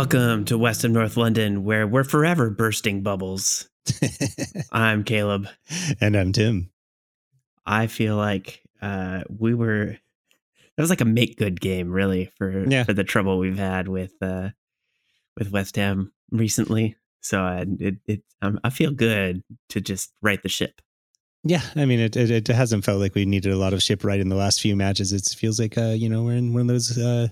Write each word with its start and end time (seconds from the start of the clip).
Welcome 0.00 0.46
to 0.46 0.56
West 0.56 0.82
of 0.84 0.92
North 0.92 1.18
London, 1.18 1.62
where 1.62 1.86
we're 1.86 2.04
forever 2.04 2.48
bursting 2.48 3.02
bubbles. 3.02 3.68
I'm 4.72 5.04
Caleb. 5.04 5.46
and 6.00 6.16
I'm 6.16 6.32
Tim. 6.32 6.70
I 7.66 7.86
feel 7.86 8.16
like 8.16 8.62
uh, 8.80 9.24
we 9.28 9.52
were 9.52 9.98
that 10.74 10.82
was 10.82 10.88
like 10.88 11.02
a 11.02 11.04
make 11.04 11.36
good 11.36 11.60
game, 11.60 11.90
really, 11.90 12.32
for 12.38 12.64
Yeah. 12.66 12.84
for 12.84 12.94
the 12.94 13.04
trouble 13.04 13.38
we've 13.38 13.58
had 13.58 13.88
with 13.88 14.14
uh, 14.22 14.48
with 15.36 15.52
West 15.52 15.76
Ham 15.76 16.12
recently. 16.30 16.96
So 17.20 17.44
uh, 17.44 17.66
it 17.78 17.96
it 18.06 18.22
um, 18.40 18.58
I 18.64 18.70
feel 18.70 18.92
good 18.92 19.42
to 19.68 19.82
just 19.82 20.14
right 20.22 20.42
the 20.42 20.48
ship. 20.48 20.80
Yeah, 21.44 21.60
I 21.76 21.84
mean, 21.84 22.00
it, 22.00 22.16
it 22.16 22.30
it 22.30 22.48
hasn't 22.48 22.86
felt 22.86 23.00
like 23.00 23.14
we 23.14 23.26
needed 23.26 23.52
a 23.52 23.58
lot 23.58 23.74
of 23.74 23.82
ship 23.82 24.02
right 24.02 24.18
in 24.18 24.30
the 24.30 24.36
last 24.36 24.62
few 24.62 24.76
matches. 24.76 25.12
It 25.12 25.26
feels 25.36 25.60
like 25.60 25.76
uh, 25.76 25.92
you 25.94 26.08
know 26.08 26.22
we're 26.22 26.36
in 26.36 26.54
one 26.54 26.62
of 26.62 26.68
those 26.68 26.96
uh, 26.96 27.28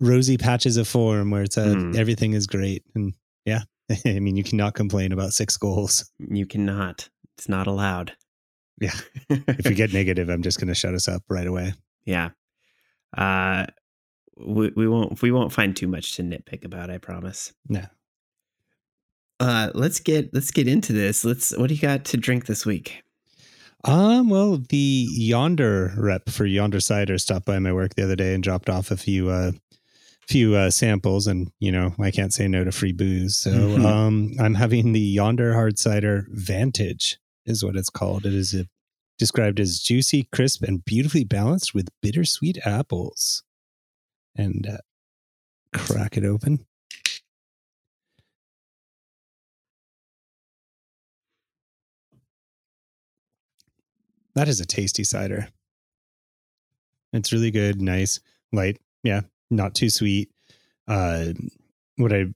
rosy 0.00 0.36
patches 0.36 0.76
of 0.76 0.86
form 0.88 1.30
where 1.30 1.42
it's 1.42 1.56
uh, 1.58 1.66
Mm. 1.74 1.96
everything 1.96 2.32
is 2.34 2.46
great, 2.46 2.84
and 2.94 3.14
yeah, 3.44 3.62
I 4.04 4.18
mean, 4.20 4.36
you 4.36 4.44
cannot 4.44 4.74
complain 4.74 5.12
about 5.12 5.32
six 5.32 5.56
goals. 5.56 6.10
You 6.18 6.46
cannot. 6.46 7.08
It's 7.38 7.48
not 7.48 7.66
allowed. 7.66 8.12
Yeah. 8.80 8.92
If 9.30 9.66
we 9.66 9.74
get 9.74 9.92
negative, 9.92 10.28
I'm 10.28 10.42
just 10.42 10.58
going 10.58 10.68
to 10.68 10.74
shut 10.74 10.94
us 10.94 11.08
up 11.08 11.22
right 11.28 11.46
away. 11.46 11.74
yeah. 12.04 12.30
Uh, 13.16 13.66
we, 14.38 14.70
we 14.76 14.86
won't 14.86 15.22
we 15.22 15.30
won't 15.30 15.52
find 15.52 15.74
too 15.74 15.86
much 15.88 16.14
to 16.16 16.22
nitpick 16.22 16.64
about. 16.64 16.90
I 16.90 16.98
promise. 16.98 17.54
No. 17.68 17.84
Uh, 19.40 19.70
let's 19.74 20.00
get 20.00 20.32
let's 20.34 20.50
get 20.50 20.68
into 20.68 20.92
this. 20.92 21.24
Let's. 21.24 21.56
What 21.56 21.68
do 21.68 21.74
you 21.74 21.80
got 21.80 22.04
to 22.06 22.16
drink 22.16 22.46
this 22.46 22.64
week? 22.66 23.02
Um, 23.84 24.28
well, 24.30 24.58
the 24.68 25.06
Yonder 25.10 25.92
rep 25.96 26.28
for 26.28 26.44
Yonder 26.46 26.80
Cider 26.80 27.18
stopped 27.18 27.46
by 27.46 27.58
my 27.58 27.72
work 27.72 27.94
the 27.94 28.02
other 28.04 28.16
day 28.16 28.34
and 28.34 28.42
dropped 28.42 28.68
off 28.68 28.90
a 28.90 28.96
few 28.96 29.28
uh 29.30 29.52
few 30.28 30.56
uh 30.56 30.70
samples 30.70 31.26
and 31.26 31.50
you 31.60 31.70
know, 31.70 31.94
I 32.00 32.10
can't 32.10 32.32
say 32.34 32.48
no 32.48 32.64
to 32.64 32.72
free 32.72 32.92
booze. 32.92 33.36
So 33.36 33.50
Mhm. 33.52 33.84
um 33.84 34.32
I'm 34.40 34.54
having 34.54 34.92
the 34.92 35.00
Yonder 35.00 35.52
hard 35.54 35.78
cider 35.78 36.26
Vantage 36.30 37.18
is 37.44 37.64
what 37.64 37.76
it's 37.76 37.90
called. 37.90 38.26
It 38.26 38.34
is 38.34 38.52
a, 38.54 38.66
described 39.18 39.60
as 39.60 39.78
juicy, 39.80 40.24
crisp 40.32 40.62
and 40.64 40.84
beautifully 40.84 41.24
balanced 41.24 41.74
with 41.74 41.88
bittersweet 42.02 42.58
apples. 42.66 43.44
And 44.34 44.66
uh, 44.66 44.78
crack 45.72 46.16
it 46.16 46.24
open. 46.24 46.66
That 54.34 54.48
is 54.48 54.60
a 54.60 54.66
tasty 54.66 55.04
cider. 55.04 55.48
It's 57.12 57.32
really 57.32 57.50
good, 57.50 57.80
nice, 57.80 58.20
light. 58.52 58.78
Yeah, 59.02 59.22
not 59.50 59.74
too 59.74 59.90
sweet. 59.90 60.30
Uh, 60.88 61.32
what 61.96 62.12
I 62.12 62.26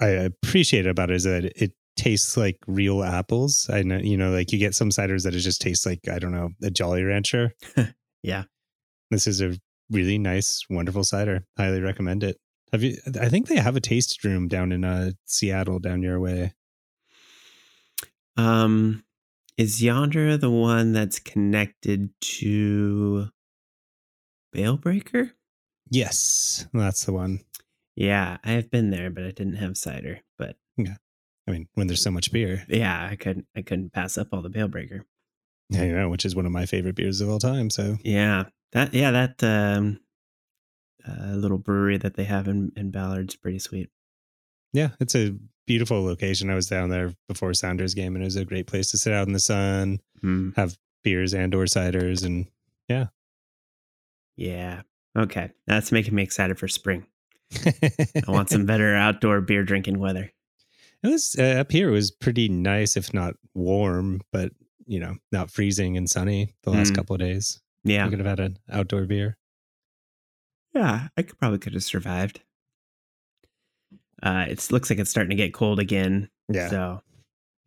I 0.00 0.08
appreciate 0.08 0.86
about 0.86 1.10
it 1.10 1.16
is 1.16 1.24
that 1.24 1.44
it 1.44 1.72
tastes 1.96 2.36
like 2.36 2.58
real 2.66 3.02
apples. 3.02 3.68
I 3.72 3.82
know, 3.82 3.98
you 3.98 4.16
know, 4.16 4.30
like 4.30 4.52
you 4.52 4.58
get 4.58 4.74
some 4.74 4.90
ciders 4.90 5.24
that 5.24 5.34
it 5.34 5.40
just 5.40 5.60
tastes 5.60 5.84
like 5.84 6.00
I 6.10 6.18
don't 6.18 6.32
know 6.32 6.50
a 6.62 6.70
Jolly 6.70 7.02
Rancher. 7.04 7.52
Yeah. 8.22 8.44
This 9.10 9.26
is 9.26 9.40
a 9.40 9.56
really 9.90 10.18
nice, 10.18 10.64
wonderful 10.70 11.04
cider. 11.04 11.44
Highly 11.56 11.80
recommend 11.80 12.22
it. 12.22 12.36
Have 12.72 12.82
you? 12.82 12.96
I 13.20 13.28
think 13.28 13.48
they 13.48 13.56
have 13.56 13.76
a 13.76 13.80
taste 13.80 14.22
room 14.22 14.46
down 14.46 14.72
in 14.72 14.84
uh, 14.84 15.12
Seattle, 15.24 15.78
down 15.78 16.02
your 16.02 16.20
way. 16.20 16.52
Um, 18.36 19.04
is 19.56 19.82
Yonder 19.82 20.36
the 20.36 20.50
one 20.50 20.92
that's 20.92 21.18
connected 21.18 22.10
to 22.20 23.28
Balebreaker? 24.54 25.32
Yes, 25.90 26.66
that's 26.72 27.04
the 27.04 27.12
one. 27.12 27.40
Yeah, 27.96 28.38
I 28.44 28.52
have 28.52 28.70
been 28.70 28.90
there, 28.90 29.10
but 29.10 29.24
I 29.24 29.30
didn't 29.32 29.56
have 29.56 29.76
cider. 29.76 30.20
But 30.38 30.56
yeah, 30.76 30.96
I 31.46 31.50
mean, 31.50 31.68
when 31.74 31.86
there's 31.88 32.02
so 32.02 32.10
much 32.10 32.32
beer, 32.32 32.64
yeah, 32.68 33.08
I 33.10 33.16
couldn't 33.16 33.46
I 33.56 33.62
couldn't 33.62 33.92
pass 33.92 34.16
up 34.16 34.28
all 34.32 34.42
the 34.42 34.50
Balebreaker. 34.50 35.02
yeah, 35.68 35.82
you 35.84 35.94
know, 35.96 36.08
which 36.08 36.24
is 36.24 36.34
one 36.36 36.46
of 36.46 36.52
my 36.52 36.66
favorite 36.66 36.94
beers 36.96 37.20
of 37.20 37.28
all 37.28 37.38
time. 37.40 37.70
So 37.70 37.98
Yeah, 38.04 38.44
that 38.72 38.94
yeah 38.94 39.10
that 39.10 39.42
um, 39.42 40.00
uh, 41.06 41.34
little 41.34 41.58
brewery 41.58 41.98
that 41.98 42.14
they 42.14 42.24
have 42.24 42.46
in 42.48 42.72
in 42.76 42.90
Ballard's 42.90 43.36
pretty 43.36 43.58
sweet. 43.58 43.90
yeah, 44.72 44.90
it's 45.00 45.16
a 45.16 45.34
beautiful 45.66 46.04
location. 46.04 46.50
I 46.50 46.54
was 46.54 46.68
down 46.68 46.90
there 46.90 47.12
before 47.28 47.52
Sounders 47.54 47.94
game, 47.94 48.14
and 48.14 48.22
it 48.22 48.26
was 48.26 48.36
a 48.36 48.44
great 48.44 48.66
place 48.66 48.90
to 48.92 48.96
sit 48.98 49.12
out 49.12 49.26
in 49.26 49.32
the 49.32 49.40
sun, 49.40 50.00
Mm, 50.22 50.54
have 50.56 50.76
beers 51.02 51.32
and 51.34 51.54
or 51.54 51.64
ciders, 51.64 52.24
and 52.24 52.46
yeah, 52.88 53.06
yeah. 54.36 54.82
Okay, 55.18 55.50
that's 55.66 55.90
making 55.92 56.14
me 56.14 56.22
excited 56.22 56.58
for 56.58 56.68
spring. 56.68 57.06
I 57.66 58.28
want 58.30 58.48
some 58.50 58.64
better 58.66 58.94
outdoor 58.94 59.40
beer 59.40 59.64
drinking 59.64 59.98
weather. 59.98 60.30
It 61.02 61.08
was 61.08 61.34
uh, 61.38 61.42
up 61.60 61.72
here. 61.72 61.88
It 61.88 61.92
was 61.92 62.10
pretty 62.10 62.48
nice, 62.48 62.96
if 62.96 63.12
not 63.14 63.34
warm, 63.54 64.20
but 64.32 64.52
you 64.86 65.00
know, 65.00 65.16
not 65.32 65.50
freezing 65.50 65.96
and 65.96 66.08
sunny 66.08 66.54
the 66.62 66.70
last 66.70 66.92
Mm. 66.92 66.96
couple 66.96 67.14
of 67.14 67.20
days. 67.20 67.60
Yeah, 67.84 68.04
We 68.04 68.10
could 68.10 68.18
have 68.18 68.26
had 68.38 68.40
an 68.40 68.58
outdoor 68.70 69.06
beer. 69.06 69.36
Yeah, 70.74 71.08
I 71.16 71.22
could 71.22 71.38
probably 71.38 71.58
could 71.58 71.74
have 71.74 71.82
survived. 71.84 72.40
Uh, 74.22 74.44
it 74.48 74.70
looks 74.70 74.90
like 74.90 74.98
it's 74.98 75.10
starting 75.10 75.30
to 75.30 75.36
get 75.36 75.54
cold 75.54 75.78
again. 75.80 76.28
Yeah, 76.48 76.68
So 76.68 77.00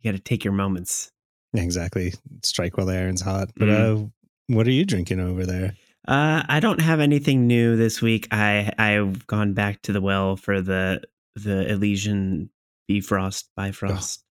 you 0.00 0.10
got 0.12 0.16
to 0.16 0.22
take 0.22 0.44
your 0.44 0.52
moments. 0.54 1.10
exactly. 1.52 2.12
Strike 2.42 2.76
while 2.76 2.86
the 2.86 2.94
iron's 2.96 3.22
hot. 3.22 3.50
But 3.56 3.68
Mm. 3.68 4.04
uh, 4.04 4.08
what 4.54 4.66
are 4.66 4.70
you 4.72 4.84
drinking 4.84 5.18
over 5.20 5.44
there? 5.44 5.74
Uh, 6.06 6.42
I 6.48 6.60
don't 6.60 6.80
have 6.80 7.00
anything 7.00 7.46
new 7.46 7.76
this 7.76 8.02
week. 8.02 8.28
I 8.30 8.70
I've 8.78 9.26
gone 9.26 9.54
back 9.54 9.80
to 9.82 9.92
the 9.92 10.00
well 10.00 10.36
for 10.36 10.60
the 10.60 11.02
the 11.34 11.70
Elysian 11.70 12.50
Bifrost 12.88 13.48
Bifrost. 13.56 14.24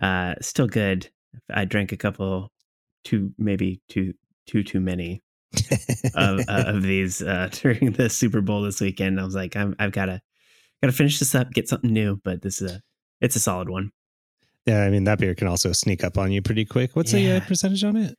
Uh, 0.00 0.34
still 0.40 0.66
good. 0.66 1.08
I 1.50 1.64
drank 1.64 1.92
a 1.92 1.96
couple, 1.96 2.52
two 3.04 3.32
maybe 3.38 3.80
two 3.88 4.14
two 4.46 4.62
too 4.62 4.80
many 4.80 5.22
of 6.14 6.40
uh, 6.48 6.64
of 6.66 6.82
these 6.82 7.22
uh, 7.22 7.48
during 7.52 7.92
the 7.92 8.10
Super 8.10 8.40
Bowl 8.40 8.62
this 8.62 8.80
weekend. 8.80 9.20
I 9.20 9.24
was 9.24 9.34
like, 9.34 9.56
I'm, 9.56 9.74
I've 9.78 9.92
got 9.92 10.06
to 10.06 10.20
got 10.82 10.90
to 10.90 10.92
finish 10.92 11.18
this 11.18 11.34
up, 11.34 11.50
get 11.50 11.68
something 11.68 11.92
new. 11.92 12.20
But 12.22 12.42
this 12.42 12.60
is 12.60 12.72
a 12.72 12.82
it's 13.20 13.36
a 13.36 13.40
solid 13.40 13.70
one. 13.70 13.90
yeah, 14.66 14.82
I 14.82 14.90
mean 14.90 15.04
that 15.04 15.18
beer 15.18 15.34
can 15.34 15.48
also 15.48 15.72
sneak 15.72 16.04
up 16.04 16.18
on 16.18 16.30
you 16.30 16.42
pretty 16.42 16.66
quick. 16.66 16.94
What's 16.94 17.12
the 17.12 17.32
uh, 17.32 17.40
percentage 17.40 17.84
on 17.84 17.96
it? 17.96 18.16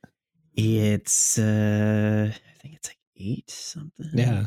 It's 0.54 1.38
uh, 1.38 2.30
I 2.32 2.58
think 2.62 2.74
it's 2.74 2.88
like 2.88 2.98
eight 3.16 3.50
something. 3.50 4.10
Yeah, 4.12 4.46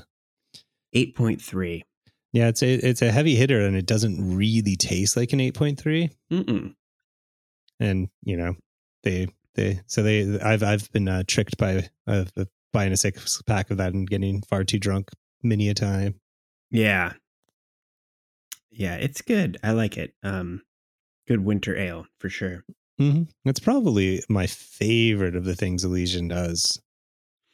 eight 0.93 1.15
point 1.15 1.41
three. 1.41 1.83
yeah. 2.31 2.47
It's 2.47 2.61
a 2.61 2.73
it's 2.73 3.01
a 3.01 3.11
heavy 3.11 3.35
hitter, 3.35 3.65
and 3.65 3.75
it 3.75 3.85
doesn't 3.85 4.35
really 4.35 4.75
taste 4.75 5.15
like 5.17 5.33
an 5.33 5.39
eight 5.39 5.53
point 5.55 5.79
three. 5.79 6.11
And 7.79 8.09
you 8.23 8.37
know 8.37 8.55
they 9.03 9.27
they 9.55 9.81
so 9.87 10.03
they 10.03 10.39
I've 10.39 10.63
I've 10.63 10.91
been 10.91 11.07
uh, 11.07 11.23
tricked 11.27 11.57
by 11.57 11.89
uh, 12.07 12.25
buying 12.71 12.91
a 12.91 12.97
six 12.97 13.41
pack 13.43 13.71
of 13.71 13.77
that 13.77 13.93
and 13.93 14.09
getting 14.09 14.41
far 14.43 14.63
too 14.63 14.79
drunk 14.79 15.09
many 15.41 15.69
a 15.69 15.73
time. 15.73 16.19
Yeah, 16.71 17.13
yeah, 18.71 18.95
it's 18.95 19.21
good. 19.21 19.57
I 19.63 19.71
like 19.71 19.97
it. 19.97 20.13
Um, 20.23 20.63
good 21.27 21.43
winter 21.43 21.77
ale 21.77 22.05
for 22.19 22.29
sure. 22.29 22.63
Mm-hmm. 23.03 23.49
It's 23.49 23.59
probably 23.59 24.23
my 24.29 24.47
favorite 24.47 25.35
of 25.35 25.45
the 25.45 25.55
things 25.55 25.83
Elysian 25.83 26.27
does, 26.27 26.81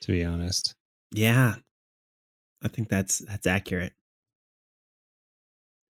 to 0.02 0.12
be 0.12 0.24
honest. 0.24 0.76
Yeah, 1.12 1.56
I 2.64 2.68
think 2.68 2.90
that's 2.90 3.20
that's 3.20 3.48
accurate. 3.48 3.94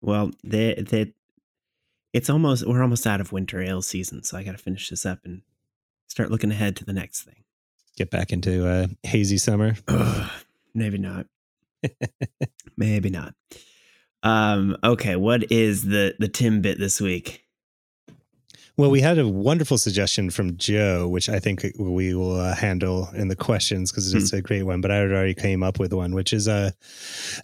Well, 0.01 0.31
they 0.43 0.75
they 0.75 1.13
it's 2.13 2.29
almost 2.29 2.65
we're 2.65 2.81
almost 2.81 3.05
out 3.05 3.21
of 3.21 3.31
winter 3.31 3.61
ale 3.61 3.81
season, 3.81 4.23
so 4.23 4.37
I 4.37 4.43
got 4.43 4.53
to 4.53 4.57
finish 4.57 4.89
this 4.89 5.05
up 5.05 5.19
and 5.25 5.41
start 6.07 6.31
looking 6.31 6.51
ahead 6.51 6.75
to 6.77 6.85
the 6.85 6.93
next 6.93 7.23
thing. 7.23 7.43
Get 7.97 8.09
back 8.09 8.31
into 8.31 8.67
uh, 8.67 8.87
hazy 9.03 9.37
summer. 9.37 9.75
Ugh, 9.87 10.31
maybe 10.73 10.97
not. 10.97 11.27
maybe 12.77 13.09
not. 13.09 13.33
Um. 14.23 14.77
Okay. 14.83 15.15
What 15.15 15.51
is 15.51 15.83
the 15.83 16.15
the 16.19 16.27
Tim 16.27 16.61
bit 16.61 16.79
this 16.79 16.99
week? 17.01 17.43
Well, 18.79 18.91
we 18.91 19.01
had 19.01 19.19
a 19.19 19.27
wonderful 19.27 19.77
suggestion 19.77 20.29
from 20.29 20.55
Joe, 20.55 21.05
which 21.09 21.27
I 21.27 21.37
think 21.39 21.67
we 21.77 22.15
will 22.15 22.39
uh, 22.39 22.55
handle 22.55 23.09
in 23.13 23.27
the 23.27 23.35
questions 23.35 23.91
because 23.91 24.13
it's 24.13 24.31
a 24.31 24.41
great 24.41 24.63
one. 24.63 24.79
But 24.79 24.89
I 24.89 25.01
already 25.01 25.33
came 25.33 25.63
up 25.63 25.79
with 25.79 25.91
one, 25.91 26.15
which 26.15 26.31
is, 26.31 26.47
uh, 26.47 26.71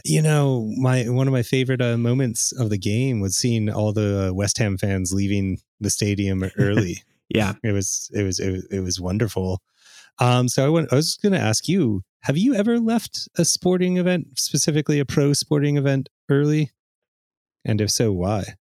you 0.06 0.22
know, 0.22 0.72
my 0.78 1.10
one 1.10 1.28
of 1.28 1.34
my 1.34 1.44
favorite 1.44 1.82
uh, 1.82 1.98
moments 1.98 2.54
of 2.54 2.70
the 2.70 2.78
game 2.78 3.20
was 3.20 3.36
seeing 3.36 3.70
all 3.70 3.92
the 3.92 4.32
West 4.34 4.58
Ham 4.60 4.78
fans 4.78 5.12
leaving 5.12 5.58
the 5.82 5.90
stadium 5.90 6.50
early. 6.58 7.04
Yeah. 7.28 7.56
it 7.66 7.74
was 7.74 8.10
it 8.14 8.24
was 8.24 8.40
it 8.40 8.52
was, 8.52 8.66
it 8.72 8.80
was 8.80 9.02
wonderful. 9.02 9.62
Um, 10.20 10.48
so 10.48 10.66
I, 10.66 10.70
went, 10.70 10.94
I 10.94 10.96
was 10.96 11.18
going 11.18 11.34
to 11.34 11.38
ask 11.38 11.68
you: 11.68 12.04
Have 12.22 12.38
you 12.38 12.56
ever 12.56 12.80
left 12.80 13.28
a 13.38 13.44
sporting 13.44 13.98
event, 13.98 14.40
specifically 14.40 15.02
a 15.02 15.06
pro 15.06 15.34
sporting 15.34 15.76
event, 15.76 16.08
early? 16.30 16.72
And 17.66 17.82
if 17.82 17.92
so, 17.92 18.14
why? 18.14 18.56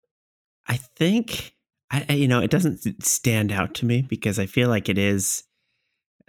I 0.67 0.79
think 0.79 1.53
I, 1.93 2.07
I- 2.09 2.13
you 2.15 2.27
know 2.29 2.41
it 2.41 2.51
doesn't 2.51 3.05
stand 3.05 3.53
out 3.53 3.75
to 3.75 3.87
me 3.87 4.03
because 4.03 4.39
I 4.39 4.47
feel 4.47 4.69
like 4.69 4.89
it 4.89 4.99
is 4.99 5.45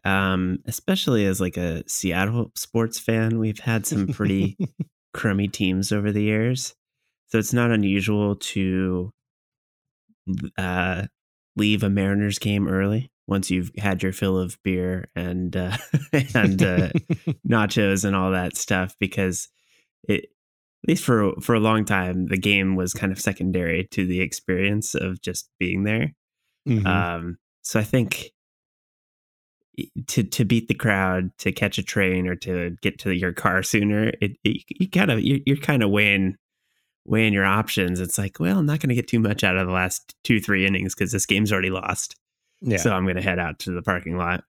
um 0.05 0.59
especially 0.65 1.25
as 1.25 1.39
like 1.39 1.55
a 1.57 1.83
Seattle 1.87 2.51
sports 2.55 2.99
fan 2.99 3.39
we've 3.39 3.59
had 3.59 3.85
some 3.85 4.07
pretty 4.07 4.57
crummy 5.13 5.47
teams 5.47 5.91
over 5.91 6.11
the 6.11 6.23
years. 6.23 6.73
So 7.27 7.39
it's 7.39 7.53
not 7.53 7.71
unusual 7.71 8.35
to 8.35 9.11
uh, 10.57 11.03
leave 11.55 11.83
a 11.83 11.89
Mariners 11.89 12.39
game 12.39 12.67
early 12.67 13.11
once 13.27 13.49
you've 13.49 13.71
had 13.77 14.03
your 14.03 14.11
fill 14.11 14.37
of 14.37 14.57
beer 14.63 15.09
and 15.15 15.55
uh, 15.55 15.77
and 16.35 16.61
uh, 16.61 16.89
nachos 17.47 18.05
and 18.05 18.15
all 18.15 18.31
that 18.31 18.55
stuff 18.57 18.95
because 18.99 19.47
it 20.07 20.25
at 20.83 20.89
least 20.89 21.03
for 21.03 21.33
for 21.41 21.55
a 21.55 21.59
long 21.59 21.85
time 21.85 22.27
the 22.27 22.37
game 22.37 22.75
was 22.75 22.93
kind 22.93 23.11
of 23.11 23.19
secondary 23.19 23.85
to 23.91 24.05
the 24.05 24.19
experience 24.21 24.95
of 24.95 25.21
just 25.21 25.49
being 25.59 25.83
there. 25.83 26.13
Mhm. 26.67 26.85
Um, 26.85 27.37
so 27.61 27.79
I 27.79 27.83
think 27.83 28.31
to 30.07 30.23
to 30.23 30.45
beat 30.45 30.67
the 30.67 30.73
crowd, 30.75 31.31
to 31.39 31.51
catch 31.51 31.77
a 31.77 31.83
train, 31.83 32.27
or 32.27 32.35
to 32.35 32.75
get 32.81 32.99
to 32.99 33.11
your 33.15 33.33
car 33.33 33.63
sooner, 33.63 34.11
it, 34.21 34.37
it 34.43 34.63
you 34.69 34.89
kind 34.89 35.09
of 35.11 35.21
you're, 35.21 35.39
you're 35.45 35.57
kind 35.57 35.81
of 35.81 35.89
weighing 35.89 36.35
weighing 37.05 37.33
your 37.33 37.45
options. 37.45 37.99
It's 37.99 38.17
like, 38.17 38.39
well, 38.39 38.59
I'm 38.59 38.65
not 38.65 38.79
going 38.79 38.89
to 38.89 38.95
get 38.95 39.07
too 39.07 39.19
much 39.19 39.43
out 39.43 39.57
of 39.57 39.67
the 39.67 39.73
last 39.73 40.15
two 40.23 40.39
three 40.39 40.65
innings 40.65 40.93
because 40.93 41.11
this 41.11 41.25
game's 41.25 41.51
already 41.51 41.71
lost. 41.71 42.15
yeah. 42.61 42.77
So 42.77 42.93
I'm 42.93 43.03
going 43.03 43.15
to 43.15 43.21
head 43.21 43.39
out 43.39 43.59
to 43.59 43.71
the 43.71 43.81
parking 43.81 44.17
lot. 44.17 44.43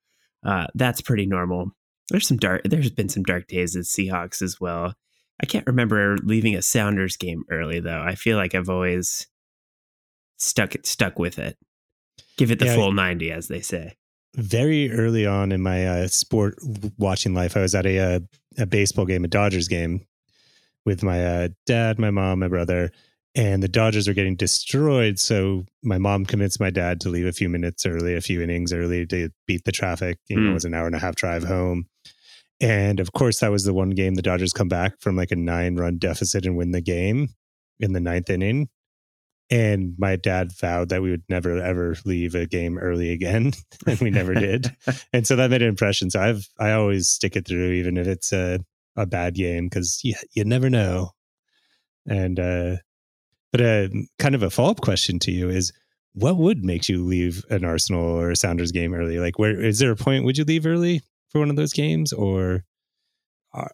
Uh, 0.44 0.66
that's 0.74 1.00
pretty 1.00 1.26
normal. 1.26 1.72
There's 2.10 2.28
some 2.28 2.36
dark. 2.36 2.60
There's 2.64 2.90
been 2.90 3.08
some 3.08 3.22
dark 3.22 3.46
days 3.48 3.74
at 3.76 3.84
Seahawks 3.84 4.42
as 4.42 4.60
well. 4.60 4.94
I 5.42 5.46
can't 5.46 5.66
remember 5.66 6.16
leaving 6.22 6.54
a 6.54 6.62
Sounders 6.62 7.16
game 7.16 7.44
early 7.50 7.80
though. 7.80 8.00
I 8.02 8.14
feel 8.14 8.36
like 8.36 8.54
I've 8.54 8.68
always 8.70 9.26
stuck 10.38 10.74
it 10.74 10.86
stuck 10.86 11.18
with 11.18 11.38
it. 11.38 11.56
Give 12.36 12.50
it 12.50 12.58
the 12.58 12.66
Yeah, 12.66 12.74
full 12.74 12.92
ninety, 12.92 13.30
as 13.30 13.48
they 13.48 13.60
say. 13.60 13.96
very 14.36 14.90
early 14.92 15.26
on 15.26 15.52
in 15.52 15.60
my 15.60 15.86
uh, 15.86 16.08
sport 16.08 16.56
watching 16.98 17.34
life, 17.34 17.56
I 17.56 17.60
was 17.60 17.74
at 17.74 17.86
a 17.86 17.98
uh, 17.98 18.20
a 18.58 18.66
baseball 18.66 19.04
game, 19.06 19.24
a 19.24 19.28
Dodgers 19.28 19.68
game, 19.68 20.06
with 20.84 21.02
my 21.02 21.24
uh, 21.24 21.48
dad, 21.66 21.98
my 21.98 22.10
mom, 22.10 22.38
my 22.40 22.48
brother, 22.48 22.90
and 23.34 23.62
the 23.62 23.68
Dodgers 23.68 24.06
were 24.06 24.14
getting 24.14 24.36
destroyed. 24.36 25.18
So 25.18 25.64
my 25.82 25.98
mom 25.98 26.24
convinced 26.26 26.60
my 26.60 26.70
dad 26.70 27.00
to 27.02 27.08
leave 27.08 27.26
a 27.26 27.32
few 27.32 27.48
minutes 27.48 27.84
early, 27.86 28.14
a 28.14 28.20
few 28.20 28.40
innings 28.42 28.72
early 28.72 29.06
to 29.06 29.30
beat 29.46 29.64
the 29.64 29.72
traffic. 29.72 30.18
You 30.28 30.36
know, 30.36 30.48
Mm. 30.48 30.50
it 30.50 30.54
was 30.54 30.64
an 30.64 30.74
hour 30.74 30.86
and 30.86 30.94
a 30.96 31.00
half 31.00 31.16
drive 31.16 31.42
home. 31.44 31.86
And 32.64 32.98
of 32.98 33.12
course, 33.12 33.40
that 33.40 33.50
was 33.50 33.64
the 33.64 33.74
one 33.74 33.90
game 33.90 34.14
the 34.14 34.22
Dodgers 34.22 34.54
come 34.54 34.68
back 34.68 34.98
from 34.98 35.16
like 35.16 35.30
a 35.30 35.36
nine 35.36 35.76
run 35.76 35.98
deficit 35.98 36.46
and 36.46 36.56
win 36.56 36.70
the 36.70 36.80
game 36.80 37.28
in 37.78 37.92
the 37.92 38.00
ninth 38.00 38.30
inning. 38.30 38.70
And 39.50 39.94
my 39.98 40.16
dad 40.16 40.50
vowed 40.58 40.88
that 40.88 41.02
we 41.02 41.10
would 41.10 41.24
never 41.28 41.62
ever 41.62 41.94
leave 42.06 42.34
a 42.34 42.46
game 42.46 42.78
early 42.78 43.10
again, 43.10 43.52
and 43.86 44.00
we 44.00 44.08
never 44.08 44.32
did. 44.32 44.74
And 45.12 45.26
so 45.26 45.36
that 45.36 45.50
made 45.50 45.60
an 45.60 45.68
impression. 45.68 46.08
So 46.08 46.22
I've 46.22 46.48
I 46.58 46.72
always 46.72 47.06
stick 47.06 47.36
it 47.36 47.46
through, 47.46 47.72
even 47.72 47.98
if 47.98 48.06
it's 48.06 48.32
a 48.32 48.60
a 48.96 49.04
bad 49.04 49.34
game, 49.34 49.66
because 49.66 50.00
you 50.02 50.14
you 50.32 50.44
never 50.44 50.70
know. 50.70 51.10
And 52.08 52.40
uh, 52.40 52.76
but 53.52 53.60
uh, 53.60 53.88
kind 54.18 54.34
of 54.34 54.42
a 54.42 54.48
follow 54.48 54.70
up 54.70 54.80
question 54.80 55.18
to 55.18 55.30
you 55.30 55.50
is, 55.50 55.70
what 56.14 56.38
would 56.38 56.64
make 56.64 56.88
you 56.88 57.04
leave 57.04 57.44
an 57.50 57.62
Arsenal 57.62 58.02
or 58.02 58.30
a 58.30 58.36
Sounders 58.36 58.72
game 58.72 58.94
early? 58.94 59.18
Like, 59.18 59.38
where 59.38 59.60
is 59.60 59.80
there 59.80 59.90
a 59.90 59.96
point? 59.96 60.24
Would 60.24 60.38
you 60.38 60.44
leave 60.44 60.64
early 60.64 61.02
for 61.34 61.40
one 61.40 61.50
of 61.50 61.56
those 61.56 61.72
games, 61.72 62.12
or 62.12 62.64
uh, 63.52 63.66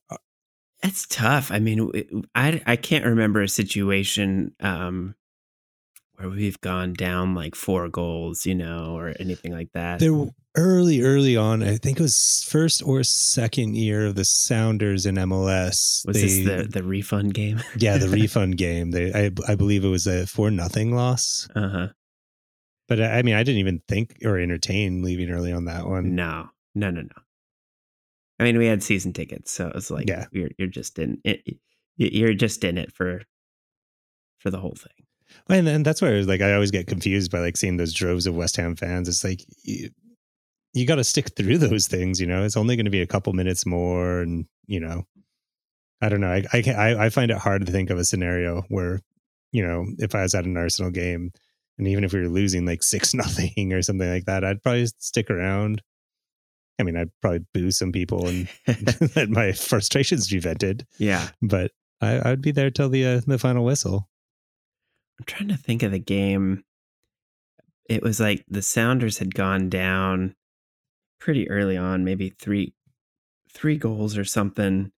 That's 0.83 1.07
tough. 1.07 1.53
I 1.53 1.59
mean, 1.59 1.91
I 2.35 2.63
I 2.67 2.77
can't 2.77 3.05
remember 3.05 3.43
a 3.43 3.49
situation 3.49 4.55
um, 4.61 5.15
where 6.15 6.31
we've 6.31 6.61
gone 6.63 6.95
down 6.95 7.35
like 7.35 7.55
four 7.55 7.89
goals, 7.91 8.47
you 8.47 8.55
know, 8.55 8.97
or 8.97 9.13
anything 9.21 9.53
like 9.53 9.73
that. 9.75 10.01
there 10.01 10.27
early 10.57 11.03
early 11.03 11.37
on? 11.37 11.63
I 11.63 11.77
think 11.77 12.01
it 12.01 12.03
was 12.03 12.47
first 12.49 12.83
or 12.83 13.05
second 13.05 13.77
year 13.77 14.07
of 14.07 14.15
the 14.15 14.25
Sounders 14.25 15.05
in 15.05 15.17
MLS. 15.17 16.07
Was 16.07 16.17
they- 16.17 16.23
this 16.23 16.45
the 16.47 16.81
the 16.81 16.83
refund 16.83 17.35
game? 17.35 17.61
yeah 17.77 17.99
the 17.99 18.09
refund 18.21 18.57
game? 18.57 18.91
They 18.93 19.13
I 19.13 19.31
I 19.47 19.55
believe 19.55 19.85
it 19.85 19.89
was 19.89 20.07
a 20.07 20.27
four 20.27 20.51
nothing 20.51 20.95
loss. 20.95 21.47
uh 21.55 21.69
huh. 21.69 21.89
But 22.89 23.03
I 23.03 23.19
I 23.19 23.23
mean, 23.23 23.35
I 23.35 23.43
didn't 23.43 23.61
even 23.61 23.83
think 23.87 24.17
or 24.25 24.39
entertain 24.39 25.03
leaving 25.03 25.31
early 25.31 25.53
on 25.53 25.67
that 25.67 25.87
one. 25.87 26.15
No, 26.15 26.49
no, 26.75 26.91
no, 26.91 27.03
no. 27.03 27.09
I 28.41 28.45
mean, 28.45 28.57
we 28.57 28.67
had 28.67 28.83
season 28.83 29.13
tickets, 29.13 29.53
so 29.53 29.69
it 29.69 29.75
was 29.75 29.91
like, 29.91 30.09
Yeah. 30.09 30.25
you're 30.33 30.49
you're 30.59 30.67
just 30.69 30.99
in 30.99 31.21
it. 31.25 31.59
You're 31.97 32.33
just 32.33 32.65
in 32.65 32.79
it 32.79 32.91
for 32.91 33.21
for 34.39 34.51
the 34.51 34.59
whole 34.59 34.75
thing. 34.77 35.07
And 35.49 35.69
and 35.69 35.85
that's 35.85 36.01
was 36.01 36.27
like, 36.27 36.41
I 36.41 36.55
always 36.55 36.71
get 36.71 36.87
confused 36.87 37.31
by 37.31 37.41
like 37.41 37.59
seeing 37.59 37.77
those 37.77 37.93
droves 37.93 38.27
of 38.27 38.35
West 38.35 38.57
Ham 38.57 38.77
fans. 38.77 39.09
It's 39.09 39.23
like 39.23 39.45
you, 39.63 39.91
you 40.73 40.87
got 40.87 40.97
to 40.97 41.05
stick 41.05 41.37
through 41.37 41.59
those 41.69 41.87
things, 41.87 42.19
you 42.19 42.27
know. 42.27 42.43
It's 42.43 42.57
only 42.57 42.77
going 42.77 42.87
to 42.87 42.91
be 42.91 43.03
a 43.03 43.07
couple 43.07 43.33
minutes 43.35 43.67
more, 43.67 44.21
and 44.21 44.47
you 44.67 44.81
know, 44.81 45.05
I 46.01 46.09
don't 46.09 46.21
know. 46.23 46.33
I 46.33 46.45
I, 46.53 46.63
can, 46.63 46.77
I 46.77 47.05
I 47.05 47.09
find 47.11 47.31
it 47.31 47.37
hard 47.37 47.67
to 47.67 47.73
think 47.73 47.91
of 47.91 47.99
a 47.99 48.05
scenario 48.07 48.63
where, 48.69 49.01
you 49.53 49.63
know, 49.67 49.85
if 49.99 50.15
I 50.15 50.23
was 50.23 50.35
at 50.35 50.47
an 50.47 50.57
Arsenal 50.57 50.91
game, 50.91 51.31
and 51.77 51.87
even 51.87 52.05
if 52.05 52.15
we 52.15 52.21
were 52.21 52.29
losing 52.29 52.65
like 52.65 52.83
six 52.95 53.13
nothing 53.13 53.73
or 53.75 53.83
something 53.83 54.09
like 54.09 54.25
that, 54.25 54.45
I'd 54.45 54.63
probably 54.63 54.87
stick 54.99 55.31
around. 55.31 55.83
I 56.81 56.83
mean, 56.83 56.97
I'd 56.97 57.11
probably 57.21 57.45
boo 57.53 57.71
some 57.71 57.93
people 57.93 58.27
and 58.27 58.49
let 59.17 59.29
my 59.29 59.53
frustrations 59.53 60.29
be 60.29 60.39
vented, 60.39 60.87
yeah, 60.99 61.29
but 61.43 61.73
I, 62.01 62.31
I'd 62.31 62.43
be 62.43 62.51
there 62.51 62.71
till 62.71 62.89
the 62.89 63.07
uh, 63.07 63.21
the 63.27 63.39
final 63.39 63.65
whistle. 63.65 64.09
I'm 65.19 65.27
trying 65.27 65.49
to 65.49 65.57
think 65.57 65.83
of 65.83 65.93
the 65.93 65.99
game. 65.99 66.65
It 67.89 68.03
was 68.03 68.21
like 68.21 68.45
the 68.49 68.63
Sounders 68.63 69.19
had 69.19 69.35
gone 69.35 69.69
down 69.69 70.35
pretty 71.21 71.51
early 71.51 71.77
on, 71.77 72.05
maybe 72.05 72.31
three 72.31 72.73
three 73.53 73.77
goals 73.77 74.17
or 74.17 74.25
something. 74.25 74.91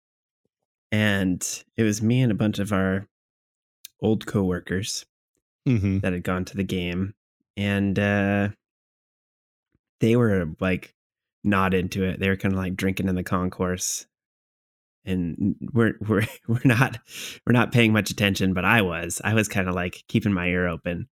And 0.93 1.65
it 1.77 1.85
was 1.85 2.03
me 2.03 2.21
and 2.21 2.33
a 2.33 2.37
bunch 2.37 2.59
of 2.59 2.73
our 2.73 3.07
old 4.03 4.27
coworkers 4.27 5.07
hmm 5.67 5.99
that 5.99 6.13
had 6.13 6.25
gone 6.25 6.45
to 6.47 6.57
the 6.57 6.65
game. 6.65 7.15
And 7.57 7.99
uh 7.99 8.49
they 10.01 10.17
were 10.17 10.49
like 10.61 10.95
not 11.45 11.75
into 11.75 12.05
it. 12.05 12.21
They 12.21 12.29
were 12.29 12.37
kind 12.37 12.53
of 12.55 12.59
like 12.59 12.77
drinking 12.77 13.09
in 13.09 13.15
the 13.15 13.23
concourse. 13.25 14.07
And 15.05 15.57
we're 15.73 15.95
we're 16.09 16.27
we're 16.47 16.61
not 16.65 16.99
we're 17.47 17.53
not 17.53 17.73
paying 17.73 17.93
much 17.93 18.11
attention, 18.11 18.53
but 18.55 18.65
I 18.65 18.83
was. 18.83 19.21
I 19.25 19.35
was 19.35 19.49
kind 19.49 19.69
of 19.69 19.75
like 19.75 20.05
keeping 20.09 20.33
my 20.33 20.47
ear 20.47 20.67
open. 20.69 21.09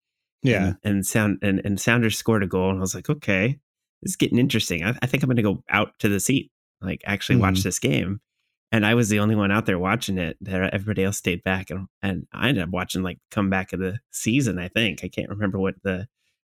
Yeah. 0.44 0.66
And, 0.66 0.78
and 0.84 1.06
sound 1.06 1.40
and, 1.42 1.62
and 1.64 1.80
Sounders 1.80 2.18
scored 2.18 2.44
a 2.44 2.48
goal, 2.48 2.70
and 2.70 2.80
I 2.80 2.82
was 2.82 2.96
like, 2.96 3.10
okay, 3.10 3.60
this 4.02 4.12
is 4.12 4.16
getting 4.16 4.38
interesting. 4.40 4.84
I, 4.84 4.96
I 5.02 5.08
think 5.08 5.24
I'm 5.24 5.30
gonna 5.30 5.42
go 5.44 5.64
out 5.70 5.98
to 6.00 6.10
the 6.10 6.20
seat, 6.20 6.52
like 6.82 7.02
actually 7.06 7.38
watch 7.38 7.56
Mhm. 7.60 7.64
this 7.64 7.80
game. 7.80 8.22
And 8.72 8.86
I 8.86 8.96
was 8.96 9.10
the 9.10 9.20
only 9.20 9.36
one 9.36 9.52
out 9.52 9.68
there 9.68 9.80
watching 9.80 10.18
it. 10.18 10.38
There, 10.42 10.64
everybody 10.74 11.04
else 11.04 11.18
stayed 11.18 11.44
back, 11.44 11.70
and 11.70 11.88
and 12.02 12.26
I 12.34 12.50
ended 12.50 12.64
up 12.64 12.70
watching 12.72 13.04
like 13.04 13.20
comeback 13.32 13.72
of 13.74 13.80
the 13.80 14.00
season. 14.12 14.58
I 14.60 14.68
think 14.68 15.02
I 15.04 15.08
can't 15.10 15.30
remember 15.30 15.60
what 15.60 15.76
the 15.84 16.08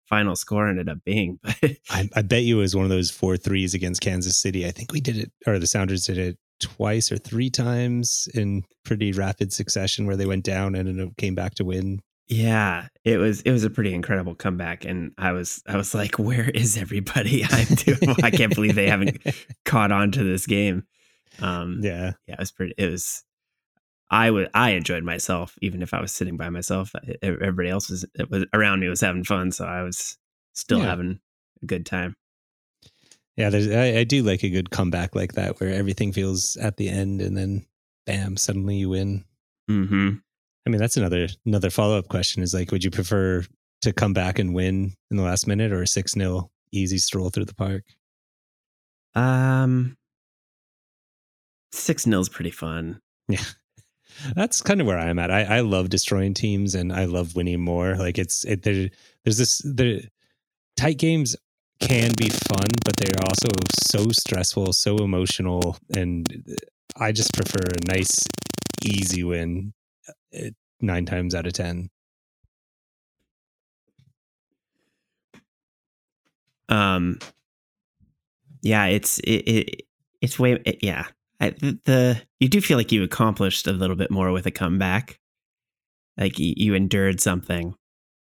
final 0.09 0.37
score 0.37 0.69
ended 0.69 0.89
up 0.89 0.99
being, 1.05 1.39
but 1.43 1.57
I, 1.91 2.09
I 2.15 2.23
bet 2.23 2.43
you 2.45 2.59
it 2.59 2.63
was 2.63 2.77
one 2.77 2.85
of 2.85 2.91
those 2.91 3.11
four 3.11 3.37
threes 3.37 3.75
against 3.75 4.01
Kansas 4.01 4.37
City. 4.37 4.67
I 4.67 4.71
think 4.71 4.93
we 4.93 5.01
did 5.01 5.17
it, 5.17 5.33
or 5.47 5.59
the 5.59 5.67
Sounders 5.67 6.07
did 6.07 6.19
it 6.19 6.39
twice 6.61 7.13
or 7.13 7.19
three 7.19 7.51
times 7.51 8.29
in 8.35 8.65
pretty 8.85 9.13
rapid 9.13 9.53
succession, 9.53 10.07
where 10.07 10.17
they 10.17 10.27
went 10.27 10.45
down 10.45 10.75
and 10.75 10.89
then 10.89 10.99
it 10.99 11.17
came 11.17 11.35
back 11.35 11.55
to 11.57 11.65
win. 11.65 12.01
yeah, 12.29 12.89
it 13.05 13.19
was 13.19 13.41
it 13.43 13.53
was 13.53 13.63
a 13.65 13.71
pretty 13.71 13.95
incredible 13.95 14.35
comeback. 14.35 14.85
And 14.85 15.13
I 15.19 15.33
was 15.33 15.63
I 15.69 15.77
was 15.77 15.95
like, 15.95 16.19
where 16.19 16.49
is 16.51 16.77
everybody? 16.77 17.45
I'm 17.51 17.75
doing, 17.75 18.17
I 18.23 18.31
can't 18.31 18.55
believe 18.55 18.75
they 18.75 18.89
haven't 18.89 19.19
caught 19.65 19.93
on 19.93 20.13
to 20.13 20.25
this 20.25 20.47
game. 20.47 20.85
Um, 21.41 21.81
yeah, 21.83 22.13
yeah, 22.27 22.35
it 22.35 22.41
was 22.41 22.53
pretty. 22.53 22.75
It 22.79 22.91
was. 22.91 23.23
I 24.11 24.31
would. 24.31 24.49
I 24.55 24.71
enjoyed 24.71 25.03
myself, 25.03 25.57
even 25.63 25.83
if 25.83 25.93
I 25.93 26.01
was 26.01 26.13
sitting 26.13 26.37
by 26.37 26.49
myself. 26.49 26.93
Everybody 27.23 27.69
else 27.69 27.91
was, 27.91 28.05
it 28.15 28.31
was 28.31 28.45
around 28.55 28.81
me 28.81 28.89
was 28.89 29.01
having 29.01 29.25
fun, 29.25 29.51
so 29.53 29.65
I 29.65 29.83
was 29.83 30.17
still 30.55 30.79
Yeah. 30.79 30.87
having 30.87 31.19
a 31.63 31.67
good 31.67 31.85
time. 31.87 32.15
yeah. 33.37 33.51
There's, 33.51 33.69
I, 33.69 33.99
I 34.01 34.05
do 34.05 34.23
like 34.23 34.43
a 34.45 34.49
good 34.51 34.71
comeback 34.71 35.15
like 35.17 35.33
that, 35.33 35.59
where 35.61 35.73
everything 35.73 36.13
feels 36.13 36.57
at 36.57 36.77
the 36.77 36.89
end, 36.89 37.21
and 37.21 37.37
then 37.37 37.67
bam, 38.07 38.37
suddenly 38.37 38.77
you 38.77 38.91
win. 38.91 39.25
hmm 39.69 40.11
I 40.67 40.71
mean, 40.71 40.81
that's 40.81 40.97
another 40.97 41.29
another 41.45 41.71
follow 41.71 41.97
up 41.99 42.09
question. 42.09 42.43
Is 42.43 42.53
like, 42.55 42.71
would 42.73 42.83
you 42.85 42.91
prefer 42.91 43.45
to 43.83 43.93
come 43.93 44.13
back 44.13 44.39
and 44.41 44.55
win 44.55 44.95
in 45.11 45.17
the 45.17 45.23
last 45.23 45.47
minute, 45.47 45.73
or 45.73 45.83
a 45.83 45.87
six 45.87 46.13
0 46.13 46.51
easy 46.73 46.99
stroll 46.99 47.31
through 47.31 47.45
the 47.45 47.55
park? 47.55 47.83
Um, 49.15 49.97
six 51.73 52.07
nil's 52.07 52.29
pretty 52.29 52.51
fun. 52.51 53.01
Yeah. 53.29 53.43
That's 54.35 54.63
kind 54.63 54.81
of 54.81 54.87
where 54.87 54.99
I'm 54.99 55.19
at. 55.19 55.31
I, 55.31 55.43
I 55.59 55.61
love 55.61 55.91
destroying 55.91 56.35
teams 56.35 56.75
and 56.75 56.93
I 56.93 57.05
love 57.05 57.37
winning 57.37 57.61
more. 57.61 57.97
Like 57.97 58.19
it's 58.19 58.45
it 58.45 58.63
there 58.63 58.89
there's 59.25 59.39
this 59.39 59.59
the 59.59 60.09
tight 60.77 60.99
games 60.99 61.37
can 61.81 62.13
be 62.17 62.29
fun, 62.31 62.67
but 62.85 62.97
they're 62.97 63.23
also 63.25 63.49
so 63.89 64.11
stressful, 64.11 64.73
so 64.73 64.97
emotional, 64.99 65.79
and 65.95 66.27
I 66.99 67.13
just 67.13 67.35
prefer 67.35 67.61
a 67.61 67.93
nice, 67.93 68.25
easy 68.85 69.25
win 69.25 69.75
uh, 70.37 70.51
nine 70.81 71.07
times 71.07 71.35
out 71.35 71.47
of 71.47 71.53
ten. 71.53 71.91
Um, 76.69 77.19
yeah, 78.63 78.87
it's 78.87 79.19
it, 79.21 79.31
it 79.49 79.83
it's 80.21 80.39
way 80.39 80.61
it, 80.65 80.79
yeah. 80.83 81.07
I, 81.41 81.51
the, 81.51 81.79
the 81.85 82.23
you 82.41 82.49
do 82.49 82.61
feel 82.61 82.79
like 82.79 82.93
you 82.93 83.03
accomplished 83.03 83.67
a 83.67 83.73
little 83.73 83.97
bit 83.97 84.11
more 84.11 84.33
with 84.33 84.47
a 84.47 84.51
comeback. 84.51 85.19
like 86.17 86.39
y- 86.39 86.55
you 86.57 86.75
endured 86.75 87.21
something 87.21 87.75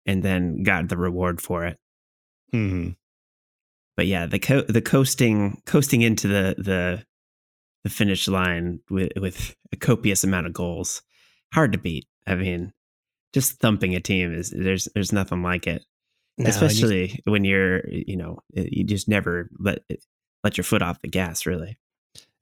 and 0.04 0.22
then 0.22 0.62
got 0.62 0.88
the 0.88 0.96
reward 0.96 1.40
for 1.40 1.64
it. 1.64 1.78
hmm 2.52 2.90
But 3.96 4.06
yeah, 4.06 4.26
the 4.26 4.38
co- 4.38 4.62
the 4.68 4.82
coasting 4.82 5.62
coasting 5.66 6.02
into 6.02 6.28
the 6.28 6.54
the 6.58 7.04
the 7.84 7.90
finish 7.90 8.28
line 8.28 8.80
with 8.90 9.12
with 9.16 9.56
a 9.72 9.76
copious 9.76 10.22
amount 10.24 10.46
of 10.46 10.52
goals, 10.52 11.02
hard 11.54 11.72
to 11.72 11.78
beat. 11.78 12.06
I 12.26 12.34
mean, 12.34 12.72
just 13.32 13.58
thumping 13.60 13.94
a 13.94 14.00
team 14.00 14.34
is 14.34 14.50
there's 14.50 14.88
there's 14.94 15.12
nothing 15.12 15.42
like 15.42 15.66
it. 15.66 15.84
No, 16.38 16.44
and 16.44 16.46
you- 16.46 16.50
especially 16.66 17.20
when 17.24 17.44
you're 17.44 17.88
you 17.88 18.16
know 18.16 18.40
you 18.52 18.84
just 18.84 19.08
never 19.08 19.48
let 19.58 19.78
let 20.44 20.58
your 20.58 20.64
foot 20.64 20.82
off 20.82 21.00
the 21.00 21.08
gas 21.08 21.46
really 21.46 21.78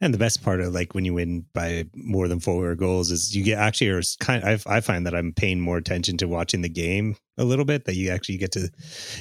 And 0.04 0.12
the 0.12 0.18
best 0.18 0.42
part 0.42 0.60
of 0.60 0.74
like 0.74 0.94
when 0.94 1.06
you 1.06 1.14
win 1.14 1.46
by 1.54 1.86
more 1.94 2.28
than 2.28 2.38
four 2.38 2.74
goals 2.74 3.10
is 3.10 3.34
you 3.34 3.42
get 3.42 3.58
actually 3.58 3.88
are 3.88 4.02
kind. 4.20 4.44
Of, 4.44 4.66
I 4.66 4.80
find 4.80 5.06
that 5.06 5.14
I'm 5.14 5.32
paying 5.32 5.58
more 5.60 5.78
attention 5.78 6.18
to 6.18 6.28
watching 6.28 6.60
the 6.60 6.68
game 6.68 7.16
a 7.38 7.44
little 7.44 7.64
bit. 7.64 7.86
That 7.86 7.94
you 7.94 8.10
actually 8.10 8.36
get 8.36 8.52
to 8.52 8.68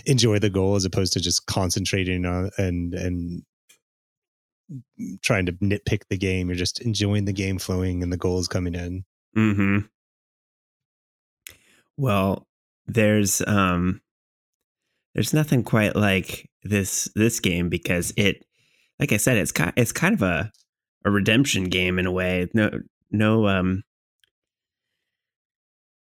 enjoy 0.05 0.39
the 0.39 0.49
goal 0.49 0.75
as 0.75 0.83
opposed 0.83 1.13
to 1.13 1.21
just 1.21 1.45
concentrating 1.45 2.25
on 2.25 2.51
and 2.57 2.93
and 2.93 3.43
trying 5.21 5.45
to 5.45 5.53
nitpick 5.53 6.01
the 6.09 6.17
game. 6.17 6.49
You're 6.49 6.57
just 6.57 6.81
enjoying 6.81 7.23
the 7.23 7.31
game 7.31 7.59
flowing 7.59 8.03
and 8.03 8.11
the 8.11 8.17
goals 8.17 8.49
coming 8.49 8.75
in. 8.75 9.05
hmm 9.33 9.79
well 11.95 12.47
there's 12.87 13.41
um 13.47 14.01
there's 15.13 15.33
nothing 15.33 15.63
quite 15.63 15.95
like 15.95 16.49
this 16.63 17.07
this 17.15 17.39
game 17.39 17.69
because 17.69 18.11
it 18.17 18.43
like 18.99 19.11
i 19.11 19.17
said 19.17 19.37
it's 19.37 19.51
kind 19.51 19.71
it's 19.75 19.91
kind 19.91 20.15
of 20.15 20.23
a 20.23 20.51
a 21.05 21.11
redemption 21.11 21.65
game 21.65 21.99
in 21.99 22.05
a 22.05 22.11
way 22.11 22.47
no 22.53 22.69
no 23.11 23.47
um 23.47 23.83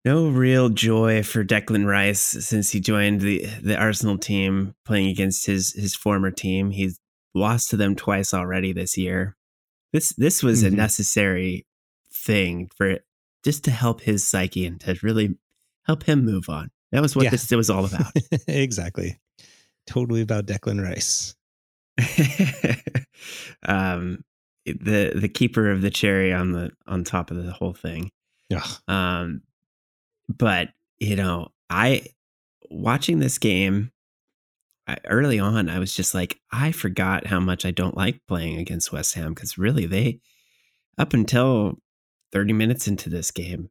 no 0.06 0.30
real 0.30 0.70
joy 0.70 1.22
for 1.24 1.44
Declan 1.44 1.86
Rice 1.86 2.20
since 2.22 2.72
he 2.72 2.80
joined 2.80 3.22
the 3.22 3.46
the 3.62 3.76
Arsenal 3.78 4.18
team 4.18 4.74
playing 4.86 5.10
against 5.10 5.46
his 5.46 5.74
his 5.74 5.96
former 5.96 6.32
team. 6.32 6.72
He's 6.72 7.00
lost 7.36 7.70
to 7.72 7.78
them 7.78 7.96
twice 7.96 8.34
already 8.34 8.72
this 8.74 8.98
year. 8.98 9.36
This 9.92 10.14
this 10.16 10.42
was 10.42 10.64
a 10.64 10.70
Mhm. 10.70 10.74
necessary 10.76 11.66
thing 12.14 12.70
for 12.76 13.00
just 13.44 13.64
to 13.66 13.72
help 13.72 14.02
his 14.02 14.26
psyche 14.26 14.66
and 14.66 14.80
to 14.82 14.98
really 15.04 15.38
help 15.86 16.04
him 16.04 16.24
move 16.26 16.48
on. 16.50 16.72
That 16.92 17.02
was 17.02 17.16
what 17.16 17.26
Yeah. 17.26 17.32
this 17.32 17.52
was 17.52 17.70
all 17.70 17.86
about. 17.86 18.12
exactly. 18.48 19.20
Totally 19.86 20.22
about 20.22 20.46
Declan 20.46 20.82
Rice. 20.82 21.36
um, 23.68 24.24
the 24.74 25.14
the 25.16 25.30
keeper 25.30 25.72
of 25.72 25.82
the 25.82 25.90
cherry 25.90 26.34
on 26.34 26.52
the 26.52 26.72
on 26.88 27.04
top 27.04 27.32
of 27.32 27.44
the 27.44 27.52
whole 27.52 27.74
thing. 27.74 28.12
Yeah. 28.50 28.66
Um, 28.88 29.42
but 30.28 30.70
you 31.00 31.16
know, 31.16 31.50
I 31.70 32.04
watching 32.70 33.20
this 33.20 33.38
game 33.38 33.92
I, 34.88 34.98
early 35.06 35.40
on, 35.40 35.70
I 35.70 35.78
was 35.78 35.94
just 35.94 36.16
like, 36.16 36.40
I 36.52 36.72
forgot 36.72 37.28
how 37.28 37.40
much 37.40 37.64
I 37.64 37.72
don't 37.72 37.96
like 37.96 38.22
playing 38.28 38.58
against 38.58 38.92
West 38.92 39.14
Ham 39.14 39.34
because 39.34 39.58
really 39.58 39.86
they 39.86 40.20
up 40.98 41.14
until 41.14 41.76
thirty 42.32 42.54
minutes 42.54 42.88
into 42.88 43.10
this 43.10 43.30
game, 43.30 43.70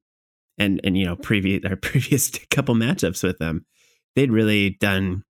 and 0.59 0.81
and 0.85 0.97
you 0.97 1.05
know 1.05 1.17
previous 1.17 1.64
our 1.69 1.76
previous 1.76 2.31
couple 2.50 2.75
matchups 2.76 3.23
with 3.23 3.38
them, 3.38 3.67
they'd 4.14 4.31
really 4.31 4.71
done 4.71 5.25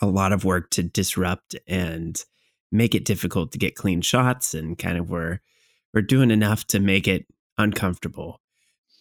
a 0.00 0.06
lot 0.06 0.32
of 0.32 0.44
work 0.44 0.70
to 0.70 0.82
disrupt 0.82 1.56
and 1.66 2.24
make 2.72 2.94
it 2.94 3.04
difficult 3.04 3.52
to 3.52 3.58
get 3.58 3.76
clean 3.76 4.00
shots 4.00 4.54
and 4.54 4.78
kind 4.78 4.98
of 4.98 5.10
were 5.10 5.40
were 5.94 6.02
doing 6.02 6.30
enough 6.30 6.66
to 6.66 6.80
make 6.80 7.08
it 7.08 7.26
uncomfortable 7.58 8.40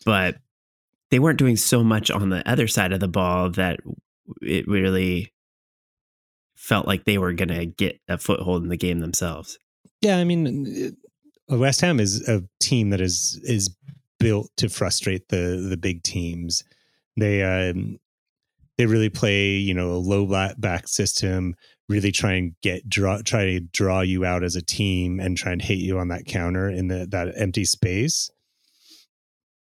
but 0.06 0.38
they 1.12 1.20
weren't 1.20 1.40
doing 1.40 1.56
so 1.56 1.84
much 1.84 2.10
on 2.10 2.30
the 2.30 2.48
other 2.50 2.68
side 2.68 2.94
of 2.94 3.00
the 3.00 3.08
ball 3.08 3.50
that 3.50 3.80
it 4.42 4.68
really 4.68 5.34
felt 6.56 6.88
like 6.88 7.06
they 7.06 7.18
were 7.18 7.34
going 7.34 7.50
to 7.50 7.66
get 7.66 8.00
a 8.08 8.18
foothold 8.18 8.64
in 8.64 8.70
the 8.70 8.78
game 8.78 9.00
themselves 9.00 9.58
Yeah, 10.02 10.18
I 10.18 10.24
mean, 10.24 10.96
uh, 11.52 11.58
West 11.58 11.82
Ham 11.82 12.00
is 12.00 12.28
a 12.28 12.44
team 12.60 12.90
that 12.92 13.02
is 13.02 13.40
is 13.44 13.76
built 14.20 14.52
to 14.58 14.70
frustrate 14.70 15.30
the 15.30 15.66
the 15.70 15.78
big 15.78 16.04
teams. 16.04 16.64
They 17.18 17.44
um, 17.44 18.00
they 18.78 18.86
really 18.86 19.10
play, 19.10 19.52
you 19.54 19.74
know, 19.74 19.92
a 19.92 19.98
low 19.98 20.26
back 20.58 20.88
system. 20.88 21.56
Really 21.88 22.12
try 22.12 22.34
and 22.34 22.56
get 22.64 22.90
draw, 22.90 23.22
try 23.22 23.46
to 23.46 23.60
draw 23.60 24.02
you 24.02 24.26
out 24.26 24.44
as 24.44 24.56
a 24.56 24.62
team 24.62 25.20
and 25.20 25.38
try 25.38 25.52
and 25.52 25.62
hit 25.62 25.78
you 25.78 26.00
on 26.00 26.08
that 26.08 26.26
counter 26.26 26.68
in 26.70 26.88
the 26.88 27.06
that 27.12 27.34
empty 27.38 27.64
space. 27.64 28.30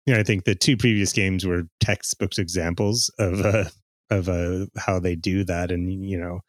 Yeah, 0.06 0.18
I 0.18 0.22
think 0.22 0.44
the 0.44 0.54
two 0.54 0.76
previous 0.76 1.12
games 1.12 1.46
were 1.46 1.64
textbooks 1.80 2.38
examples 2.38 3.10
of 3.18 3.40
uh, 3.44 3.64
of 4.10 4.28
uh, 4.28 4.66
how 4.76 4.98
they 5.00 5.16
do 5.16 5.44
that, 5.44 5.70
and 5.70 6.04
you 6.04 6.18
know, 6.18 6.40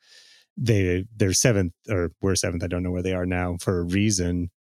they 0.58 1.05
they're 1.15 1.34
seventh 1.34 1.74
or 1.89 2.12
we're 2.22 2.36
seventh. 2.36 2.63
I 2.63 2.67
don't 2.67 2.84
know 2.84 2.91
where 2.91 3.03
they 3.03 3.13
are 3.13 3.25
now 3.25 3.58
for 3.60 3.79
a 3.79 3.84
reason, 3.84 4.51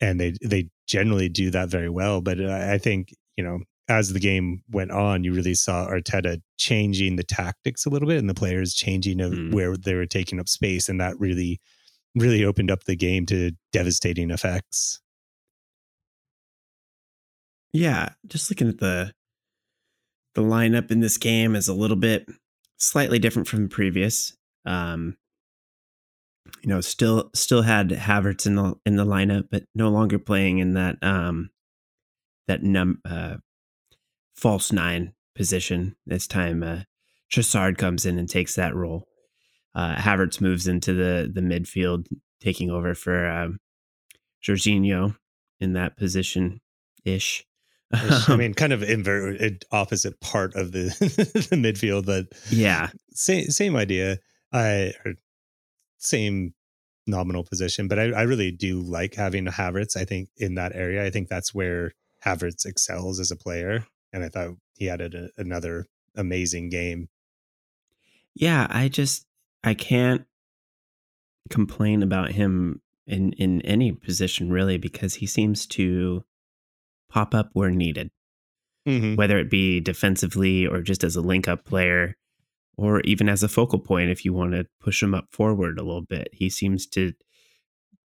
and 0.00 0.20
they 0.20 0.34
they 0.42 0.70
generally 0.86 1.28
do 1.28 1.50
that 1.50 1.68
very 1.68 1.88
well. 1.88 2.20
But 2.20 2.40
I 2.40 2.74
I 2.74 2.78
think 2.78 3.14
you 3.36 3.44
know 3.44 3.60
as 3.88 4.12
the 4.12 4.20
game 4.20 4.62
went 4.70 4.90
on, 4.90 5.24
you 5.24 5.34
really 5.34 5.54
saw 5.54 5.86
Arteta 5.88 6.40
changing 6.56 7.16
the 7.16 7.22
tactics 7.22 7.84
a 7.84 7.90
little 7.90 8.08
bit 8.08 8.18
and 8.18 8.28
the 8.30 8.34
players 8.34 8.72
changing 8.74 9.20
of 9.20 9.32
Mm. 9.32 9.52
where 9.52 9.76
they 9.76 9.94
were 9.94 10.06
taking 10.06 10.40
up 10.40 10.48
space, 10.48 10.88
and 10.88 11.00
that 11.00 11.18
really 11.20 11.60
really 12.16 12.44
opened 12.44 12.70
up 12.70 12.84
the 12.84 12.94
game 12.96 13.26
to 13.26 13.50
devastating 13.72 14.30
effects. 14.30 15.00
yeah 17.72 18.10
just 18.26 18.50
looking 18.50 18.68
at 18.68 18.78
the 18.78 19.12
the 20.34 20.42
lineup 20.42 20.90
in 20.92 21.00
this 21.00 21.18
game 21.18 21.56
is 21.56 21.66
a 21.68 21.74
little 21.74 21.96
bit 21.96 22.28
slightly 22.76 23.18
different 23.18 23.48
from 23.48 23.64
the 23.64 23.68
previous 23.68 24.36
um 24.64 25.16
you 26.62 26.68
know 26.68 26.80
still 26.80 27.30
still 27.34 27.62
had 27.62 27.88
Havertz 27.90 28.46
in 28.46 28.54
the 28.54 28.74
in 28.86 28.94
the 28.96 29.04
lineup 29.04 29.48
but 29.50 29.64
no 29.74 29.88
longer 29.88 30.18
playing 30.18 30.58
in 30.58 30.74
that 30.74 30.96
um 31.02 31.50
that 32.46 32.62
num 32.62 33.00
uh 33.04 33.36
false 34.34 34.72
nine 34.72 35.12
position 35.34 35.96
this 36.06 36.26
time 36.26 36.62
uh 36.62 36.80
Trossard 37.32 37.78
comes 37.78 38.06
in 38.06 38.18
and 38.18 38.28
takes 38.28 38.54
that 38.54 38.74
role 38.74 39.06
uh 39.74 39.94
Havertz 39.96 40.40
moves 40.40 40.66
into 40.66 40.92
the 40.92 41.30
the 41.32 41.40
midfield 41.40 42.06
taking 42.40 42.70
over 42.70 42.94
for 42.94 43.26
um 43.26 43.58
Jorginho 44.44 45.16
in 45.60 45.72
that 45.72 45.96
position 45.96 46.60
ish 47.04 47.44
I 47.92 48.36
mean, 48.36 48.54
kind 48.54 48.72
of 48.72 48.82
inverted 48.82 49.64
opposite 49.70 50.20
part 50.20 50.54
of 50.56 50.72
the 50.72 50.84
the 51.50 51.56
midfield, 51.56 52.06
but 52.06 52.26
yeah 52.50 52.90
same 53.12 53.50
same 53.50 53.76
idea. 53.76 54.18
I 54.52 54.92
same 55.98 56.54
nominal 57.06 57.44
position, 57.44 57.88
but 57.88 57.98
I, 57.98 58.10
I 58.10 58.22
really 58.22 58.50
do 58.50 58.80
like 58.80 59.14
having 59.14 59.46
Havertz. 59.46 59.96
I 59.96 60.04
think 60.04 60.28
in 60.36 60.54
that 60.54 60.74
area, 60.74 61.04
I 61.04 61.10
think 61.10 61.28
that's 61.28 61.54
where 61.54 61.92
Havertz 62.24 62.64
excels 62.64 63.20
as 63.20 63.30
a 63.30 63.36
player, 63.36 63.86
and 64.14 64.24
I 64.24 64.30
thought 64.30 64.56
he 64.78 64.86
had 64.86 65.02
a, 65.02 65.28
another 65.36 65.86
amazing 66.16 66.70
game. 66.70 67.08
Yeah, 68.34 68.66
I 68.70 68.88
just 68.88 69.26
I 69.62 69.74
can't 69.74 70.24
complain 71.50 72.02
about 72.02 72.32
him 72.32 72.80
in 73.06 73.32
in 73.34 73.60
any 73.62 73.92
position 73.92 74.50
really 74.50 74.78
because 74.78 75.16
he 75.16 75.26
seems 75.26 75.66
to 75.66 76.24
pop 77.10 77.34
up 77.34 77.50
where 77.52 77.70
needed, 77.70 78.10
Mm-hmm. 78.88 79.16
whether 79.16 79.38
it 79.38 79.50
be 79.50 79.80
defensively 79.80 80.66
or 80.66 80.80
just 80.82 81.04
as 81.04 81.16
a 81.16 81.20
link 81.22 81.48
up 81.48 81.64
player 81.64 82.16
or 82.76 83.00
even 83.02 83.28
as 83.28 83.42
a 83.42 83.48
focal 83.48 83.78
point 83.78 84.10
if 84.10 84.24
you 84.24 84.32
want 84.32 84.52
to 84.52 84.66
push 84.80 85.02
him 85.02 85.14
up 85.14 85.28
forward 85.30 85.78
a 85.78 85.82
little 85.82 86.02
bit. 86.02 86.28
He 86.32 86.50
seems 86.50 86.86
to 86.88 87.12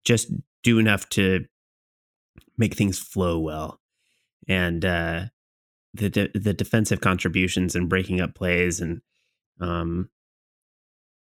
just 0.04 0.32
do 0.64 0.78
enough 0.80 1.10
to 1.10 1.46
make 2.58 2.76
things 2.76 3.00
flow 3.00 3.40
well. 3.40 3.80
And 4.48 4.84
uh 4.86 5.26
the 5.98 6.10
de- 6.10 6.30
the 6.40 6.54
defensive 6.54 7.02
contributions 7.02 7.76
and 7.76 7.90
breaking 7.90 8.22
up 8.22 8.34
plays 8.36 8.80
and 8.80 9.02
um 9.60 10.10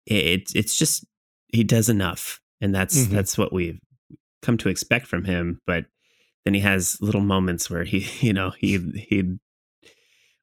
it, 0.05 0.15
it's 0.41 0.55
it's 0.55 0.77
just 0.77 1.05
he 1.47 1.63
does 1.63 1.89
enough. 1.89 2.39
And 2.61 2.73
that's 2.73 3.05
Mhm. 3.05 3.09
that's 3.11 3.37
what 3.37 3.51
we've 3.53 3.79
come 4.41 4.57
to 4.57 4.69
expect 4.69 5.07
from 5.07 5.23
him. 5.25 5.59
But 5.67 5.85
then 6.43 6.53
he 6.53 6.59
has 6.61 6.97
little 7.01 7.21
moments 7.21 7.69
where 7.69 7.83
he 7.83 8.07
you 8.25 8.33
know 8.33 8.51
he 8.57 8.77
he 9.09 9.37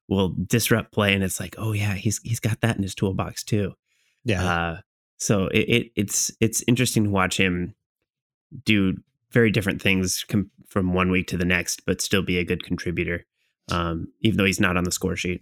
will 0.09 0.35
disrupt 0.47 0.91
play 0.91 1.13
and 1.13 1.23
it's 1.23 1.39
like 1.39 1.55
oh 1.57 1.71
yeah 1.71 1.93
he's 1.93 2.19
he's 2.23 2.39
got 2.39 2.59
that 2.61 2.75
in 2.77 2.83
his 2.83 2.95
toolbox 2.95 3.43
too. 3.43 3.73
Yeah, 4.25 4.43
uh 4.43 4.81
so 5.17 5.47
it, 5.47 5.59
it 5.69 5.91
it's 5.95 6.31
it's 6.41 6.63
interesting 6.67 7.05
to 7.05 7.09
watch 7.09 7.37
him 7.37 7.73
do 8.65 8.97
very 9.31 9.49
different 9.49 9.81
things 9.81 10.23
com- 10.27 10.51
from 10.67 10.93
one 10.93 11.09
week 11.09 11.27
to 11.27 11.37
the 11.37 11.45
next 11.45 11.83
but 11.85 12.01
still 12.01 12.21
be 12.21 12.37
a 12.37 12.43
good 12.45 12.63
contributor 12.63 13.25
um 13.69 14.07
even 14.21 14.37
though 14.37 14.45
he's 14.45 14.59
not 14.59 14.77
on 14.77 14.83
the 14.83 14.91
score 14.91 15.15
sheet 15.15 15.41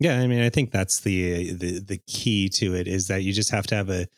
yeah. 0.00 0.18
I 0.18 0.26
mean, 0.26 0.40
I 0.40 0.48
think 0.48 0.72
that's 0.72 1.00
the 1.00 1.52
the 1.52 1.78
the 1.78 2.00
key 2.06 2.48
to 2.54 2.74
it 2.74 2.88
is 2.88 3.06
that 3.08 3.22
you 3.22 3.32
just 3.32 3.50
have 3.50 3.66
to 3.68 3.74
have 3.76 3.90
a 3.90 4.08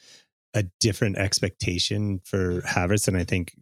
a 0.55 0.63
different 0.81 1.19
expectation 1.19 2.21
for 2.25 2.63
Havertz, 2.63 3.09
and 3.09 3.17
I 3.17 3.25
think 3.25 3.53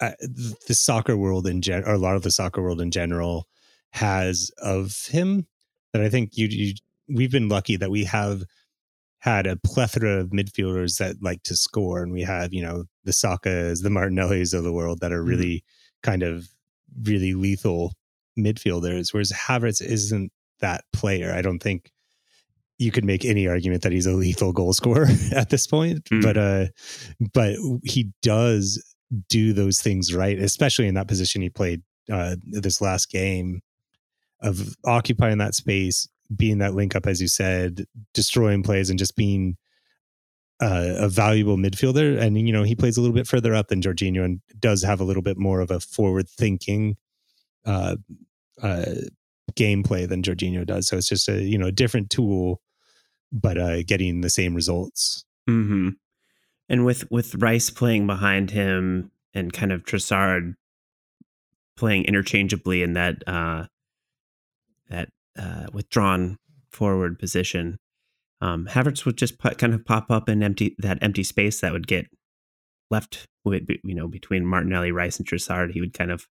uh, 0.00 0.12
the 0.20 0.74
soccer 0.74 1.16
world 1.16 1.46
in 1.46 1.62
general, 1.62 1.90
or 1.90 1.94
a 1.94 1.98
lot 1.98 2.16
of 2.16 2.22
the 2.22 2.30
soccer 2.30 2.62
world 2.62 2.80
in 2.80 2.90
general, 2.92 3.48
has 3.90 4.50
of 4.58 5.06
him. 5.08 5.46
that 5.92 6.02
I 6.02 6.08
think 6.08 6.36
you, 6.36 6.46
you 6.46 6.74
we've 7.08 7.32
been 7.32 7.48
lucky 7.48 7.76
that 7.76 7.90
we 7.90 8.04
have 8.04 8.44
had 9.18 9.46
a 9.46 9.56
plethora 9.56 10.20
of 10.20 10.30
midfielders 10.30 10.98
that 10.98 11.22
like 11.22 11.42
to 11.44 11.56
score, 11.56 12.04
and 12.04 12.12
we 12.12 12.22
have 12.22 12.54
you 12.54 12.62
know 12.62 12.84
the 13.02 13.12
Sakas, 13.12 13.82
the 13.82 13.90
Martinellis 13.90 14.54
of 14.54 14.62
the 14.62 14.72
world 14.72 15.00
that 15.00 15.12
are 15.12 15.18
mm-hmm. 15.18 15.28
really 15.28 15.56
mm-hmm. 15.56 16.10
kind 16.10 16.22
of 16.22 16.48
really 17.02 17.34
lethal 17.34 17.94
midfielders. 18.38 19.12
Whereas 19.12 19.32
Havertz 19.32 19.82
isn't 19.82 20.32
that 20.60 20.84
player. 20.92 21.32
I 21.32 21.42
don't 21.42 21.60
think 21.60 21.90
you 22.78 22.90
could 22.90 23.04
make 23.04 23.24
any 23.24 23.46
argument 23.46 23.82
that 23.82 23.92
he's 23.92 24.06
a 24.06 24.12
lethal 24.12 24.52
goal 24.52 24.72
scorer 24.72 25.08
at 25.34 25.50
this 25.50 25.66
point, 25.66 26.04
mm-hmm. 26.04 26.22
but 26.22 26.36
uh, 26.36 26.66
but 27.32 27.56
he 27.84 28.10
does 28.22 28.82
do 29.28 29.52
those 29.52 29.80
things 29.80 30.14
right, 30.14 30.38
especially 30.38 30.88
in 30.88 30.94
that 30.94 31.08
position 31.08 31.42
he 31.42 31.50
played 31.50 31.82
uh, 32.10 32.36
this 32.42 32.80
last 32.80 33.10
game 33.10 33.60
of 34.40 34.76
occupying 34.84 35.38
that 35.38 35.54
space, 35.54 36.08
being 36.34 36.58
that 36.58 36.74
link 36.74 36.94
up, 36.94 37.06
as 37.06 37.20
you 37.20 37.28
said, 37.28 37.84
destroying 38.12 38.62
plays 38.62 38.90
and 38.90 38.98
just 38.98 39.16
being 39.16 39.56
uh, 40.60 40.94
a 40.98 41.08
valuable 41.08 41.56
midfielder. 41.56 42.20
And, 42.20 42.38
you 42.46 42.52
know, 42.52 42.62
he 42.62 42.74
plays 42.74 42.96
a 42.96 43.00
little 43.00 43.14
bit 43.14 43.26
further 43.26 43.54
up 43.54 43.68
than 43.68 43.80
Jorginho 43.80 44.24
and 44.24 44.40
does 44.58 44.82
have 44.82 45.00
a 45.00 45.04
little 45.04 45.22
bit 45.22 45.38
more 45.38 45.60
of 45.60 45.70
a 45.70 45.80
forward 45.80 46.28
thinking 46.28 46.96
uh, 47.64 47.96
uh, 48.62 48.84
gameplay 49.52 50.08
than 50.08 50.22
Jorginho 50.22 50.66
does. 50.66 50.86
So 50.86 50.96
it's 50.96 51.08
just 51.08 51.28
a, 51.28 51.42
you 51.42 51.58
know, 51.58 51.70
different 51.70 52.10
tool, 52.10 52.60
but 53.32 53.58
uh, 53.58 53.82
getting 53.82 54.20
the 54.20 54.30
same 54.30 54.54
results. 54.54 55.24
Mm-hmm. 55.48 55.90
And 56.68 56.84
with, 56.84 57.10
with 57.10 57.34
Rice 57.36 57.70
playing 57.70 58.06
behind 58.06 58.50
him 58.50 59.10
and 59.34 59.52
kind 59.52 59.72
of 59.72 59.84
Trossard 59.84 60.54
playing 61.76 62.04
interchangeably 62.04 62.82
in 62.82 62.94
that, 62.94 63.16
uh, 63.26 63.66
that 64.88 65.08
uh, 65.38 65.66
withdrawn 65.72 66.38
forward 66.70 67.18
position, 67.18 67.78
um, 68.40 68.66
Havertz 68.66 69.04
would 69.04 69.16
just 69.16 69.38
put, 69.38 69.58
kind 69.58 69.74
of 69.74 69.84
pop 69.84 70.10
up 70.10 70.28
in 70.28 70.42
empty 70.42 70.76
that 70.78 70.98
empty 71.00 71.22
space 71.22 71.60
that 71.60 71.72
would 71.72 71.86
get 71.86 72.06
left 72.90 73.26
with 73.44 73.62
you 73.82 73.94
know 73.94 74.06
between 74.06 74.44
Martinelli, 74.44 74.92
Rice, 74.92 75.18
and 75.18 75.26
Trossard. 75.26 75.72
He 75.72 75.80
would 75.80 75.94
kind 75.94 76.10
of 76.10 76.26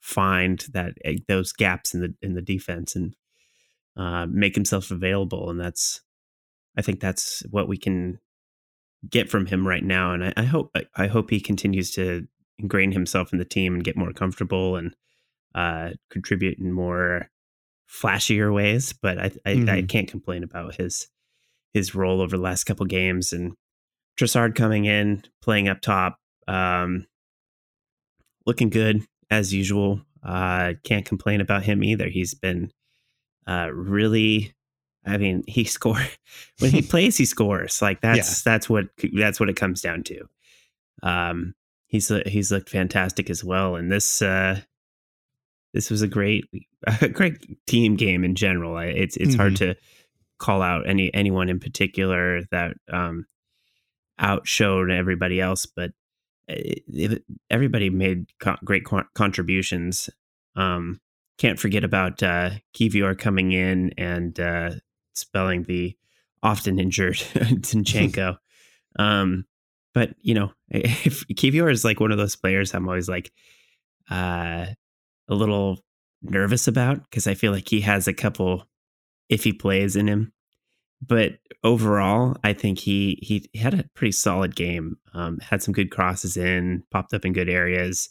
find 0.00 0.64
that 0.72 0.92
eh, 1.04 1.18
those 1.26 1.52
gaps 1.52 1.94
in 1.94 2.00
the 2.00 2.14
in 2.22 2.34
the 2.34 2.42
defense 2.42 2.94
and 2.94 3.14
uh, 3.96 4.26
make 4.26 4.54
himself 4.54 4.90
available, 4.90 5.50
and 5.50 5.60
that's 5.60 6.00
I 6.76 6.82
think 6.82 7.00
that's 7.00 7.42
what 7.50 7.68
we 7.68 7.76
can 7.76 8.18
get 9.08 9.30
from 9.30 9.46
him 9.46 9.66
right 9.66 9.84
now. 9.84 10.12
And 10.12 10.24
I, 10.24 10.32
I 10.36 10.44
hope 10.44 10.76
I 10.96 11.06
hope 11.06 11.30
he 11.30 11.40
continues 11.40 11.90
to 11.92 12.26
ingrain 12.58 12.92
himself 12.92 13.32
in 13.32 13.38
the 13.38 13.44
team 13.44 13.74
and 13.74 13.84
get 13.84 13.96
more 13.96 14.12
comfortable 14.12 14.76
and 14.76 14.94
uh, 15.54 15.90
contribute 16.10 16.58
in 16.58 16.72
more 16.72 17.30
flashier 17.90 18.52
ways, 18.54 18.92
but 18.92 19.18
I 19.18 19.24
I, 19.44 19.54
mm-hmm. 19.54 19.68
I, 19.68 19.82
can't 19.82 20.08
complain 20.08 20.42
about 20.42 20.76
his 20.76 21.08
his 21.72 21.94
role 21.94 22.20
over 22.20 22.36
the 22.36 22.42
last 22.42 22.64
couple 22.64 22.86
games 22.86 23.32
and 23.32 23.54
Trossard 24.18 24.54
coming 24.54 24.84
in, 24.84 25.22
playing 25.40 25.68
up 25.68 25.80
top, 25.80 26.18
um, 26.48 27.06
looking 28.46 28.68
good 28.68 29.06
as 29.30 29.52
usual. 29.52 30.00
Uh, 30.22 30.74
can't 30.84 31.06
complain 31.06 31.40
about 31.40 31.62
him 31.62 31.84
either. 31.84 32.08
He's 32.08 32.34
been 32.34 32.72
uh, 33.46 33.70
really. 33.72 34.54
I 35.06 35.16
mean, 35.16 35.42
he 35.48 35.64
score 35.64 36.00
when 36.58 36.70
he 36.70 36.82
plays. 36.90 37.16
He 37.16 37.24
scores. 37.24 37.80
Like 37.82 38.00
that's 38.00 38.44
yeah. 38.46 38.52
that's 38.52 38.68
what 38.68 38.86
that's 39.14 39.40
what 39.40 39.48
it 39.48 39.56
comes 39.56 39.80
down 39.80 40.02
to. 40.04 40.28
Um, 41.02 41.54
he's 41.86 42.12
he's 42.26 42.50
looked 42.50 42.70
fantastic 42.70 43.30
as 43.30 43.44
well, 43.44 43.76
and 43.76 43.90
this 43.90 44.22
uh, 44.22 44.60
this 45.74 45.90
was 45.90 46.02
a 46.02 46.08
great 46.08 46.44
a 47.00 47.08
great 47.08 47.66
team 47.66 47.96
game 47.96 48.24
in 48.24 48.34
general. 48.34 48.78
It's 48.78 49.16
it's 49.16 49.30
mm-hmm. 49.30 49.40
hard 49.40 49.56
to 49.56 49.76
call 50.38 50.62
out 50.62 50.88
any 50.88 51.12
anyone 51.14 51.48
in 51.48 51.60
particular 51.60 52.42
that 52.50 52.74
um, 52.92 53.26
outshowed 54.18 54.90
everybody 54.90 55.40
else, 55.40 55.66
but 55.66 55.92
it, 56.48 57.24
everybody 57.50 57.90
made 57.90 58.26
co- 58.40 58.56
great 58.64 58.84
co- 58.84 59.04
contributions. 59.14 60.10
Um, 60.56 61.00
can't 61.38 61.58
forget 61.58 61.84
about 61.84 62.22
uh, 62.22 62.50
Kivior 62.74 63.16
coming 63.16 63.52
in 63.52 63.92
and 63.96 64.38
uh, 64.40 64.70
spelling 65.14 65.64
the 65.64 65.96
often 66.42 66.78
injured 66.78 67.14
Zinchenko. 67.16 68.38
um, 68.98 69.44
but 69.94 70.14
you 70.20 70.34
know, 70.34 70.52
if 70.70 71.26
Kivior 71.28 71.70
is 71.70 71.84
like 71.84 72.00
one 72.00 72.12
of 72.12 72.18
those 72.18 72.36
players, 72.36 72.74
I'm 72.74 72.88
always 72.88 73.08
like, 73.08 73.30
uh, 74.10 74.66
a 75.28 75.34
little 75.34 75.84
nervous 76.22 76.66
about 76.66 77.02
because 77.04 77.26
I 77.26 77.34
feel 77.34 77.52
like 77.52 77.68
he 77.68 77.82
has 77.82 78.08
a 78.08 78.14
couple 78.14 78.66
iffy 79.30 79.58
plays 79.58 79.96
in 79.96 80.08
him. 80.08 80.32
But 81.00 81.38
overall, 81.62 82.36
I 82.42 82.52
think 82.52 82.78
he 82.78 83.18
he 83.22 83.48
had 83.58 83.74
a 83.74 83.84
pretty 83.94 84.12
solid 84.12 84.56
game. 84.56 84.96
Um, 85.14 85.38
had 85.38 85.62
some 85.62 85.74
good 85.74 85.90
crosses 85.90 86.36
in, 86.36 86.82
popped 86.90 87.14
up 87.14 87.24
in 87.24 87.32
good 87.32 87.48
areas. 87.48 88.08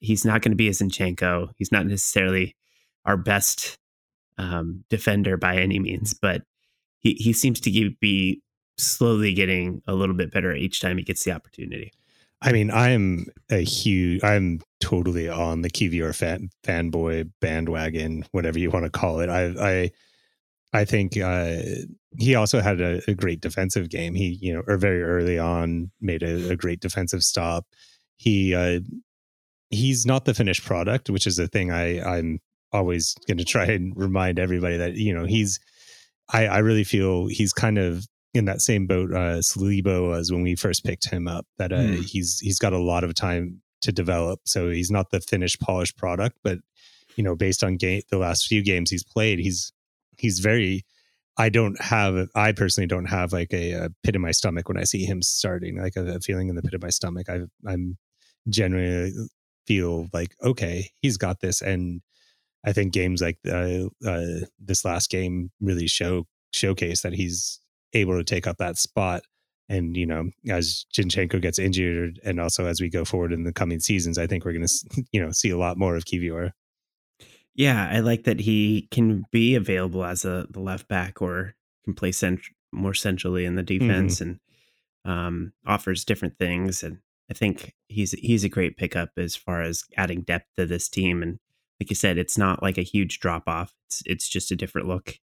He's 0.00 0.24
not 0.24 0.42
going 0.42 0.52
to 0.52 0.56
be 0.56 0.68
a 0.68 0.72
Zinchenko. 0.72 1.50
He's 1.56 1.72
not 1.72 1.86
necessarily 1.86 2.56
our 3.04 3.16
best 3.16 3.78
um, 4.38 4.84
defender 4.90 5.36
by 5.36 5.56
any 5.56 5.78
means, 5.78 6.14
but 6.14 6.42
he 6.98 7.14
he 7.14 7.32
seems 7.32 7.60
to 7.60 7.90
be 8.00 8.42
slowly 8.78 9.32
getting 9.32 9.82
a 9.86 9.94
little 9.94 10.14
bit 10.14 10.32
better 10.32 10.54
each 10.54 10.80
time 10.80 10.98
he 10.98 11.04
gets 11.04 11.24
the 11.24 11.32
opportunity. 11.32 11.92
I 12.42 12.52
mean, 12.52 12.70
I'm 12.70 13.26
a 13.50 13.64
huge, 13.64 14.22
I'm 14.22 14.60
totally 14.80 15.28
on 15.28 15.62
the 15.62 15.70
Kivior 15.70 16.14
fan, 16.14 16.50
fanboy 16.64 17.30
bandwagon, 17.40 18.24
whatever 18.32 18.58
you 18.58 18.70
want 18.70 18.84
to 18.84 18.90
call 18.90 19.20
it. 19.20 19.30
I, 19.30 19.44
I, 19.58 19.90
I 20.72 20.84
think 20.84 21.16
uh, 21.16 21.58
he 22.18 22.34
also 22.34 22.60
had 22.60 22.80
a, 22.80 23.00
a, 23.08 23.14
great 23.14 23.40
defensive 23.40 23.88
game. 23.88 24.14
He, 24.14 24.38
you 24.40 24.52
know, 24.52 24.62
or 24.66 24.76
very 24.76 25.02
early 25.02 25.38
on 25.38 25.90
made 26.00 26.22
a, 26.22 26.50
a 26.50 26.56
great 26.56 26.80
defensive 26.80 27.22
stop. 27.22 27.66
He, 28.16 28.54
uh, 28.54 28.80
he's 29.70 30.06
not 30.06 30.24
the 30.24 30.34
finished 30.34 30.64
product, 30.64 31.08
which 31.08 31.26
is 31.26 31.36
the 31.36 31.48
thing 31.48 31.70
I, 31.70 32.00
I'm 32.00 32.40
always 32.72 33.14
going 33.26 33.38
to 33.38 33.44
try 33.44 33.64
and 33.64 33.92
remind 33.96 34.38
everybody 34.38 34.76
that 34.76 34.94
you 34.94 35.14
know 35.14 35.24
he's. 35.24 35.58
I, 36.32 36.46
I 36.46 36.58
really 36.58 36.84
feel 36.84 37.28
he's 37.28 37.52
kind 37.52 37.78
of 37.78 38.04
in 38.34 38.46
that 38.46 38.60
same 38.60 38.86
boat 38.86 39.12
uh 39.12 39.38
Saliba 39.38 40.06
was 40.06 40.30
when 40.30 40.42
we 40.42 40.56
first 40.56 40.84
picked 40.84 41.08
him 41.08 41.28
up. 41.28 41.46
That 41.58 41.72
uh, 41.72 41.76
mm. 41.76 42.04
he's 42.04 42.38
he's 42.40 42.58
got 42.58 42.72
a 42.72 42.78
lot 42.78 43.04
of 43.04 43.14
time 43.14 43.62
to 43.82 43.92
develop. 43.92 44.40
So 44.44 44.70
he's 44.70 44.90
not 44.90 45.10
the 45.10 45.20
finished 45.20 45.60
polished 45.60 45.96
product, 45.96 46.38
but 46.42 46.58
you 47.16 47.24
know, 47.24 47.34
based 47.34 47.64
on 47.64 47.76
game 47.76 48.02
the 48.10 48.18
last 48.18 48.46
few 48.46 48.62
games 48.62 48.90
he's 48.90 49.04
played, 49.04 49.38
he's 49.38 49.72
he's 50.18 50.40
very 50.40 50.84
I 51.38 51.48
don't 51.50 51.80
have 51.82 52.28
I 52.34 52.52
personally 52.52 52.86
don't 52.86 53.06
have 53.06 53.32
like 53.32 53.52
a, 53.52 53.72
a 53.72 53.90
pit 54.02 54.16
in 54.16 54.22
my 54.22 54.30
stomach 54.30 54.68
when 54.68 54.78
I 54.78 54.84
see 54.84 55.04
him 55.04 55.22
starting, 55.22 55.80
like 55.80 55.96
a, 55.96 56.16
a 56.16 56.20
feeling 56.20 56.48
in 56.48 56.56
the 56.56 56.62
pit 56.62 56.74
of 56.74 56.82
my 56.82 56.90
stomach. 56.90 57.28
I 57.28 57.40
I'm 57.66 57.98
generally 58.48 59.12
feel 59.66 60.08
like 60.12 60.34
okay, 60.42 60.90
he's 61.00 61.16
got 61.16 61.40
this 61.40 61.60
and 61.62 62.00
I 62.66 62.72
think 62.72 62.92
games 62.92 63.22
like 63.22 63.38
uh, 63.48 63.84
uh, 64.04 64.46
this 64.58 64.84
last 64.84 65.08
game 65.08 65.50
really 65.60 65.86
show 65.86 66.26
showcase 66.52 67.02
that 67.02 67.14
he's 67.14 67.60
able 67.92 68.16
to 68.16 68.24
take 68.24 68.46
up 68.46 68.56
that 68.58 68.76
spot. 68.76 69.22
And 69.68 69.96
you 69.96 70.06
know, 70.06 70.30
as 70.48 70.84
Zinchenko 70.94 71.40
gets 71.40 71.58
injured, 71.58 72.20
and 72.24 72.40
also 72.40 72.66
as 72.66 72.80
we 72.80 72.88
go 72.88 73.04
forward 73.04 73.32
in 73.32 73.44
the 73.44 73.52
coming 73.52 73.80
seasons, 73.80 74.18
I 74.18 74.26
think 74.26 74.44
we're 74.44 74.52
going 74.52 74.66
to 74.94 75.04
you 75.12 75.24
know 75.24 75.30
see 75.30 75.50
a 75.50 75.58
lot 75.58 75.78
more 75.78 75.96
of 75.96 76.04
Kivior. 76.04 76.50
Yeah, 77.56 77.88
I 77.90 78.00
like 78.00 78.24
that 78.24 78.40
he 78.40 78.88
can 78.90 79.24
be 79.32 79.54
available 79.54 80.04
as 80.04 80.24
a 80.24 80.46
the 80.50 80.60
left 80.60 80.88
back 80.88 81.22
or 81.22 81.54
can 81.84 81.94
play 81.94 82.12
cent- 82.12 82.40
more 82.72 82.94
centrally 82.94 83.44
in 83.44 83.54
the 83.54 83.62
defense 83.62 84.20
mm-hmm. 84.20 84.30
and 85.06 85.16
um, 85.18 85.52
offers 85.66 86.04
different 86.04 86.38
things. 86.38 86.82
And 86.82 86.98
I 87.30 87.34
think 87.34 87.74
he's 87.88 88.12
he's 88.12 88.44
a 88.44 88.50
great 88.50 88.76
pickup 88.76 89.10
as 89.16 89.34
far 89.34 89.62
as 89.62 89.84
adding 89.96 90.22
depth 90.22 90.48
to 90.56 90.66
this 90.66 90.88
team. 90.88 91.22
And 91.22 91.38
like 91.80 91.90
you 91.90 91.96
said, 91.96 92.18
it's 92.18 92.36
not 92.36 92.62
like 92.62 92.78
a 92.78 92.82
huge 92.82 93.20
drop 93.20 93.44
off. 93.46 93.72
It's 93.86 94.02
it's 94.06 94.28
just 94.28 94.50
a 94.50 94.56
different 94.56 94.86
look 94.86 95.18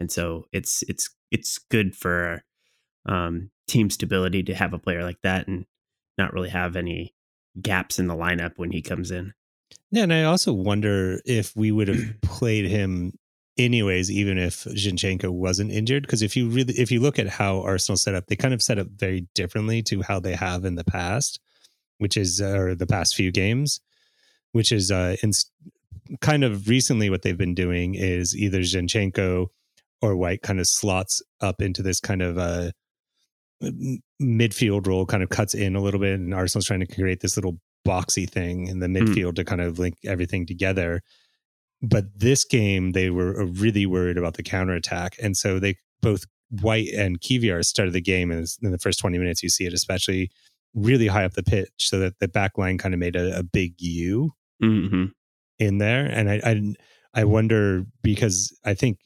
and 0.00 0.10
so 0.10 0.46
it's 0.50 0.82
it's 0.88 1.10
it's 1.30 1.58
good 1.70 1.94
for 1.94 2.42
um, 3.06 3.50
team 3.68 3.90
stability 3.90 4.42
to 4.42 4.54
have 4.54 4.72
a 4.72 4.78
player 4.78 5.04
like 5.04 5.20
that 5.22 5.46
and 5.46 5.66
not 6.18 6.32
really 6.32 6.48
have 6.48 6.74
any 6.74 7.14
gaps 7.60 7.98
in 7.98 8.08
the 8.08 8.16
lineup 8.16 8.52
when 8.56 8.72
he 8.72 8.82
comes 8.82 9.10
in. 9.12 9.32
Yeah, 9.90 10.04
and 10.04 10.12
I 10.12 10.24
also 10.24 10.52
wonder 10.52 11.20
if 11.24 11.54
we 11.56 11.72
would 11.72 11.88
have 11.88 12.20
played 12.22 12.66
him 12.66 13.12
anyways, 13.58 14.10
even 14.10 14.38
if 14.38 14.64
Zinchenko 14.64 15.30
wasn't 15.30 15.72
injured. 15.72 16.02
Because 16.02 16.22
if 16.22 16.36
you 16.36 16.48
really, 16.48 16.74
if 16.74 16.90
you 16.90 17.00
look 17.00 17.18
at 17.18 17.28
how 17.28 17.60
Arsenal 17.62 17.96
set 17.96 18.14
up, 18.14 18.26
they 18.26 18.36
kind 18.36 18.54
of 18.54 18.62
set 18.62 18.78
up 18.78 18.88
very 18.88 19.26
differently 19.34 19.82
to 19.84 20.02
how 20.02 20.20
they 20.20 20.34
have 20.34 20.64
in 20.64 20.76
the 20.76 20.84
past, 20.84 21.40
which 21.98 22.16
is 22.16 22.40
uh, 22.40 22.56
or 22.56 22.74
the 22.74 22.86
past 22.86 23.14
few 23.14 23.32
games, 23.32 23.80
which 24.52 24.72
is 24.72 24.90
uh, 24.90 25.16
in 25.22 25.32
kind 26.20 26.44
of 26.44 26.68
recently 26.68 27.10
what 27.10 27.22
they've 27.22 27.38
been 27.38 27.54
doing 27.54 27.94
is 27.94 28.36
either 28.36 28.60
Zinchenko 28.60 29.48
or 30.02 30.16
White 30.16 30.42
kind 30.42 30.60
of 30.60 30.66
slots 30.66 31.22
up 31.40 31.60
into 31.60 31.82
this 31.82 32.00
kind 32.00 32.22
of 32.22 32.38
uh, 32.38 32.70
midfield 34.20 34.86
role, 34.86 35.06
kind 35.06 35.22
of 35.22 35.28
cuts 35.28 35.54
in 35.54 35.76
a 35.76 35.80
little 35.80 36.00
bit, 36.00 36.18
and 36.18 36.34
Arsenal's 36.34 36.66
trying 36.66 36.80
to 36.80 36.86
create 36.86 37.20
this 37.20 37.36
little 37.36 37.58
boxy 37.86 38.28
thing 38.28 38.66
in 38.66 38.80
the 38.80 38.86
hmm. 38.86 38.96
midfield 38.96 39.32
mm. 39.32 39.36
to 39.36 39.44
kind 39.44 39.60
of 39.60 39.78
link 39.78 39.96
everything 40.04 40.46
together. 40.46 41.02
but 41.82 42.04
this 42.14 42.44
game 42.44 42.92
they 42.92 43.10
were 43.10 43.44
really 43.46 43.86
worried 43.86 44.18
about 44.18 44.34
the 44.34 44.42
counterattack, 44.42 45.16
and 45.22 45.36
so 45.36 45.58
they 45.58 45.76
both 46.02 46.24
White 46.60 46.88
and 46.88 47.20
Kivior 47.20 47.64
started 47.64 47.92
the 47.94 48.00
game, 48.00 48.30
and 48.30 48.46
in 48.62 48.70
the 48.70 48.78
first 48.78 48.98
twenty 48.98 49.18
minutes, 49.18 49.42
you 49.42 49.48
see 49.48 49.66
it 49.66 49.72
especially 49.72 50.30
really 50.74 51.06
high 51.08 51.24
up 51.24 51.32
the 51.34 51.42
pitch, 51.42 51.70
so 51.78 51.98
that 51.98 52.18
the 52.20 52.28
back 52.28 52.58
line 52.58 52.78
kind 52.78 52.94
of 52.94 53.00
made 53.00 53.16
a, 53.16 53.38
a 53.38 53.42
big 53.42 53.74
U 53.80 54.32
Mm-hmm. 54.62 55.04
in 55.58 55.78
there, 55.78 56.04
and 56.04 56.28
I, 56.30 56.40
I 56.44 56.74
I 57.14 57.24
wonder 57.24 57.86
because 58.02 58.54
I 58.64 58.74
think 58.74 58.98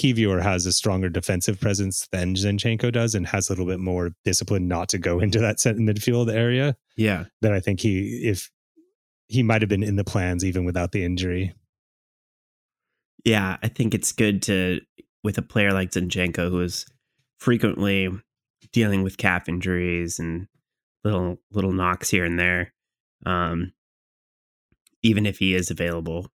Kivior 0.00 0.42
has 0.42 0.64
a 0.64 0.72
stronger 0.72 1.10
defensive 1.10 1.60
presence 1.60 2.08
than 2.10 2.34
Zinchenko 2.34 2.90
does, 2.90 3.14
and 3.14 3.26
has 3.26 3.48
a 3.48 3.52
little 3.52 3.66
bit 3.66 3.80
more 3.80 4.12
discipline 4.24 4.66
not 4.66 4.88
to 4.90 4.98
go 4.98 5.20
into 5.20 5.38
that 5.40 5.60
set 5.60 5.76
midfield 5.76 6.32
area. 6.32 6.76
Yeah. 6.96 7.24
That 7.42 7.52
I 7.52 7.60
think 7.60 7.80
he 7.80 8.22
if 8.24 8.50
he 9.28 9.42
might 9.42 9.62
have 9.62 9.68
been 9.68 9.82
in 9.82 9.96
the 9.96 10.04
plans 10.04 10.44
even 10.44 10.64
without 10.64 10.92
the 10.92 11.04
injury. 11.04 11.54
Yeah, 13.24 13.58
I 13.62 13.68
think 13.68 13.92
it's 13.92 14.12
good 14.12 14.42
to 14.42 14.80
with 15.22 15.36
a 15.36 15.42
player 15.42 15.72
like 15.72 15.90
Zinchenko 15.90 16.48
who 16.48 16.60
is 16.62 16.86
frequently 17.38 18.08
dealing 18.72 19.02
with 19.02 19.18
calf 19.18 19.48
injuries 19.48 20.18
and 20.18 20.46
little 21.04 21.38
little 21.52 21.72
knocks 21.72 22.08
here 22.08 22.24
and 22.24 22.38
there. 22.38 22.72
Um, 23.26 23.72
even 25.02 25.26
if 25.26 25.38
he 25.38 25.54
is 25.54 25.70
available, 25.70 26.28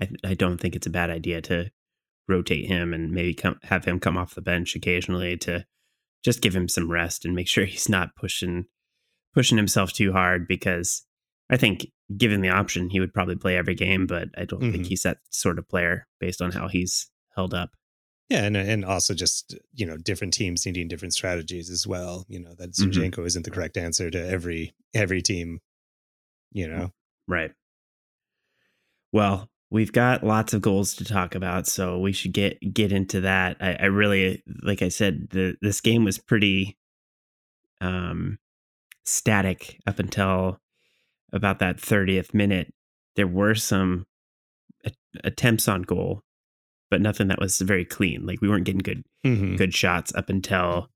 I, 0.00 0.10
I 0.24 0.34
don't 0.34 0.58
think 0.58 0.76
it's 0.76 0.86
a 0.86 0.90
bad 0.90 1.10
idea 1.10 1.40
to 1.42 1.70
rotate 2.30 2.66
him 2.66 2.94
and 2.94 3.10
maybe 3.12 3.34
come, 3.34 3.58
have 3.64 3.84
him 3.84 4.00
come 4.00 4.16
off 4.16 4.34
the 4.34 4.40
bench 4.40 4.74
occasionally 4.76 5.36
to 5.38 5.66
just 6.24 6.40
give 6.40 6.54
him 6.54 6.68
some 6.68 6.90
rest 6.90 7.24
and 7.24 7.34
make 7.34 7.48
sure 7.48 7.64
he's 7.66 7.88
not 7.88 8.16
pushing 8.16 8.64
pushing 9.34 9.56
himself 9.58 9.92
too 9.92 10.12
hard 10.12 10.48
because 10.48 11.04
I 11.50 11.56
think 11.56 11.86
given 12.16 12.40
the 12.40 12.48
option 12.50 12.90
he 12.90 13.00
would 13.00 13.12
probably 13.14 13.36
play 13.36 13.56
every 13.56 13.74
game, 13.74 14.06
but 14.06 14.28
I 14.36 14.44
don't 14.44 14.60
think 14.60 14.84
Mhm. 14.84 14.86
he's 14.86 15.02
that 15.02 15.18
sort 15.30 15.58
of 15.58 15.68
player 15.68 16.06
based 16.18 16.40
on 16.42 16.50
how 16.52 16.68
he's 16.68 17.10
held 17.36 17.54
up. 17.54 17.70
Yeah, 18.28 18.44
and 18.44 18.56
and 18.56 18.84
also 18.84 19.12
just 19.14 19.56
you 19.74 19.84
know 19.86 19.96
different 19.96 20.32
teams 20.34 20.64
needing 20.66 20.86
different 20.88 21.14
strategies 21.14 21.68
as 21.70 21.86
well. 21.86 22.26
You 22.28 22.40
know 22.40 22.54
that 22.54 22.72
Mhm. 22.72 22.92
Zinchenko 22.92 23.26
isn't 23.26 23.44
the 23.44 23.50
correct 23.50 23.76
answer 23.76 24.10
to 24.10 24.18
every 24.28 24.74
every 24.94 25.22
team. 25.22 25.60
You 26.52 26.68
know, 26.68 26.92
Right. 27.28 27.52
Well, 29.12 29.48
we've 29.70 29.92
got 29.92 30.24
lots 30.24 30.52
of 30.52 30.60
goals 30.62 30.94
to 30.96 31.04
talk 31.04 31.34
about, 31.34 31.66
so 31.66 31.98
we 31.98 32.12
should 32.12 32.32
get 32.32 32.58
get 32.74 32.92
into 32.92 33.20
that. 33.22 33.56
I, 33.60 33.74
I 33.80 33.84
really, 33.86 34.42
like 34.62 34.82
I 34.82 34.88
said, 34.88 35.28
the 35.30 35.56
this 35.62 35.80
game 35.80 36.04
was 36.04 36.18
pretty 36.18 36.76
um, 37.80 38.38
static 39.04 39.78
up 39.86 39.98
until 39.98 40.58
about 41.32 41.58
that 41.60 41.76
30th 41.78 42.34
minute. 42.34 42.72
There 43.16 43.26
were 43.26 43.54
some 43.54 44.06
a- 44.84 44.90
attempts 45.24 45.68
on 45.68 45.82
goal, 45.82 46.22
but 46.90 47.00
nothing 47.00 47.28
that 47.28 47.38
was 47.40 47.58
very 47.60 47.84
clean. 47.84 48.26
Like 48.26 48.40
we 48.40 48.48
weren't 48.48 48.64
getting 48.64 48.80
good 48.80 49.04
Mhm. 49.24 49.56
good 49.58 49.74
shots 49.74 50.14
up 50.14 50.28
until 50.30 50.88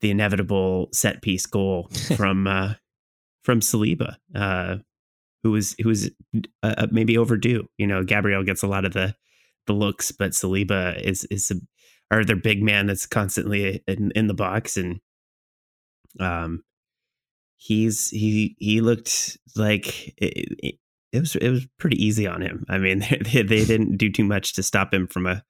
the 0.00 0.10
inevitable 0.10 0.88
set 0.92 1.20
piece 1.22 1.44
goal 1.46 1.88
from 2.16 2.46
uh, 2.46 2.74
from 3.44 3.60
Saliba, 3.60 4.16
uh, 4.34 4.76
who 5.42 5.52
was 5.52 5.74
who 5.80 5.88
was 5.88 6.10
uh, 6.62 6.74
uh, 6.78 6.86
maybe 6.90 7.16
overdue. 7.16 7.66
You 7.78 7.86
know, 7.86 8.02
Gabriel 8.02 8.44
gets 8.44 8.62
a 8.62 8.68
lot 8.68 8.84
of 8.84 8.92
the 8.92 9.14
the 9.66 9.72
looks, 9.72 10.12
but 10.12 10.32
Saliba 10.32 11.00
is 11.00 11.24
is 11.30 11.50
a, 11.50 11.54
are 12.14 12.24
their 12.24 12.36
big 12.36 12.62
man 12.62 12.86
that's 12.86 13.06
constantly 13.06 13.82
in, 13.86 14.12
in 14.14 14.26
the 14.26 14.34
box, 14.34 14.76
and 14.76 15.00
um, 16.18 16.62
he's 17.56 18.10
he 18.10 18.56
he 18.58 18.80
looked 18.80 19.38
like 19.56 20.08
it, 20.18 20.56
it, 20.62 20.74
it 21.12 21.20
was 21.20 21.36
it 21.36 21.50
was 21.50 21.66
pretty 21.78 22.02
easy 22.04 22.26
on 22.26 22.42
him. 22.42 22.64
I 22.68 22.78
mean, 22.78 22.98
they, 23.10 23.42
they 23.42 23.64
didn't 23.64 23.96
do 23.96 24.10
too 24.10 24.24
much 24.24 24.54
to 24.54 24.62
stop 24.62 24.92
him 24.92 25.06
from 25.06 25.26
a 25.26 25.42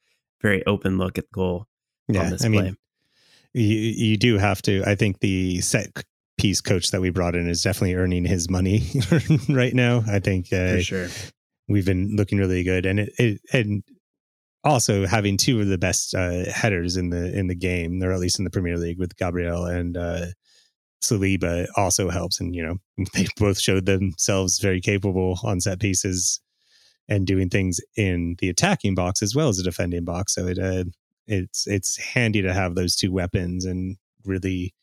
very 0.42 0.64
open 0.66 0.98
look 0.98 1.18
at 1.18 1.24
the 1.24 1.34
goal 1.34 1.66
on 2.08 2.14
yeah. 2.14 2.30
this 2.30 2.44
I 2.44 2.48
mean, 2.48 2.76
you 3.54 3.64
you 3.64 4.16
do 4.16 4.38
have 4.38 4.62
to. 4.62 4.82
I 4.86 4.94
think 4.94 5.20
the 5.20 5.60
set 5.60 6.04
piece 6.40 6.60
coach 6.60 6.90
that 6.90 7.00
we 7.00 7.10
brought 7.10 7.34
in 7.34 7.48
is 7.48 7.62
definitely 7.62 7.94
earning 7.94 8.24
his 8.24 8.48
money 8.48 8.82
right 9.48 9.74
now. 9.74 10.02
I 10.08 10.20
think 10.20 10.46
uh, 10.52 10.76
for 10.76 10.82
sure. 10.82 11.08
we've 11.68 11.84
been 11.84 12.16
looking 12.16 12.38
really 12.38 12.64
good, 12.64 12.86
and 12.86 13.00
it, 13.00 13.12
it 13.18 13.40
and 13.52 13.82
also 14.64 15.06
having 15.06 15.36
two 15.36 15.60
of 15.60 15.66
the 15.68 15.78
best 15.78 16.14
uh, 16.14 16.50
headers 16.50 16.96
in 16.96 17.10
the 17.10 17.36
in 17.38 17.48
the 17.48 17.54
game, 17.54 18.02
or 18.02 18.12
at 18.12 18.20
least 18.20 18.38
in 18.38 18.44
the 18.44 18.50
Premier 18.50 18.78
League, 18.78 18.98
with 18.98 19.16
Gabriel 19.16 19.66
and 19.66 19.96
uh, 19.96 20.26
Saliba, 21.02 21.66
also 21.76 22.08
helps. 22.08 22.40
And 22.40 22.54
you 22.54 22.62
know, 22.62 22.76
they 23.14 23.26
both 23.36 23.60
showed 23.60 23.84
themselves 23.84 24.58
very 24.58 24.80
capable 24.80 25.38
on 25.44 25.60
set 25.60 25.78
pieces 25.78 26.40
and 27.08 27.26
doing 27.26 27.50
things 27.50 27.80
in 27.96 28.36
the 28.38 28.48
attacking 28.48 28.94
box 28.94 29.20
as 29.20 29.34
well 29.34 29.48
as 29.48 29.58
the 29.58 29.64
defending 29.64 30.04
box. 30.04 30.34
So 30.34 30.46
it 30.46 30.58
uh, 30.58 30.84
it's 31.26 31.66
it's 31.66 31.98
handy 31.98 32.40
to 32.40 32.54
have 32.54 32.74
those 32.74 32.96
two 32.96 33.12
weapons 33.12 33.66
and 33.66 33.98
really 34.24 34.74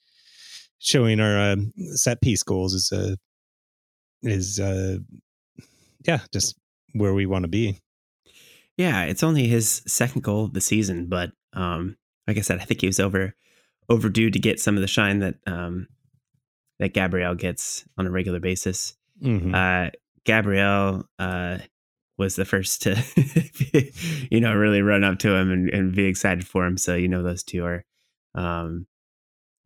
showing 0.79 1.19
our 1.19 1.51
um, 1.51 1.73
set 1.95 2.21
piece 2.21 2.43
goals 2.43 2.73
is 2.73 2.91
uh, 2.91 3.15
is 4.23 4.59
uh, 4.59 4.97
yeah 6.05 6.19
just 6.31 6.57
where 6.93 7.13
we 7.13 7.25
want 7.25 7.43
to 7.43 7.49
be. 7.49 7.79
Yeah, 8.77 9.03
it's 9.05 9.23
only 9.23 9.47
his 9.47 9.81
second 9.87 10.23
goal 10.23 10.45
of 10.45 10.53
the 10.53 10.61
season, 10.61 11.07
but 11.07 11.31
um, 11.53 11.97
like 12.27 12.37
I 12.37 12.41
said, 12.41 12.59
I 12.59 12.63
think 12.63 12.81
he 12.81 12.87
was 12.87 12.99
over 12.99 13.33
overdue 13.89 14.29
to 14.29 14.39
get 14.39 14.59
some 14.59 14.75
of 14.75 14.81
the 14.81 14.87
shine 14.87 15.19
that 15.19 15.35
um, 15.47 15.87
that 16.79 16.93
Gabriel 16.93 17.35
gets 17.35 17.85
on 17.97 18.05
a 18.05 18.11
regular 18.11 18.39
basis. 18.39 18.95
Mhm. 19.23 19.55
Uh, 19.55 19.91
Gabriel 20.25 21.05
uh, 21.17 21.57
was 22.17 22.35
the 22.35 22.45
first 22.45 22.81
to, 22.83 23.01
you 24.29 24.41
know, 24.41 24.53
really 24.53 24.81
run 24.81 25.03
up 25.03 25.19
to 25.19 25.33
him 25.33 25.51
and, 25.51 25.69
and 25.69 25.95
be 25.95 26.05
excited 26.05 26.45
for 26.45 26.65
him. 26.65 26.77
So 26.77 26.95
you 26.95 27.07
know, 27.07 27.23
those 27.23 27.43
two 27.43 27.65
are 27.65 27.83
um, 28.35 28.85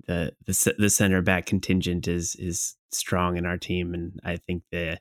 the 0.08 0.34
the 0.46 0.74
the 0.78 0.90
center 0.90 1.22
back 1.22 1.46
contingent 1.46 2.08
is 2.08 2.36
is 2.36 2.76
strong 2.92 3.38
in 3.38 3.46
our 3.46 3.58
team, 3.58 3.94
and 3.94 4.20
I 4.24 4.38
think 4.38 4.64
the 4.72 5.00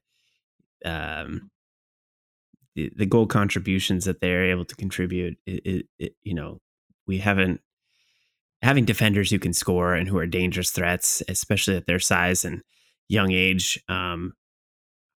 um, 0.84 1.50
the, 2.74 2.90
the 2.96 3.06
goal 3.06 3.26
contributions 3.26 4.04
that 4.04 4.20
they're 4.20 4.50
able 4.50 4.64
to 4.64 4.76
contribute, 4.76 5.36
it, 5.46 5.66
it, 5.66 5.86
it, 5.98 6.12
you 6.22 6.34
know, 6.34 6.60
we 7.06 7.18
haven't 7.18 7.60
having 8.62 8.84
defenders 8.84 9.30
who 9.30 9.38
can 9.38 9.52
score 9.52 9.94
and 9.94 10.08
who 10.08 10.18
are 10.18 10.26
dangerous 10.26 10.70
threats, 10.70 11.22
especially 11.28 11.76
at 11.76 11.86
their 11.86 11.98
size 11.98 12.44
and 12.44 12.62
young 13.08 13.32
age. 13.32 13.82
Um, 13.88 14.34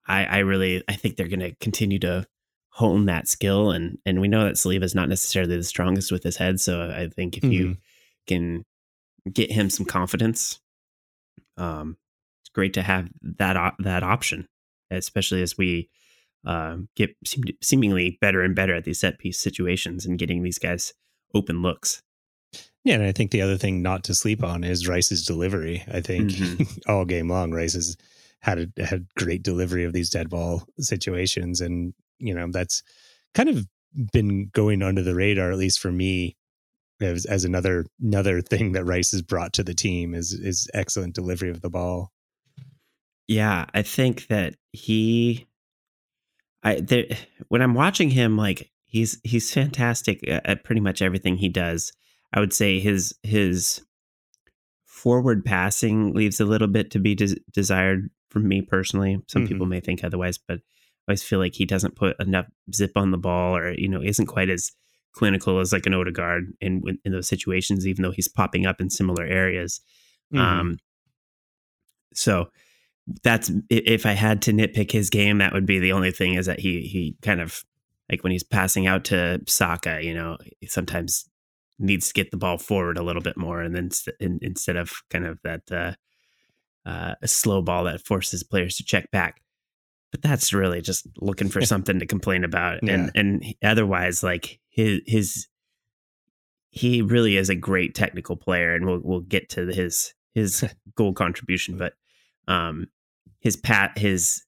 I, 0.06 0.24
I 0.24 0.38
really, 0.38 0.82
I 0.88 0.94
think 0.94 1.16
they're 1.16 1.28
going 1.28 1.40
to 1.40 1.54
continue 1.56 1.98
to 2.00 2.26
hone 2.70 3.06
that 3.06 3.28
skill, 3.28 3.70
and 3.70 3.98
and 4.04 4.20
we 4.20 4.28
know 4.28 4.44
that 4.44 4.56
Saliba 4.56 4.82
is 4.82 4.94
not 4.94 5.08
necessarily 5.08 5.56
the 5.56 5.62
strongest 5.62 6.10
with 6.10 6.24
his 6.24 6.36
head, 6.36 6.60
so 6.60 6.90
I 6.90 7.08
think 7.08 7.36
if 7.36 7.44
you 7.44 7.76
can 8.26 8.64
get 9.32 9.50
him 9.50 9.70
some 9.70 9.86
confidence, 9.86 10.60
um, 11.56 11.96
it's 12.42 12.50
great 12.50 12.74
to 12.74 12.82
have 12.82 13.08
that 13.22 13.56
op- 13.56 13.78
that 13.78 14.02
option, 14.02 14.48
especially 14.90 15.42
as 15.42 15.56
we 15.56 15.88
um, 16.44 16.88
get 16.96 17.10
seem 17.24 17.44
seemingly 17.62 18.18
better 18.20 18.42
and 18.42 18.54
better 18.54 18.74
at 18.74 18.84
these 18.84 19.00
set 19.00 19.18
piece 19.18 19.38
situations 19.38 20.04
and 20.04 20.18
getting 20.18 20.42
these 20.42 20.58
guys 20.58 20.92
open 21.34 21.62
looks. 21.62 22.02
Yeah, 22.84 22.96
and 22.96 23.04
I 23.04 23.12
think 23.12 23.30
the 23.30 23.40
other 23.40 23.56
thing 23.56 23.80
not 23.82 24.04
to 24.04 24.14
sleep 24.14 24.44
on 24.44 24.62
is 24.62 24.86
Rice's 24.86 25.24
delivery. 25.24 25.82
I 25.90 26.00
think 26.00 26.30
Mhm. 26.32 26.78
all 26.88 27.04
game 27.06 27.30
long, 27.30 27.50
Rice 27.52 27.72
has 27.74 27.96
had 28.40 28.70
a, 28.78 28.84
had 28.84 29.06
great 29.16 29.42
delivery 29.42 29.84
of 29.84 29.94
these 29.94 30.10
dead 30.10 30.28
ball 30.28 30.66
situations, 30.78 31.60
and 31.62 31.94
you 32.18 32.34
know 32.34 32.46
that's 32.50 32.82
kind 33.32 33.48
of 33.48 33.66
been 34.12 34.48
going 34.52 34.82
under 34.82 35.02
the 35.02 35.14
radar, 35.14 35.50
at 35.50 35.58
least 35.58 35.80
for 35.80 35.90
me, 35.90 36.36
as, 37.04 37.24
as 37.26 37.44
another 37.44 37.86
another 38.02 38.40
thing 38.40 38.72
that 38.72 38.84
Rice 38.84 39.12
has 39.12 39.22
brought 39.22 39.52
to 39.54 39.62
the 39.62 39.74
team 39.74 40.14
is 40.14 40.32
is 40.32 40.68
excellent 40.74 41.14
delivery 41.14 41.50
of 41.50 41.60
the 41.60 41.70
ball. 41.70 42.12
Yeah, 43.26 43.66
I 43.72 43.82
think 43.82 44.26
that 44.26 44.54
he, 44.72 45.46
I 46.62 46.80
there 46.80 47.04
when 47.48 47.62
I'm 47.62 47.74
watching 47.74 48.10
him, 48.10 48.36
like 48.36 48.70
he's 48.84 49.18
he's 49.24 49.52
fantastic 49.52 50.20
at 50.28 50.64
pretty 50.64 50.80
much 50.80 51.00
everything 51.02 51.36
he 51.36 51.48
does. 51.48 51.92
I 52.32 52.40
would 52.40 52.52
say 52.52 52.80
his 52.80 53.14
his 53.22 53.82
forward 54.84 55.44
passing 55.44 56.14
leaves 56.14 56.40
a 56.40 56.44
little 56.44 56.68
bit 56.68 56.90
to 56.92 56.98
be 56.98 57.14
des- 57.14 57.36
desired 57.52 58.10
from 58.30 58.48
me 58.48 58.62
personally. 58.62 59.18
Some 59.28 59.44
Mhm. 59.44 59.48
people 59.48 59.66
may 59.66 59.80
think 59.80 60.02
otherwise, 60.02 60.38
but 60.38 60.58
I 61.06 61.10
always 61.12 61.22
feel 61.22 61.38
like 61.38 61.54
he 61.54 61.66
doesn't 61.66 61.96
put 61.96 62.18
enough 62.20 62.46
zip 62.74 62.92
on 62.96 63.10
the 63.10 63.18
ball, 63.18 63.56
or 63.56 63.72
you 63.72 63.88
know, 63.88 64.02
isn't 64.02 64.26
quite 64.26 64.48
as 64.50 64.72
clinical 65.14 65.60
as 65.60 65.72
like 65.72 65.86
an 65.86 65.94
Odegaard 65.94 66.52
in 66.60 66.82
in 67.04 67.12
those 67.12 67.28
situations, 67.28 67.86
even 67.86 68.02
though 68.02 68.10
he's 68.12 68.28
popping 68.28 68.66
up 68.66 68.80
in 68.80 68.90
similar 68.90 69.24
areas. 69.24 69.80
Mhm. 70.32 70.38
Um, 70.40 70.76
so 72.14 72.48
that's 73.22 73.50
if 73.70 74.06
I 74.06 74.12
had 74.12 74.42
to 74.42 74.52
nitpick 74.52 74.90
his 74.90 75.10
game, 75.10 75.38
that 75.38 75.52
would 75.52 75.66
be 75.66 75.78
the 75.78 75.92
only 75.92 76.10
thing 76.10 76.34
is 76.34 76.46
that 76.46 76.60
he 76.60 76.82
he 76.82 77.16
kind 77.22 77.40
of 77.40 77.64
like 78.10 78.22
when 78.22 78.32
he's 78.32 78.44
passing 78.44 78.86
out 78.86 79.04
to 79.06 79.40
Saka, 79.46 80.00
you 80.02 80.14
know, 80.14 80.36
he 80.60 80.66
sometimes 80.66 81.28
needs 81.78 82.08
to 82.08 82.14
get 82.14 82.30
the 82.30 82.36
ball 82.36 82.56
forward 82.58 82.96
a 82.98 83.02
little 83.02 83.22
bit 83.22 83.36
more, 83.36 83.60
and 83.60 83.74
then 83.74 83.90
st- 83.90 84.16
in, 84.20 84.38
instead 84.42 84.76
of 84.76 84.92
kind 85.10 85.26
of 85.26 85.38
that 85.42 85.62
uh, 85.72 85.92
uh, 86.88 87.14
a 87.22 87.28
slow 87.28 87.62
ball 87.62 87.84
that 87.84 88.04
forces 88.06 88.42
players 88.44 88.76
to 88.76 88.84
check 88.84 89.10
back. 89.10 89.40
but 90.12 90.22
that's 90.22 90.52
really 90.52 90.80
just 90.80 91.06
looking 91.20 91.48
for 91.48 91.60
something 91.72 91.98
to 91.98 92.06
complain 92.06 92.44
about. 92.44 92.78
Yeah. 92.82 92.92
And 92.94 93.10
and 93.14 93.54
otherwise, 93.62 94.22
like 94.22 94.60
his 94.74 95.00
his 95.06 95.46
he 96.70 97.00
really 97.00 97.36
is 97.36 97.48
a 97.48 97.54
great 97.54 97.94
technical 97.94 98.36
player, 98.36 98.74
and 98.74 98.84
we'll 98.84 99.00
we'll 99.02 99.20
get 99.20 99.48
to 99.50 99.66
his 99.68 100.14
his 100.34 100.64
goal 100.96 101.12
contribution, 101.12 101.78
but 101.78 101.94
um 102.48 102.88
his 103.40 103.56
pat 103.56 103.96
his 103.96 104.44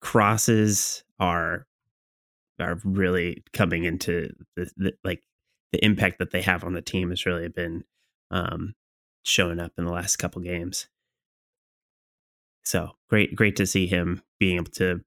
crosses 0.00 1.04
are 1.20 1.66
are 2.58 2.78
really 2.84 3.44
coming 3.52 3.84
into 3.84 4.30
the, 4.56 4.70
the 4.76 4.92
like 5.04 5.22
the 5.72 5.84
impact 5.84 6.18
that 6.18 6.30
they 6.30 6.42
have 6.42 6.64
on 6.64 6.72
the 6.72 6.82
team 6.82 7.10
has 7.10 7.26
really 7.26 7.48
been 7.48 7.84
um 8.30 8.74
showing 9.22 9.60
up 9.60 9.72
in 9.76 9.84
the 9.84 9.92
last 9.92 10.16
couple 10.16 10.40
games. 10.40 10.88
So 12.64 12.92
great, 13.10 13.36
great 13.36 13.56
to 13.56 13.66
see 13.66 13.86
him 13.86 14.22
being 14.40 14.56
able 14.56 14.70
to 14.72 15.02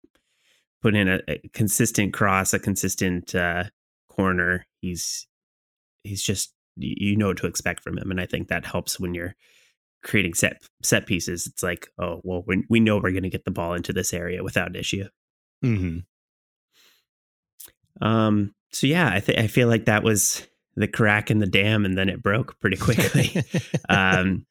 put 0.83 0.93
in 0.93 1.07
a, 1.07 1.19
a 1.27 1.39
consistent 1.53 2.13
cross, 2.13 2.53
a 2.53 2.59
consistent 2.59 3.33
uh, 3.33 3.65
corner. 4.15 4.65
He's 4.81 5.27
he's 6.03 6.21
just 6.21 6.53
you 6.77 7.15
know 7.15 7.27
what 7.27 7.37
to 7.37 7.47
expect 7.47 7.83
from 7.83 7.97
him, 7.97 8.11
and 8.11 8.19
I 8.19 8.25
think 8.25 8.47
that 8.47 8.65
helps 8.65 8.99
when 8.99 9.13
you're 9.13 9.35
creating 10.03 10.33
set 10.33 10.61
set 10.83 11.05
pieces. 11.05 11.47
It's 11.47 11.63
like, 11.63 11.87
oh 11.99 12.21
well, 12.23 12.43
we 12.45 12.63
we 12.69 12.79
know 12.79 12.97
we're 12.97 13.11
going 13.11 13.23
to 13.23 13.29
get 13.29 13.45
the 13.45 13.51
ball 13.51 13.73
into 13.73 13.93
this 13.93 14.13
area 14.13 14.43
without 14.43 14.75
issue. 14.75 15.05
Mm-hmm. 15.63 15.99
Um. 18.05 18.53
So 18.71 18.87
yeah, 18.87 19.09
I 19.09 19.19
think 19.19 19.39
I 19.39 19.47
feel 19.47 19.67
like 19.67 19.85
that 19.85 20.03
was 20.03 20.47
the 20.75 20.87
crack 20.87 21.31
in 21.31 21.39
the 21.39 21.47
dam, 21.47 21.85
and 21.85 21.97
then 21.97 22.09
it 22.09 22.21
broke 22.21 22.59
pretty 22.59 22.77
quickly. 22.77 23.43
um 23.89 24.45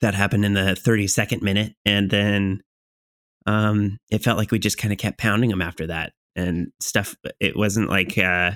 that 0.00 0.14
happened 0.14 0.44
in 0.44 0.54
the 0.54 0.78
32nd 0.82 1.42
minute 1.42 1.74
and 1.84 2.10
then 2.10 2.62
um 3.46 3.98
it 4.10 4.22
felt 4.22 4.38
like 4.38 4.50
we 4.50 4.58
just 4.58 4.78
kind 4.78 4.92
of 4.92 4.98
kept 4.98 5.18
pounding 5.18 5.50
them 5.50 5.62
after 5.62 5.86
that 5.86 6.12
and 6.36 6.72
stuff 6.80 7.16
it 7.38 7.56
wasn't 7.56 7.88
like 7.88 8.16
uh 8.18 8.52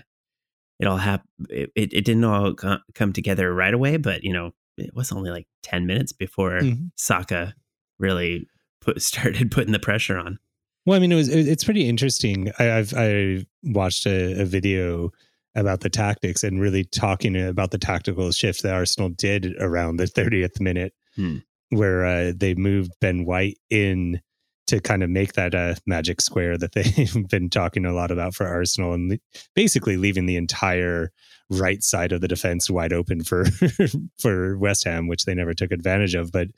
it 0.81 0.87
all 0.87 0.97
happened 0.97 1.29
it, 1.51 1.71
it, 1.77 2.05
didn't 2.05 2.25
all 2.25 2.55
co- 2.55 2.79
come 2.95 3.13
together 3.13 3.55
right 3.55 3.75
away 3.75 3.97
but 3.97 4.23
you 4.25 4.33
know 4.33 4.51
it 4.77 4.95
was 4.95 5.13
only 5.13 5.31
like 5.31 5.47
10 5.63 5.87
minutes 5.87 6.13
before 6.13 6.53
Mhm. 6.61 6.91
Saka 6.97 7.55
really 7.99 8.47
put 8.81 9.01
started 9.11 9.51
putting 9.51 9.73
the 9.73 9.79
pressure 9.79 10.19
on 10.19 10.39
Well, 10.87 10.97
I 10.97 11.01
mean, 11.01 11.13
it 11.13 11.17
was 11.17 11.29
it- 11.29 11.49
it's 11.49 11.65
pretty 11.65 11.89
interesting. 11.89 12.51
I, 12.59 12.73
I've 12.79 12.93
I 12.97 13.47
watched 13.63 14.05
a, 14.07 14.41
a 14.43 14.45
video 14.45 15.11
about 15.57 15.81
the 15.81 15.89
tactics 15.91 16.43
and 16.43 16.61
really 16.61 16.85
talking 16.85 17.37
about 17.41 17.71
the 17.71 17.79
tactical 17.79 18.31
shift 18.33 18.63
that 18.65 18.75
Arsenal 18.75 19.09
did 19.11 19.55
around 19.61 19.97
the 19.99 20.05
30th 20.07 20.61
minute, 20.61 20.93
Hmm. 21.17 21.37
where 21.71 22.05
uh, 22.05 22.33
they 22.37 22.55
moved 22.57 22.91
Ben 23.01 23.25
White 23.25 23.57
in 23.71 24.21
to 24.67 24.81
kind 24.81 25.03
of 25.03 25.11
make 25.11 25.35
that 25.35 25.55
uh, 25.55 25.75
magic 25.87 26.21
square 26.21 26.57
that 26.57 26.73
they've 26.73 27.29
been 27.29 27.51
talking 27.51 27.85
a 27.85 27.93
lot 27.93 28.11
about 28.11 28.35
for 28.35 28.47
Arsenal, 28.47 28.95
and 28.95 29.11
le- 29.11 29.19
basically 29.55 29.97
leaving 29.97 30.27
the 30.27 30.37
entire 30.37 31.11
right 31.51 31.83
side 31.83 32.11
of 32.13 32.23
the 32.23 32.29
defense 32.29 32.71
wide 32.71 32.93
open 32.93 33.23
for 33.23 33.45
for 34.19 34.57
West 34.59 34.85
Ham, 34.85 35.07
which 35.07 35.25
they 35.25 35.35
never 35.35 35.53
took 35.55 35.71
advantage 35.73 36.15
of. 36.15 36.33
But 36.33 36.49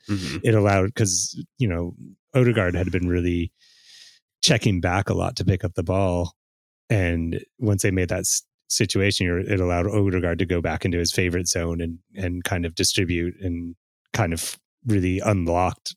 it 0.43 0.55
allowed 0.55 0.87
because 0.87 1.37
you 1.57 1.67
know 1.67 1.95
Odegaard 2.33 2.75
had 2.75 2.91
been 2.91 3.09
really 3.09 3.51
checking 4.41 4.79
back 4.79 5.09
a 5.09 5.13
lot 5.13 5.35
to 5.35 5.45
pick 5.45 5.63
up 5.65 5.73
the 5.73 5.83
ball, 5.83 6.33
and 6.89 7.43
once 7.59 7.81
they 7.83 7.91
made 7.91 8.09
that 8.09 8.19
s- 8.19 8.43
situation, 8.69 9.45
it 9.49 9.59
allowed 9.59 9.87
Odegaard 9.87 10.39
to 10.39 10.45
go 10.45 10.61
back 10.61 10.85
into 10.85 10.97
his 10.97 11.11
favorite 11.11 11.49
zone 11.49 11.81
and 11.81 11.99
and 12.15 12.45
kind 12.45 12.65
of 12.65 12.73
distribute 12.73 13.35
and 13.41 13.75
kind 14.13 14.31
of 14.31 14.57
really 14.85 15.19
unlocked 15.19 15.96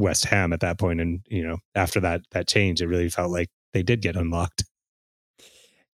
West 0.00 0.24
Ham 0.26 0.52
at 0.52 0.60
that. 0.60 0.80
And 0.82 1.20
you 1.28 1.46
know 1.46 1.58
after 1.74 2.00
that 2.00 2.22
that 2.32 2.48
change, 2.48 2.80
it 2.80 2.86
really 2.86 3.08
felt 3.10 3.30
like 3.30 3.50
they 3.72 3.82
did 3.82 4.00
get 4.02 4.16
unlocked. 4.16 4.64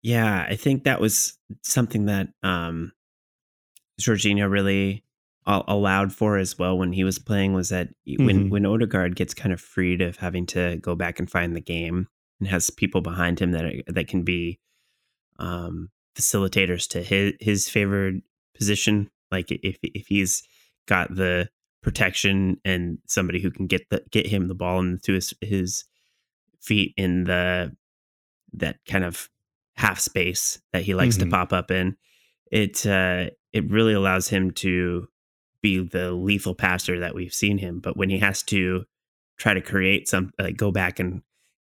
Yeah, 0.01 0.45
I 0.49 0.55
think 0.55 0.83
that 0.83 0.99
was 0.99 1.37
something 1.61 2.05
that 2.07 2.29
um 2.43 2.91
Jorginho 3.99 4.49
really 4.49 5.03
allowed 5.45 6.13
for 6.13 6.37
as 6.37 6.57
well 6.57 6.77
when 6.77 6.93
he 6.93 7.03
was 7.03 7.19
playing 7.19 7.53
was 7.53 7.69
that 7.69 7.89
when 8.05 8.45
Mhm. 8.45 8.49
when 8.49 8.65
Odegaard 8.65 9.15
gets 9.15 9.33
kind 9.33 9.51
of 9.53 9.59
freed 9.59 10.01
of 10.01 10.17
having 10.17 10.45
to 10.47 10.77
go 10.81 10.95
back 10.95 11.19
and 11.19 11.29
find 11.29 11.55
the 11.55 11.61
game 11.61 12.07
and 12.39 12.47
has 12.47 12.69
people 12.69 13.01
behind 13.01 13.39
him 13.39 13.51
that 13.51 13.83
that 13.87 14.07
can 14.07 14.23
be 14.23 14.59
um 15.39 15.89
facilitators 16.15 16.87
to 16.89 17.01
his 17.03 17.33
his 17.39 17.69
favored 17.69 18.21
position 18.55 19.09
like 19.31 19.51
if 19.51 19.77
if 19.81 20.07
he's 20.07 20.43
got 20.87 21.13
the 21.15 21.49
protection 21.81 22.57
and 22.63 22.99
somebody 23.07 23.41
who 23.41 23.51
can 23.51 23.67
get 23.67 23.89
the 23.89 24.03
get 24.11 24.27
him 24.27 24.47
the 24.47 24.55
ball 24.55 24.79
into 24.79 25.13
his 25.13 25.33
his 25.41 25.83
feet 26.61 26.93
in 26.97 27.23
the 27.23 27.75
that 28.53 28.77
kind 28.87 29.03
of 29.03 29.29
half 29.75 29.99
space 29.99 30.61
that 30.73 30.83
he 30.83 30.93
likes 30.93 31.15
Mhm. 31.15 31.19
to 31.21 31.25
pop 31.27 31.53
up 31.53 31.71
in 31.71 31.95
it 32.51 32.85
uh 32.85 33.29
it 33.53 33.69
really 33.69 33.93
allows 33.93 34.27
him 34.27 34.51
to 34.51 35.07
be 35.61 35.79
the 35.79 36.11
lethal 36.11 36.53
passer 36.55 36.99
that 36.99 37.15
we've 37.15 37.33
seen 37.33 37.57
him 37.57 37.79
but 37.79 37.97
when 37.97 38.09
he 38.09 38.19
has 38.19 38.43
to 38.43 38.83
try 39.37 39.53
to 39.53 39.61
create 39.61 40.07
some 40.07 40.31
like 40.37 40.57
go 40.57 40.71
back 40.71 40.99
and 40.99 41.21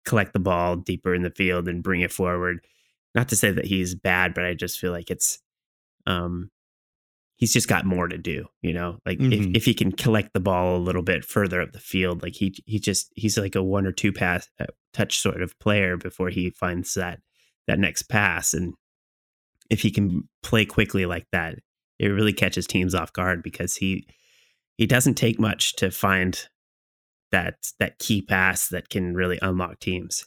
collect 0.05 0.31
the 0.33 0.39
ball 0.39 0.77
deeper 0.77 1.13
in 1.13 1.23
the 1.23 1.31
field 1.31 1.67
and 1.67 1.83
bring 1.83 1.99
it 2.01 2.11
forward 2.13 2.65
not 3.13 3.27
to 3.27 3.35
say 3.35 3.51
that 3.51 3.65
he's 3.65 3.93
bad 3.95 4.33
but 4.33 4.45
i 4.45 4.53
just 4.53 4.79
feel 4.79 4.91
like 4.91 5.09
it's 5.11 5.39
um 6.05 6.49
he's 7.37 7.53
just 7.53 7.67
got 7.67 7.85
more 7.85 8.07
to 8.07 8.17
do 8.17 8.45
you 8.61 8.73
know? 8.73 8.99
Like 9.05 9.19
Mhm. 9.19 9.33
if, 9.33 9.57
if 9.57 9.65
he 9.65 9.73
can 9.73 9.91
collect 9.91 10.33
the 10.33 10.39
ball 10.39 10.75
a 10.75 10.79
little 10.87 11.03
bit 11.03 11.23
further 11.23 11.61
up 11.61 11.71
the 11.71 11.79
field 11.79 12.21
like 12.21 12.35
he 12.35 12.53
he 12.65 12.79
just 12.79 13.11
he's 13.15 13.37
like 13.37 13.55
a 13.55 13.63
one 13.63 13.85
or 13.85 13.91
two 13.91 14.11
pass 14.11 14.49
uh, 14.59 14.65
touch 14.93 15.19
sort 15.19 15.41
of 15.41 15.57
player 15.59 15.95
before 15.97 16.29
he 16.29 16.49
finds 16.49 16.93
that 16.95 17.19
that 17.67 17.79
next 17.79 18.03
pass. 18.03 18.53
And 18.53 18.73
if 19.69 19.81
he 19.81 19.91
can 19.91 20.27
play 20.43 20.65
quickly 20.65 21.05
like 21.05 21.27
that 21.31 21.55
it 21.99 22.07
really 22.07 22.33
catches 22.33 22.67
teams 22.67 22.93
off 22.95 23.13
guard 23.13 23.41
because 23.43 23.75
he 23.77 24.07
he 24.77 24.85
doesn't 24.85 25.15
take 25.15 25.39
much 25.39 25.75
to 25.77 25.89
find 25.91 26.47
that 27.31 27.55
that 27.79 27.99
key 27.99 28.21
pass 28.21 28.69
that 28.69 28.89
can 28.89 29.13
really 29.15 29.39
unlock 29.41 29.79
teams. 29.79 30.25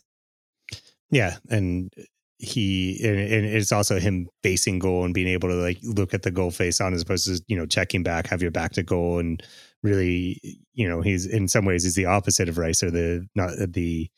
Yeah, 1.10 1.38
and 1.48 1.92
he 2.40 2.98
and, 3.04 3.18
and 3.18 3.44
it's 3.44 3.70
also 3.70 4.00
him 4.00 4.26
facing 4.42 4.78
goal 4.78 5.04
and 5.04 5.12
being 5.12 5.28
able 5.28 5.50
to 5.50 5.54
like 5.54 5.78
look 5.82 6.14
at 6.14 6.22
the 6.22 6.30
goal 6.30 6.50
face 6.50 6.80
on 6.80 6.94
as 6.94 7.02
opposed 7.02 7.26
to 7.26 7.42
you 7.48 7.56
know 7.56 7.66
checking 7.66 8.02
back, 8.02 8.26
have 8.28 8.40
your 8.40 8.50
back 8.50 8.72
to 8.72 8.82
goal, 8.82 9.18
and 9.18 9.42
really 9.82 10.40
you 10.72 10.88
know 10.88 11.02
he's 11.02 11.26
in 11.26 11.48
some 11.48 11.66
ways 11.66 11.82
he's 11.84 11.96
the 11.96 12.06
opposite 12.06 12.48
of 12.48 12.56
Rice 12.56 12.82
or 12.82 12.90
the 12.90 13.26
not 13.34 13.50
the 13.68 14.10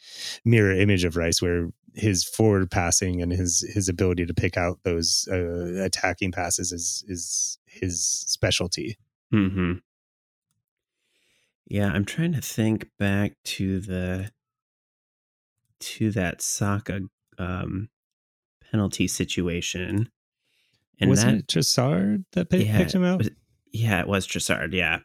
mirror 0.45 0.73
image 0.73 1.05
of 1.05 1.17
Rice 1.17 1.43
where 1.43 1.71
his 1.95 2.23
forward 2.25 2.71
passing 2.71 3.21
and 3.21 3.33
his 3.33 3.69
his 3.75 3.89
ability 3.89 4.25
to 4.25 4.35
pick 4.35 4.57
out 4.57 4.79
those 4.85 5.29
uh, 5.31 5.83
attacking 5.83 6.31
passes 6.31 6.71
is 6.71 7.05
is 7.09 7.59
his 7.67 8.25
specialty. 8.29 8.97
mm-hmm. 9.35 9.73
Yeah, 11.67 11.91
I'm 11.91 12.05
trying 12.05 12.35
to 12.35 12.41
think 12.41 12.89
back 12.99 13.33
to 13.45 13.81
the 13.81 14.31
to 15.81 16.13
that 16.13 16.41
Saka 16.41 17.01
um, 17.39 17.89
penalty 18.73 19.07
situation, 19.07 20.09
and 21.01 21.11
Wasn't 21.11 21.31
that 21.31 21.39
it 21.39 21.47
Trossard 21.61 22.25
that 22.33 22.51
pi- 22.51 22.57
Yeah, 22.59 22.79
picked 22.79 22.95
him 22.95 23.05
out? 23.05 23.19
was- 23.19 23.31
yeah, 23.73 24.01
it 24.01 24.09
was 24.09 24.27
Trossard. 24.27 24.73
Yeah, 24.73 25.01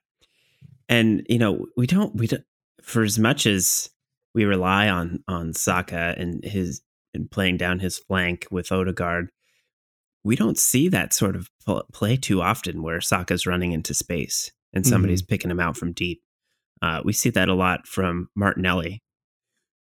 and 0.90 1.26
you 1.30 1.38
know 1.38 1.68
we 1.78 1.86
don't 1.88 2.16
we 2.16 2.26
don't 2.28 2.44
for 2.82 3.04
as 3.04 3.20
much 3.20 3.46
as 3.46 3.90
we 4.34 4.46
rely 4.46 4.90
on 4.90 5.24
on 5.28 5.54
Saka 5.54 6.16
and 6.18 6.44
his 6.44 6.82
and 7.14 7.30
playing 7.30 7.58
down 7.58 7.80
his 7.80 7.98
flank 7.98 8.48
with 8.52 8.72
Odegaard, 8.72 9.30
we 10.24 10.36
don't 10.36 10.58
see 10.58 10.88
that 10.90 11.14
sort 11.14 11.36
of 11.36 11.50
play 11.94 12.16
too 12.18 12.42
often 12.42 12.82
where 12.84 13.02
Saka's 13.02 13.46
running 13.48 13.72
into 13.72 13.94
space 13.94 14.52
and 14.74 14.86
somebody's 14.86 15.22
picking 15.22 15.50
him 15.50 15.60
out 15.60 15.76
from 15.78 15.94
deep. 15.94 16.22
Uh, 16.82 17.02
we 17.04 17.12
see 17.14 17.30
that 17.32 17.50
a 17.50 17.54
lot 17.56 17.88
from 17.88 18.30
Martinelli, 18.36 19.02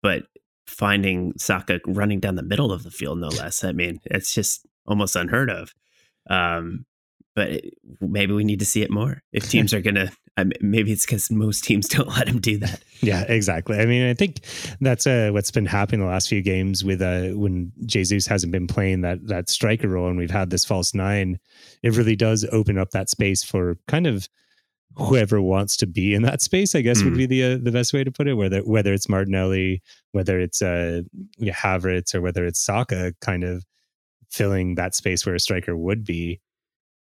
but 0.03 0.25
finding 0.67 1.33
Saka 1.39 1.81
running 1.87 2.21
down 2.21 2.35
the 2.35 2.43
middle 2.43 2.73
of 2.73 2.83
the 2.83 2.91
field, 2.91 3.19
no 3.19 3.29
less. 3.29 3.65
I 3.65 3.73
mean, 3.73 4.01
it's 4.05 4.35
just 4.35 4.67
almost 4.87 5.17
unheard 5.17 5.51
of. 5.51 5.75
Um, 6.29 6.87
but 7.35 7.51
it, 7.51 7.75
maybe 8.01 8.33
we 8.33 8.45
need 8.45 8.59
to 8.59 8.65
see 8.65 8.83
it 8.83 8.91
more. 8.91 9.23
If 9.33 9.49
teams 9.51 9.73
are 9.73 9.81
gonna, 9.81 10.11
maybe 10.61 10.93
it's 10.93 11.07
because 11.07 11.31
most 11.31 11.65
teams 11.65 11.89
don't 11.89 12.09
let 12.09 12.29
him 12.29 12.41
do 12.41 12.59
that. 12.59 12.83
Yeah, 13.01 13.23
exactly. 13.29 13.79
I 13.79 13.87
mean, 13.87 14.09
I 14.09 14.15
think 14.15 14.41
that's 14.81 15.07
uh, 15.07 15.31
what's 15.33 15.51
been 15.51 15.67
happening 15.67 16.01
the 16.01 16.07
last 16.07 16.29
few 16.29 16.43
games 16.43 16.83
with 16.83 17.03
uh, 17.03 17.29
when 17.39 17.73
Jesus 17.85 18.27
hasn't 18.27 18.53
been 18.53 18.67
playing 18.67 19.03
that 19.03 19.27
that 19.29 19.51
striker 19.51 19.89
role, 19.89 20.09
and 20.09 20.19
we've 20.19 20.31
had 20.31 20.51
this 20.51 20.65
false 20.65 20.95
nine. 20.95 21.39
It 21.83 21.97
really 21.97 22.17
does 22.17 22.45
open 22.51 22.79
up 22.79 22.91
that 22.91 23.11
space 23.11 23.45
for 23.45 23.79
kind 23.87 24.07
of 24.07 24.29
whoever 24.97 25.41
wants 25.43 25.77
to 25.79 25.87
be 25.87 26.15
in 26.15 26.23
that 26.23 26.41
space. 26.41 26.75
I 26.75 26.81
guess 26.81 27.03
would 27.05 27.13
Mm. 27.15 27.17
be 27.19 27.27
the 27.27 27.43
uh, 27.45 27.59
the 27.63 27.71
best 27.73 27.93
way 27.93 28.03
to 28.05 28.11
put 28.11 28.29
it. 28.29 28.35
Whether 28.35 28.61
whether 28.61 28.93
it's 28.93 29.09
Martinelli, 29.09 29.83
whether 30.13 30.41
it's 30.41 30.63
uh, 30.63 31.03
Havertz, 31.41 32.15
or 32.15 32.21
whether 32.21 32.47
it's 32.47 32.61
Saka, 32.61 33.15
kind 33.21 33.45
of 33.45 33.65
filling 34.31 34.75
that 34.75 34.95
space 34.95 35.25
where 35.25 35.35
a 35.35 35.41
striker 35.41 35.77
would 35.77 36.05
be. 36.05 36.41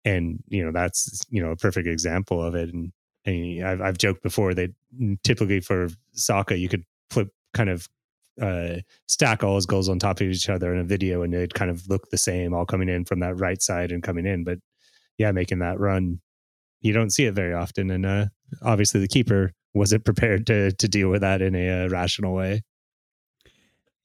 And 0.04 0.42
you 0.48 0.64
know 0.64 0.72
that's 0.72 1.22
you 1.30 1.42
know 1.42 1.50
a 1.50 1.56
perfect 1.56 1.86
example 1.86 2.42
of 2.42 2.54
it. 2.54 2.72
And 2.72 2.92
and 3.24 3.64
I've, 3.64 3.80
I've 3.80 3.98
joked 3.98 4.22
before 4.22 4.54
that 4.54 4.70
typically 5.22 5.60
for 5.60 5.88
Saka, 6.12 6.56
you 6.58 6.68
could 6.68 6.84
flip 7.10 7.28
kind 7.54 7.70
of 7.70 7.88
uh, 8.40 8.76
stack 9.06 9.44
all 9.44 9.54
his 9.56 9.66
goals 9.66 9.88
on 9.88 9.98
top 9.98 10.20
of 10.20 10.26
each 10.26 10.48
other 10.48 10.72
in 10.72 10.80
a 10.80 10.84
video 10.84 11.22
and 11.22 11.32
they'd 11.34 11.54
kind 11.54 11.70
of 11.70 11.86
look 11.88 12.10
the 12.10 12.16
same, 12.18 12.52
all 12.54 12.64
coming 12.66 12.88
in 12.88 13.04
from 13.04 13.20
that 13.20 13.38
right 13.38 13.60
side 13.62 13.92
and 13.92 14.02
coming 14.02 14.26
in. 14.26 14.42
But 14.42 14.58
yeah, 15.18 15.30
making 15.32 15.58
that 15.60 15.78
run, 15.78 16.20
you 16.82 16.92
don't 16.92 17.10
see 17.10 17.24
it 17.24 17.34
very 17.34 17.54
often. 17.54 17.90
And 17.90 18.04
uh, 18.04 18.26
obviously, 18.62 19.00
the 19.00 19.08
keeper 19.08 19.52
wasn't 19.72 20.04
prepared 20.04 20.46
to 20.48 20.72
to 20.72 20.88
deal 20.88 21.08
with 21.08 21.22
that 21.22 21.40
in 21.40 21.54
a 21.54 21.84
uh, 21.84 21.88
rational 21.88 22.34
way. 22.34 22.62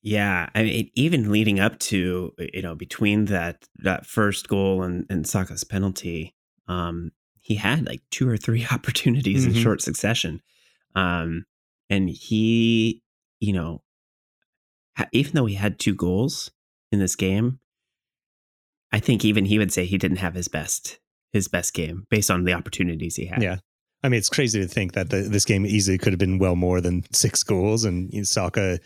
Yeah, 0.02 0.50
I 0.56 0.64
mean, 0.64 0.90
even 0.94 1.32
leading 1.32 1.60
up 1.60 1.80
to 1.80 2.32
you 2.54 2.62
know 2.62 2.76
between 2.76 3.26
that 3.26 3.68
that 3.80 4.06
first 4.06 4.48
goal 4.48 4.84
and 4.84 5.06
and 5.10 5.28
Saka's 5.28 5.64
penalty, 5.64 6.36
um, 6.68 7.12
he 7.42 7.56
had 7.56 7.86
like 7.86 8.02
two 8.12 8.30
or 8.30 8.38
three 8.38 8.66
opportunities 8.72 9.46
mm-hmm. 9.46 9.58
in 9.58 9.64
short 9.64 9.82
succession, 9.82 10.42
um, 10.96 11.46
and 11.90 12.10
he, 12.10 13.02
you 13.40 13.54
know, 13.54 13.82
ha- 14.96 15.10
even 15.12 15.34
though 15.34 15.46
he 15.46 15.56
had 15.56 15.80
two 15.80 15.96
goals 15.96 16.52
in 16.92 17.00
this 17.00 17.16
game, 17.16 17.60
I 18.92 19.00
think 19.00 19.26
even 19.26 19.46
he 19.46 19.58
would 19.58 19.74
say 19.74 19.86
he 19.86 19.98
didn't 19.98 20.18
have 20.18 20.36
his 20.36 20.48
best 20.48 21.00
his 21.34 21.48
best 21.48 21.74
game 21.74 22.06
based 22.10 22.32
on 22.32 22.44
the 22.44 22.54
opportunities 22.54 23.16
he 23.16 23.26
had. 23.26 23.42
Yeah, 23.42 23.58
I 24.04 24.10
mean, 24.10 24.20
it's 24.20 24.30
crazy 24.30 24.60
to 24.62 24.68
think 24.68 24.94
that 24.94 25.10
the, 25.10 25.22
this 25.22 25.46
game 25.46 25.66
easily 25.66 25.98
could 25.98 26.14
have 26.14 26.20
been 26.20 26.38
well 26.38 26.56
more 26.56 26.82
than 26.82 27.04
six 27.12 27.42
goals, 27.42 27.84
and 27.84 28.12
you 28.14 28.20
know, 28.20 28.24
Saka, 28.24 28.80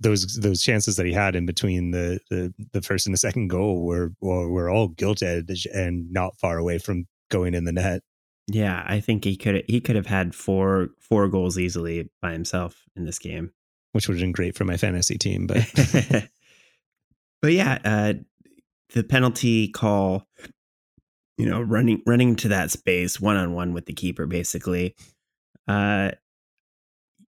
those 0.00 0.36
those 0.36 0.62
chances 0.62 0.96
that 0.96 1.06
he 1.06 1.12
had 1.12 1.34
in 1.34 1.46
between 1.46 1.92
the 1.92 2.20
the, 2.30 2.52
the 2.72 2.82
first 2.82 3.06
and 3.06 3.14
the 3.14 3.18
second 3.18 3.48
goal 3.48 3.84
were 3.84 4.12
were 4.20 4.68
all 4.68 4.88
gilt 4.88 5.22
edge 5.22 5.66
and 5.72 6.12
not 6.12 6.38
far 6.38 6.58
away 6.58 6.78
from 6.78 7.06
going 7.30 7.54
in 7.54 7.64
the 7.64 7.72
net. 7.72 8.02
Yeah, 8.48 8.84
I 8.86 9.00
think 9.00 9.24
he 9.24 9.36
could 9.36 9.64
he 9.66 9.80
could 9.80 9.96
have 9.96 10.06
had 10.06 10.34
four 10.34 10.88
four 11.00 11.28
goals 11.28 11.58
easily 11.58 12.10
by 12.20 12.32
himself 12.32 12.84
in 12.94 13.06
this 13.06 13.18
game, 13.18 13.52
which 13.92 14.08
would 14.08 14.16
have 14.16 14.22
been 14.22 14.32
great 14.32 14.56
for 14.56 14.64
my 14.64 14.76
fantasy 14.76 15.16
team. 15.16 15.46
But 15.46 15.66
but 17.40 17.52
yeah, 17.52 17.78
uh, 17.82 18.12
the 18.92 19.04
penalty 19.04 19.68
call 19.68 20.26
you 21.40 21.48
know, 21.48 21.60
running 21.60 22.02
running 22.06 22.36
to 22.36 22.48
that 22.48 22.70
space 22.70 23.20
one 23.20 23.36
on 23.36 23.54
one 23.54 23.72
with 23.72 23.86
the 23.86 23.92
keeper, 23.92 24.26
basically. 24.26 24.94
Uh, 25.66 26.10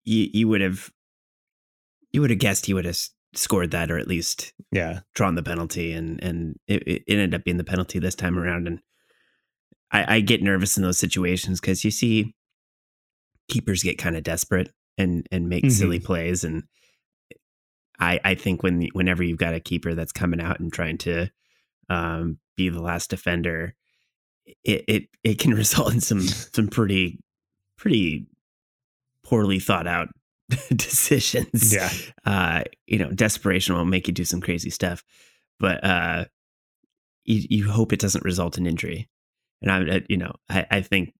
you 0.05 0.29
you 0.33 0.47
would 0.47 0.61
have 0.61 0.91
you 2.11 2.21
would 2.21 2.29
have 2.29 2.39
guessed 2.39 2.65
he 2.65 2.73
would 2.73 2.85
have 2.85 2.97
scored 3.35 3.71
that 3.71 3.91
or 3.91 3.97
at 3.97 4.07
least 4.07 4.53
yeah 4.71 5.01
drawn 5.13 5.35
the 5.35 5.43
penalty 5.43 5.93
and 5.93 6.21
and 6.23 6.55
it, 6.67 6.81
it 6.87 7.03
ended 7.07 7.35
up 7.35 7.43
being 7.43 7.57
the 7.57 7.63
penalty 7.63 7.99
this 7.99 8.15
time 8.15 8.39
around 8.39 8.67
and 8.67 8.79
I, 9.91 10.15
I 10.15 10.19
get 10.21 10.41
nervous 10.41 10.77
in 10.77 10.83
those 10.83 10.97
situations 10.97 11.59
because 11.59 11.83
you 11.83 11.91
see 11.91 12.33
keepers 13.49 13.83
get 13.83 13.99
kind 13.99 14.17
of 14.17 14.23
desperate 14.23 14.71
and 14.97 15.27
and 15.31 15.47
make 15.47 15.63
mm-hmm. 15.63 15.71
silly 15.71 15.99
plays 15.99 16.43
and 16.43 16.63
I 17.99 18.19
I 18.23 18.35
think 18.35 18.63
when 18.63 18.87
whenever 18.93 19.23
you've 19.23 19.37
got 19.37 19.53
a 19.53 19.59
keeper 19.59 19.93
that's 19.93 20.11
coming 20.11 20.41
out 20.41 20.59
and 20.59 20.73
trying 20.73 20.97
to 20.99 21.29
um, 21.89 22.39
be 22.55 22.69
the 22.69 22.81
last 22.81 23.09
defender 23.09 23.75
it 24.63 24.83
it, 24.87 25.03
it 25.23 25.39
can 25.39 25.53
result 25.55 25.93
in 25.93 26.01
some 26.01 26.21
some 26.21 26.67
pretty 26.67 27.19
pretty 27.77 28.27
poorly 29.23 29.59
thought 29.59 29.87
out 29.87 30.09
decisions. 30.75 31.73
Yeah. 31.73 31.89
Uh, 32.25 32.63
you 32.87 32.97
know, 32.97 33.11
desperation 33.11 33.75
will 33.75 33.85
make 33.85 34.07
you 34.07 34.13
do 34.13 34.25
some 34.25 34.41
crazy 34.41 34.69
stuff, 34.69 35.03
but 35.59 35.83
uh, 35.83 36.25
you, 37.25 37.45
you 37.49 37.69
hope 37.69 37.93
it 37.93 37.99
doesn't 37.99 38.25
result 38.25 38.57
in 38.57 38.65
injury. 38.65 39.07
And 39.61 39.71
I, 39.71 40.01
you 40.09 40.17
know, 40.17 40.33
I, 40.49 40.65
I 40.71 40.81
think 40.81 41.13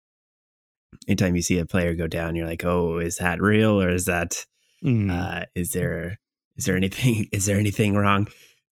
anytime 1.08 1.36
you 1.36 1.42
see 1.42 1.60
a 1.60 1.66
player 1.66 1.94
go 1.94 2.08
down, 2.08 2.36
you're 2.36 2.48
like, 2.48 2.66
oh, 2.66 2.98
is 2.98 3.18
that 3.18 3.42
real 3.42 3.82
or 3.82 3.90
is 3.90 4.06
that, 4.06 4.46
mm. 4.84 5.12
uh, 5.12 5.46
is 5.56 5.72
there, 5.72 6.20
is 6.58 6.66
there 6.66 6.76
anything, 6.76 7.28
is 7.32 7.46
there 7.46 7.60
anything 7.60 7.96
wrong? 7.96 8.28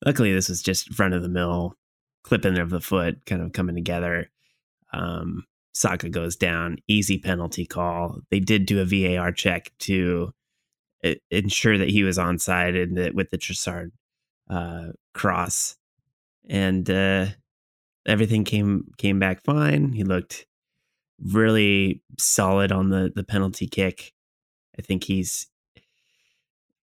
Luckily, 0.06 0.34
this 0.34 0.50
was 0.50 0.62
just 0.62 0.94
front 0.94 1.14
of 1.14 1.22
the 1.22 1.30
mill 1.30 1.76
clipping 2.24 2.58
of 2.58 2.70
the 2.70 2.82
foot 2.82 3.26
kind 3.26 3.42
of 3.42 3.54
coming 3.54 3.76
together. 3.76 4.30
Um, 4.98 5.46
Saka 5.74 6.10
goes 6.10 6.36
down, 6.36 6.78
easy 6.88 7.20
penalty 7.20 7.66
call. 7.66 8.20
They 8.32 8.40
did 8.40 8.66
do 8.66 8.82
a 8.82 8.86
VAR 8.86 9.32
check 9.32 9.72
to 9.80 10.34
uh, 11.06 11.14
ensure 11.30 11.78
that 11.78 11.90
he 11.90 12.04
was 12.04 12.18
onside 12.18 12.82
and 12.82 12.98
that 12.98 13.14
with 13.14 13.30
the 13.30 13.38
Trossard 13.38 13.92
uh, 14.50 14.88
cross, 15.14 15.76
and 16.50 16.90
uh, 16.90 17.28
everything 18.08 18.44
came 18.44 18.86
came 18.98 19.20
back 19.20 19.44
fine. 19.44 19.94
He 19.94 20.04
looked 20.04 20.48
really 21.22 22.02
solid 22.18 22.72
on 22.72 22.90
the 22.90 23.12
the 23.16 23.24
penalty 23.24 23.68
kick. 23.68 24.14
I 24.80 24.82
think 24.82 25.04
he's 25.04 25.48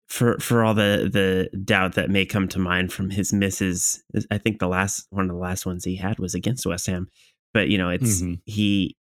for 0.08 0.36
for 0.38 0.64
all 0.64 0.74
the 0.74 1.08
the 1.12 1.56
doubt 1.56 1.94
that 1.94 2.10
may 2.10 2.26
come 2.26 2.48
to 2.48 2.58
mind 2.58 2.92
from 2.92 3.10
his 3.10 3.32
misses. 3.32 4.02
I 4.32 4.38
think 4.38 4.58
the 4.58 4.68
last 4.68 5.06
one 5.10 5.26
of 5.26 5.36
the 5.36 5.40
last 5.40 5.64
ones 5.64 5.84
he 5.84 5.94
had 5.94 6.18
was 6.18 6.34
against 6.34 6.66
West 6.66 6.88
Ham 6.88 7.08
but 7.52 7.68
you 7.68 7.78
know 7.78 7.88
it's 7.88 8.22
mm-hmm. 8.22 8.34
he 8.44 8.96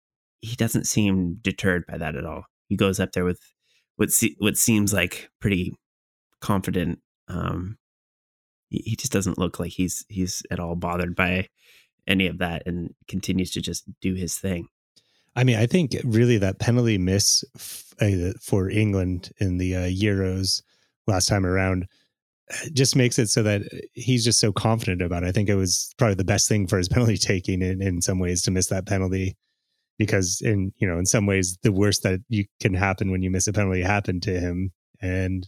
he 0.42 0.56
doesn't 0.56 0.86
seem 0.86 1.38
deterred 1.42 1.86
by 1.88 1.98
that 1.98 2.16
at 2.16 2.26
all 2.26 2.46
he 2.68 2.76
goes 2.76 3.00
up 3.00 3.12
there 3.14 3.26
with 3.26 3.40
what 3.96 4.12
se- 4.12 4.36
what 4.40 4.58
seems 4.58 4.94
like 4.94 5.30
pretty 5.40 5.76
confident 6.42 7.00
um 7.28 7.78
he, 8.70 8.82
he 8.86 8.96
just 8.96 9.12
doesn't 9.12 9.38
look 9.38 9.60
like 9.60 9.72
he's 9.72 10.06
he's 10.10 10.44
at 10.52 10.60
all 10.60 10.76
bothered 10.76 11.16
by 11.16 11.48
any 12.08 12.28
of 12.28 12.38
that 12.38 12.64
and 12.66 12.94
continues 13.08 13.52
to 13.52 13.62
just 13.62 13.84
do 14.02 14.14
his 14.14 14.38
thing 14.38 14.68
I 15.36 15.44
mean, 15.44 15.58
I 15.58 15.66
think 15.66 15.96
really 16.06 16.38
that 16.38 16.60
penalty 16.60 16.98
miss 16.98 17.44
f- 17.56 17.94
uh, 18.00 18.32
for 18.40 18.70
England 18.70 19.32
in 19.38 19.58
the 19.58 19.76
uh, 19.76 19.80
Euros 19.82 20.62
last 21.08 21.28
time 21.28 21.46
around 21.46 21.88
just 22.74 22.96
makes 22.96 23.18
it 23.18 23.28
so 23.28 23.44
that 23.44 23.64
he's 23.94 24.24
just 24.24 24.40
so 24.40 24.52
confident 24.52 25.02
about 25.02 25.24
it. 25.24 25.28
I 25.28 25.32
think 25.32 25.50
it 25.50 25.56
was 25.56 25.94
probably 25.98 26.16
the 26.16 26.24
best 26.24 26.48
thing 26.48 26.68
for 26.68 26.78
his 26.78 26.90
penalty 26.90 27.18
taking 27.18 27.62
in, 27.62 27.82
in 27.82 28.02
some 28.02 28.20
ways 28.20 28.42
to 28.44 28.52
miss 28.52 28.68
that 28.68 28.86
penalty 28.86 29.36
because 29.98 30.42
in 30.42 30.74
you 30.78 30.88
know 30.88 31.00
in 31.00 31.06
some 31.06 31.26
ways 31.26 31.58
the 31.64 31.72
worst 31.72 32.04
that 32.04 32.20
you 32.28 32.46
can 32.60 32.74
happen 32.74 33.12
when 33.12 33.22
you 33.22 33.32
miss 33.32 33.48
a 33.48 33.54
penalty 33.54 33.82
happened 33.82 34.24
to 34.24 34.40
him. 34.40 34.72
And 35.02 35.48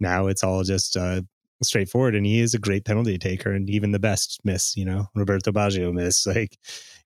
now 0.00 0.26
it's 0.26 0.44
all 0.44 0.62
just 0.62 0.96
uh, 0.96 1.22
straightforward 1.62 2.14
and 2.14 2.26
he 2.26 2.40
is 2.40 2.54
a 2.54 2.58
great 2.58 2.84
penalty 2.84 3.18
taker 3.18 3.52
and 3.52 3.70
even 3.70 3.92
the 3.92 3.98
best 3.98 4.40
miss 4.44 4.76
you 4.76 4.84
know 4.84 5.06
roberto 5.14 5.52
baggio 5.52 5.92
miss. 5.92 6.26
Like 6.36 6.58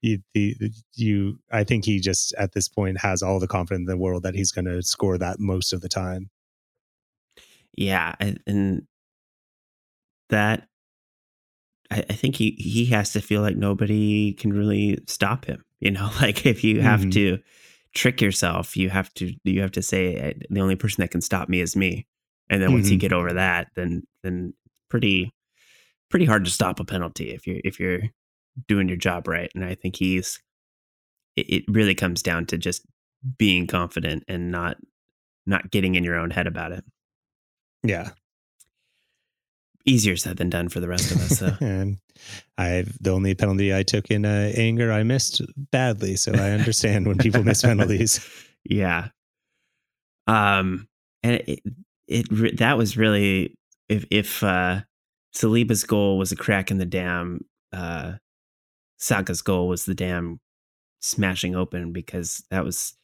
you, 0.02 0.18
the, 0.32 0.56
you 0.94 1.38
i 1.52 1.62
think 1.62 1.84
he 1.84 2.00
just 2.00 2.32
at 2.34 2.52
this 2.52 2.68
point 2.68 2.98
has 2.98 3.22
all 3.22 3.38
the 3.38 3.46
confidence 3.46 3.82
in 3.82 3.86
the 3.86 3.96
world 3.96 4.22
that 4.22 4.34
he's 4.34 4.50
going 4.50 4.64
to 4.64 4.82
score 4.82 5.18
that 5.18 5.38
most 5.38 5.72
of 5.72 5.82
the 5.82 5.88
time. 5.88 6.30
Yeah 7.76 8.14
and 8.18 8.86
that 10.30 10.68
I, 11.90 12.04
I, 12.08 12.12
think 12.14 12.36
he 12.36 12.52
he 12.58 12.86
has 12.86 13.12
to 13.12 13.20
feel 13.20 13.42
like 13.42 13.56
nobody 13.56 14.32
can 14.32 14.52
really 14.52 14.98
stop 15.06 15.44
him. 15.44 15.64
You 15.80 15.90
know, 15.90 16.10
like 16.20 16.46
if 16.46 16.64
you 16.64 16.80
have 16.80 17.00
mm-hmm. 17.00 17.10
to 17.10 17.38
trick 17.94 18.20
yourself, 18.20 18.76
you 18.76 18.90
have 18.90 19.12
to 19.14 19.32
you 19.44 19.60
have 19.60 19.72
to 19.72 19.82
say 19.82 20.34
the 20.48 20.60
only 20.60 20.76
person 20.76 21.02
that 21.02 21.10
can 21.10 21.20
stop 21.20 21.48
me 21.48 21.60
is 21.60 21.76
me. 21.76 22.06
And 22.48 22.60
then 22.60 22.68
mm-hmm. 22.68 22.78
once 22.78 22.90
you 22.90 22.96
mm-hmm. 22.96 23.00
get 23.00 23.12
over 23.12 23.32
that, 23.32 23.68
then 23.76 24.02
then 24.22 24.54
pretty 24.88 25.32
pretty 26.10 26.24
hard 26.24 26.44
to 26.44 26.50
stop 26.50 26.80
a 26.80 26.84
penalty 26.84 27.30
if 27.30 27.46
you're 27.46 27.60
if 27.64 27.78
you're 27.78 28.02
doing 28.66 28.88
your 28.88 28.96
job 28.96 29.28
right. 29.28 29.50
And 29.54 29.64
I 29.64 29.74
think 29.74 29.96
he's 29.96 30.40
it, 31.36 31.46
it 31.48 31.64
really 31.68 31.94
comes 31.94 32.22
down 32.22 32.46
to 32.46 32.58
just 32.58 32.82
being 33.38 33.66
confident 33.66 34.24
and 34.28 34.50
not 34.50 34.76
not 35.46 35.70
getting 35.70 35.94
in 35.94 36.04
your 36.04 36.16
own 36.16 36.30
head 36.30 36.46
about 36.46 36.72
it. 36.72 36.84
Yeah 37.82 38.10
easier 39.86 40.16
said 40.16 40.36
than 40.36 40.50
done 40.50 40.68
for 40.68 40.80
the 40.80 40.88
rest 40.88 41.10
of 41.10 41.18
us. 41.18 41.38
So. 41.38 41.52
and 41.60 41.98
I 42.58 42.84
the 43.00 43.10
only 43.10 43.34
penalty 43.34 43.74
I 43.74 43.82
took 43.82 44.10
in 44.10 44.24
uh, 44.24 44.52
anger 44.54 44.92
I 44.92 45.02
missed 45.02 45.42
badly, 45.70 46.16
so 46.16 46.32
I 46.34 46.50
understand 46.50 47.06
when 47.06 47.18
people 47.18 47.42
miss 47.44 47.62
penalties. 47.62 48.20
Yeah. 48.62 49.08
Um, 50.26 50.86
and 51.22 51.36
it, 51.46 51.60
it 52.06 52.58
that 52.58 52.76
was 52.76 52.98
really 52.98 53.56
if 53.88 54.04
if 54.10 54.42
uh, 54.42 54.82
Saliba's 55.34 55.84
goal 55.84 56.18
was 56.18 56.30
a 56.30 56.36
crack 56.36 56.70
in 56.70 56.76
the 56.76 56.84
dam, 56.84 57.46
uh, 57.72 58.12
Saka's 58.98 59.40
goal 59.40 59.66
was 59.66 59.86
the 59.86 59.94
dam 59.94 60.40
smashing 61.00 61.56
open 61.56 61.92
because 61.92 62.44
that 62.50 62.64
was 62.64 62.94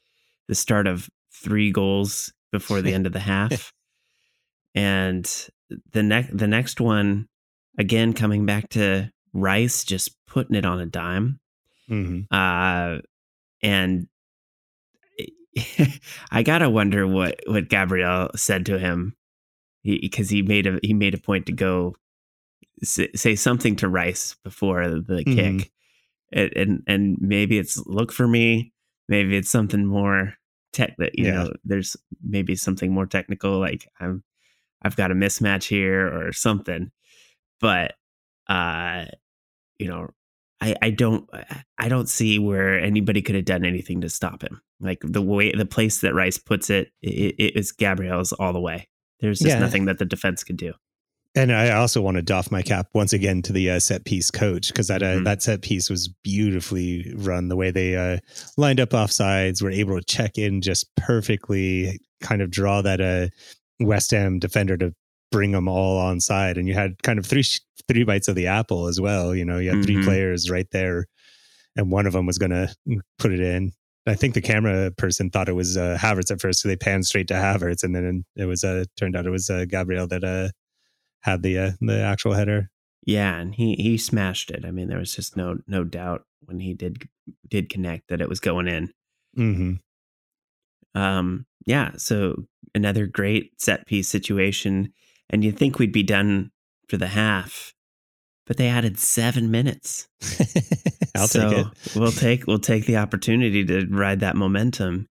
the 0.48 0.54
start 0.54 0.86
of 0.86 1.08
three 1.32 1.70
goals 1.70 2.32
before 2.52 2.82
the 2.82 2.92
end 2.92 3.06
of 3.06 3.12
the 3.12 3.20
half. 3.20 3.72
And 4.76 5.48
the 5.92 6.02
next 6.02 6.36
the 6.36 6.46
next 6.46 6.80
one 6.80 7.28
again 7.78 8.12
coming 8.12 8.46
back 8.46 8.68
to 8.70 9.10
Rice 9.32 9.84
just 9.84 10.14
putting 10.26 10.54
it 10.54 10.66
on 10.66 10.80
a 10.80 10.86
dime. 10.86 11.40
Mm-hmm. 11.90 12.22
Uh, 12.30 13.00
and 13.62 14.06
I 16.30 16.42
gotta 16.42 16.68
wonder 16.68 17.06
what 17.06 17.40
what 17.46 17.68
Gabriel 17.68 18.30
said 18.36 18.66
to 18.66 18.78
him 18.78 19.16
because 19.82 20.28
he, 20.28 20.38
he, 20.38 20.42
made 20.42 20.66
a 20.66 20.78
he 20.82 20.92
made 20.92 21.14
a 21.14 21.18
point 21.18 21.46
to 21.46 21.52
go 21.52 21.94
say, 22.82 23.08
say 23.14 23.34
something 23.34 23.76
to 23.76 23.88
Rice 23.88 24.36
before 24.44 24.88
the 24.88 25.24
mm-hmm. 25.24 25.58
kick, 25.58 25.72
and, 26.32 26.52
and, 26.56 26.82
and 26.86 27.16
maybe 27.20 27.58
it's 27.58 27.78
look 27.86 28.12
for 28.12 28.28
me, 28.28 28.72
maybe 29.08 29.36
it's 29.36 29.50
something 29.50 29.86
more 29.86 30.34
tech 30.72 30.96
that 30.98 31.18
you 31.18 31.26
yeah. 31.26 31.32
know 31.32 31.52
there's 31.64 31.96
maybe 32.22 32.54
something 32.54 32.92
more 32.92 33.06
technical 33.06 33.58
like 33.58 33.88
I'm 33.98 34.22
I've 34.86 34.96
got 34.96 35.10
a 35.10 35.14
mismatch 35.14 35.68
here 35.68 36.06
or 36.06 36.32
something. 36.32 36.90
But 37.60 37.94
uh, 38.48 39.06
you 39.78 39.88
know, 39.88 40.08
I, 40.60 40.74
I 40.80 40.90
don't 40.90 41.28
I 41.78 41.88
don't 41.88 42.08
see 42.08 42.38
where 42.38 42.80
anybody 42.80 43.22
could 43.22 43.34
have 43.34 43.44
done 43.44 43.64
anything 43.64 44.00
to 44.02 44.08
stop 44.08 44.42
him. 44.42 44.60
Like 44.80 45.00
the 45.02 45.22
way 45.22 45.52
the 45.52 45.66
place 45.66 46.00
that 46.00 46.14
Rice 46.14 46.38
puts 46.38 46.70
it, 46.70 46.92
it, 47.02 47.34
it 47.38 47.56
is 47.56 47.72
Gabriel's 47.72 48.32
all 48.32 48.52
the 48.52 48.60
way. 48.60 48.88
There's 49.20 49.40
just 49.40 49.56
yeah. 49.56 49.58
nothing 49.58 49.86
that 49.86 49.98
the 49.98 50.04
defense 50.04 50.44
could 50.44 50.56
do. 50.56 50.74
And 51.34 51.52
I 51.52 51.72
also 51.72 52.00
want 52.00 52.16
to 52.16 52.22
doff 52.22 52.50
my 52.50 52.62
cap 52.62 52.88
once 52.94 53.12
again 53.12 53.42
to 53.42 53.52
the 53.52 53.70
uh, 53.70 53.78
set 53.78 54.06
piece 54.06 54.30
coach 54.30 54.68
because 54.68 54.88
that 54.88 55.02
uh, 55.02 55.16
mm-hmm. 55.16 55.24
that 55.24 55.42
set 55.42 55.60
piece 55.60 55.90
was 55.90 56.08
beautifully 56.08 57.12
run. 57.14 57.48
The 57.48 57.56
way 57.56 57.70
they 57.70 57.94
uh, 57.94 58.18
lined 58.56 58.80
up 58.80 58.94
off 58.94 59.12
sides, 59.12 59.60
were 59.60 59.70
able 59.70 59.98
to 59.98 60.04
check 60.04 60.38
in 60.38 60.62
just 60.62 60.94
perfectly, 60.96 62.00
kind 62.22 62.40
of 62.40 62.50
draw 62.50 62.80
that 62.80 63.02
uh, 63.02 63.28
West 63.80 64.10
Ham 64.10 64.38
defender 64.38 64.76
to 64.76 64.94
bring 65.32 65.52
them 65.52 65.68
all 65.68 65.98
on 65.98 66.20
side, 66.20 66.56
and 66.56 66.68
you 66.68 66.74
had 66.74 67.02
kind 67.02 67.18
of 67.18 67.26
three 67.26 67.44
three 67.88 68.04
bites 68.04 68.28
of 68.28 68.34
the 68.34 68.46
apple 68.46 68.86
as 68.86 69.00
well. 69.00 69.34
You 69.34 69.44
know, 69.44 69.58
you 69.58 69.68
had 69.68 69.78
mm-hmm. 69.78 69.84
three 69.84 70.04
players 70.04 70.50
right 70.50 70.68
there, 70.70 71.06
and 71.76 71.90
one 71.90 72.06
of 72.06 72.12
them 72.12 72.26
was 72.26 72.38
going 72.38 72.50
to 72.50 72.74
put 73.18 73.32
it 73.32 73.40
in. 73.40 73.72
I 74.06 74.14
think 74.14 74.34
the 74.34 74.40
camera 74.40 74.92
person 74.92 75.30
thought 75.30 75.48
it 75.48 75.54
was 75.54 75.76
uh, 75.76 75.98
Havertz 76.00 76.30
at 76.30 76.40
first, 76.40 76.60
so 76.60 76.68
they 76.68 76.76
panned 76.76 77.06
straight 77.06 77.28
to 77.28 77.34
Havertz, 77.34 77.82
and 77.82 77.94
then 77.94 78.24
it 78.36 78.44
was 78.44 78.62
uh, 78.62 78.84
turned 78.96 79.16
out 79.16 79.26
it 79.26 79.30
was 79.30 79.50
uh, 79.50 79.64
Gabriel 79.68 80.06
that 80.06 80.22
uh, 80.22 80.50
had 81.20 81.42
the 81.42 81.58
uh, 81.58 81.70
the 81.80 82.00
actual 82.00 82.34
header. 82.34 82.70
Yeah, 83.04 83.36
and 83.36 83.54
he 83.54 83.74
he 83.74 83.98
smashed 83.98 84.50
it. 84.50 84.64
I 84.64 84.70
mean, 84.70 84.88
there 84.88 84.98
was 84.98 85.14
just 85.14 85.36
no 85.36 85.58
no 85.66 85.82
doubt 85.82 86.24
when 86.44 86.60
he 86.60 86.72
did 86.72 87.08
did 87.48 87.68
connect 87.68 88.08
that 88.08 88.20
it 88.20 88.28
was 88.28 88.40
going 88.40 88.68
in. 88.68 88.92
Mm-hmm. 89.36 91.00
Um. 91.00 91.46
Yeah. 91.66 91.92
So 91.96 92.44
another 92.74 93.06
great 93.06 93.60
set 93.60 93.86
piece 93.86 94.08
situation, 94.08 94.92
and 95.30 95.44
you'd 95.44 95.58
think 95.58 95.78
we'd 95.78 95.92
be 95.92 96.02
done 96.02 96.50
for 96.88 96.96
the 96.96 97.08
half, 97.08 97.74
but 98.46 98.56
they 98.56 98.68
added 98.68 98.98
seven 98.98 99.50
minutes. 99.50 100.08
I'll 101.16 101.26
so 101.26 101.50
take 101.50 101.58
it. 101.58 101.96
we'll 101.96 102.12
take 102.12 102.46
we'll 102.46 102.58
take 102.58 102.86
the 102.86 102.98
opportunity 102.98 103.64
to 103.64 103.86
ride 103.90 104.20
that 104.20 104.36
momentum, 104.36 105.08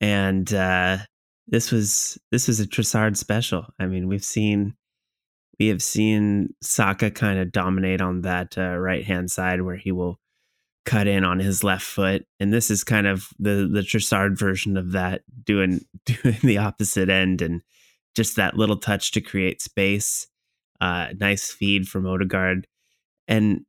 and 0.00 0.52
uh, 0.52 0.98
this 1.46 1.72
was 1.72 2.18
this 2.30 2.48
was 2.48 2.60
a 2.60 2.66
Trossard 2.66 3.16
special. 3.16 3.66
I 3.78 3.86
mean, 3.86 4.08
we've 4.08 4.24
seen 4.24 4.74
we 5.58 5.68
have 5.68 5.82
seen 5.82 6.54
Saka 6.62 7.10
kind 7.10 7.38
of 7.38 7.52
dominate 7.52 8.00
on 8.00 8.22
that 8.22 8.56
uh, 8.56 8.76
right 8.76 9.04
hand 9.04 9.30
side 9.30 9.62
where 9.62 9.76
he 9.76 9.92
will 9.92 10.18
cut 10.84 11.06
in 11.06 11.24
on 11.24 11.38
his 11.38 11.62
left 11.64 11.84
foot, 11.84 12.24
and 12.40 12.52
this 12.52 12.70
is 12.70 12.84
kind 12.84 13.06
of 13.06 13.28
the 13.38 13.68
the 13.72 13.82
Trossard 13.82 14.38
version 14.38 14.76
of 14.76 14.92
that, 14.92 15.22
doing 15.44 15.80
doing 16.04 16.38
the 16.42 16.58
opposite 16.58 17.08
end 17.08 17.42
and 17.42 17.62
just 18.16 18.36
that 18.36 18.56
little 18.56 18.78
touch 18.78 19.12
to 19.12 19.20
create 19.20 19.62
space. 19.62 20.26
Uh, 20.80 21.08
nice 21.18 21.50
feed 21.50 21.88
from 21.88 22.06
Odegaard, 22.06 22.66
and 23.26 23.62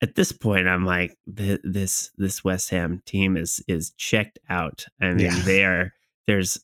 at 0.00 0.14
this 0.14 0.30
point, 0.30 0.68
I'm 0.68 0.84
like, 0.84 1.16
this 1.26 2.10
this 2.16 2.44
West 2.44 2.70
Ham 2.70 3.02
team 3.06 3.36
is 3.36 3.62
is 3.66 3.90
checked 3.96 4.38
out. 4.48 4.86
I 5.00 5.08
mean, 5.08 5.26
yeah. 5.26 5.42
they 5.44 5.64
are. 5.64 5.92
There's 6.26 6.58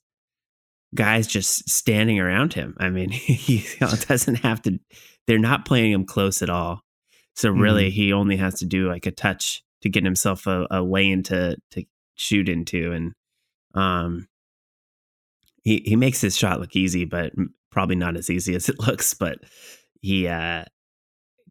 guys 0.95 1.27
just 1.27 1.69
standing 1.69 2.21
around 2.21 2.55
him. 2.55 2.75
I 2.79 2.89
mean, 2.89 3.11
he 3.11 3.67
doesn't 3.81 4.37
have 4.37 4.63
to, 4.63 4.79
they're 5.27 5.39
not 5.39 5.67
playing 5.67 5.93
him 5.93 6.07
close 6.07 6.43
at 6.43 6.51
all. 6.51 6.81
So 7.37 7.51
really, 7.51 7.89
mm-hmm. 7.89 7.95
he 7.95 8.13
only 8.13 8.37
has 8.37 8.61
to 8.61 8.65
do 8.65 8.89
like 8.89 9.07
a 9.07 9.11
touch 9.11 9.64
to 9.85 9.91
get 9.91 10.05
himself 10.05 10.47
a, 10.47 10.67
a 10.71 10.83
lane 10.83 11.23
to 11.25 11.57
to 11.73 11.85
shoot 12.15 12.49
into, 12.49 12.93
and 12.93 13.13
um, 13.75 14.27
he 15.63 15.83
he 15.85 15.95
makes 15.95 16.21
his 16.21 16.37
shot 16.37 16.59
look 16.59 16.75
easy, 16.75 17.05
but 17.05 17.33
probably 17.71 17.97
not 17.97 18.17
as 18.17 18.31
easy 18.31 18.55
as 18.57 18.69
it 18.69 18.81
looks. 18.81 19.15
But 19.15 19.39
he 20.01 20.27
uh, 20.27 20.65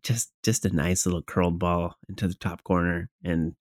just 0.02 0.32
just 0.44 0.66
a 0.66 0.76
nice 0.76 1.06
little 1.06 1.22
curled 1.22 1.60
ball 1.60 1.96
into 2.10 2.28
the 2.28 2.34
top 2.36 2.64
corner, 2.64 3.10
and 3.24 3.54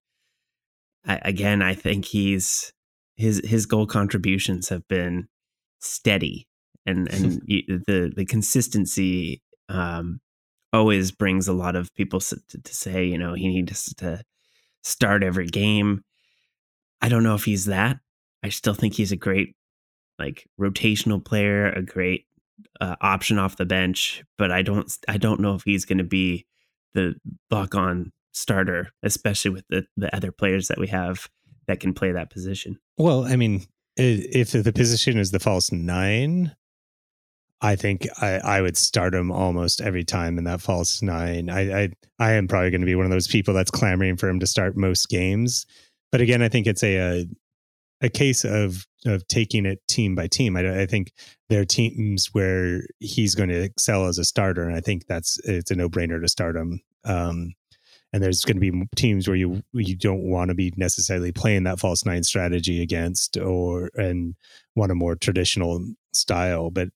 I, 1.06 1.20
again, 1.22 1.60
I 1.60 1.74
think 1.74 2.06
he's 2.06 2.72
his 3.16 3.42
his 3.44 3.66
goal 3.66 3.86
contributions 3.86 4.70
have 4.70 4.88
been 4.88 5.28
steady 5.80 6.48
and 6.86 7.12
and 7.12 7.42
the 7.46 8.12
the 8.14 8.24
consistency 8.24 9.42
um, 9.68 10.20
always 10.72 11.10
brings 11.10 11.48
a 11.48 11.52
lot 11.52 11.76
of 11.76 11.94
people 11.94 12.20
to, 12.20 12.36
to, 12.48 12.74
say 12.74 13.04
you 13.04 13.18
know 13.18 13.34
he 13.34 13.48
needs 13.48 13.92
to 13.94 14.22
start 14.82 15.22
every 15.22 15.46
game. 15.46 16.02
I 17.00 17.08
don't 17.08 17.22
know 17.22 17.34
if 17.34 17.44
he's 17.44 17.66
that. 17.66 17.98
I 18.42 18.48
still 18.48 18.74
think 18.74 18.94
he's 18.94 19.12
a 19.12 19.16
great 19.16 19.54
like 20.18 20.46
rotational 20.60 21.24
player 21.24 21.70
a 21.70 21.82
great 21.82 22.26
uh, 22.80 22.96
option 23.00 23.38
off 23.38 23.56
the 23.56 23.64
bench 23.64 24.22
but 24.36 24.52
i 24.52 24.62
don't 24.62 24.98
i 25.08 25.16
don't 25.16 25.40
know 25.40 25.54
if 25.54 25.62
he's 25.64 25.84
going 25.84 25.98
to 25.98 26.04
be 26.04 26.46
the 26.94 27.14
lock 27.50 27.74
on 27.74 28.12
starter 28.32 28.90
especially 29.02 29.50
with 29.50 29.64
the 29.68 29.84
the 29.96 30.14
other 30.14 30.30
players 30.30 30.68
that 30.68 30.78
we 30.78 30.86
have 30.86 31.28
that 31.68 31.78
can 31.78 31.94
play 31.94 32.10
that 32.12 32.30
position. 32.30 32.78
Well 32.98 33.24
i 33.24 33.36
mean 33.36 33.66
if 33.96 34.52
the 34.52 34.72
position 34.72 35.18
is 35.18 35.32
the 35.32 35.38
false 35.38 35.70
nine, 35.70 36.56
I 37.62 37.76
think 37.76 38.08
I, 38.20 38.38
I 38.38 38.60
would 38.60 38.76
start 38.76 39.14
him 39.14 39.30
almost 39.30 39.80
every 39.80 40.04
time 40.04 40.36
in 40.36 40.44
that 40.44 40.60
false 40.60 41.00
nine. 41.00 41.48
I 41.48 41.84
I, 41.84 41.88
I 42.18 42.32
am 42.32 42.48
probably 42.48 42.70
going 42.70 42.80
to 42.80 42.86
be 42.86 42.96
one 42.96 43.06
of 43.06 43.12
those 43.12 43.28
people 43.28 43.54
that's 43.54 43.70
clamoring 43.70 44.16
for 44.16 44.28
him 44.28 44.40
to 44.40 44.46
start 44.46 44.76
most 44.76 45.08
games. 45.08 45.64
But 46.10 46.20
again, 46.20 46.42
I 46.42 46.48
think 46.48 46.66
it's 46.66 46.82
a 46.82 46.96
a, 46.96 47.26
a 48.02 48.08
case 48.08 48.44
of 48.44 48.84
of 49.06 49.26
taking 49.28 49.64
it 49.64 49.78
team 49.88 50.16
by 50.16 50.26
team. 50.26 50.56
I, 50.56 50.82
I 50.82 50.86
think 50.86 51.12
there 51.48 51.60
are 51.60 51.64
teams 51.64 52.30
where 52.32 52.82
he's 52.98 53.36
going 53.36 53.48
to 53.50 53.62
excel 53.62 54.06
as 54.06 54.18
a 54.18 54.24
starter, 54.24 54.64
and 54.64 54.76
I 54.76 54.80
think 54.80 55.06
that's 55.06 55.38
it's 55.44 55.70
a 55.70 55.76
no 55.76 55.88
brainer 55.88 56.20
to 56.20 56.28
start 56.28 56.56
him. 56.56 56.80
Um, 57.04 57.54
and 58.12 58.22
there's 58.22 58.44
going 58.44 58.60
to 58.60 58.72
be 58.72 58.86
teams 58.96 59.28
where 59.28 59.36
you 59.36 59.62
you 59.72 59.96
don't 59.96 60.22
want 60.22 60.48
to 60.48 60.54
be 60.54 60.72
necessarily 60.76 61.30
playing 61.30 61.62
that 61.64 61.78
false 61.78 62.04
nine 62.04 62.24
strategy 62.24 62.82
against 62.82 63.36
or 63.36 63.90
and 63.94 64.34
want 64.74 64.92
a 64.92 64.96
more 64.96 65.16
traditional 65.16 65.84
style 66.12 66.70
but 66.70 66.88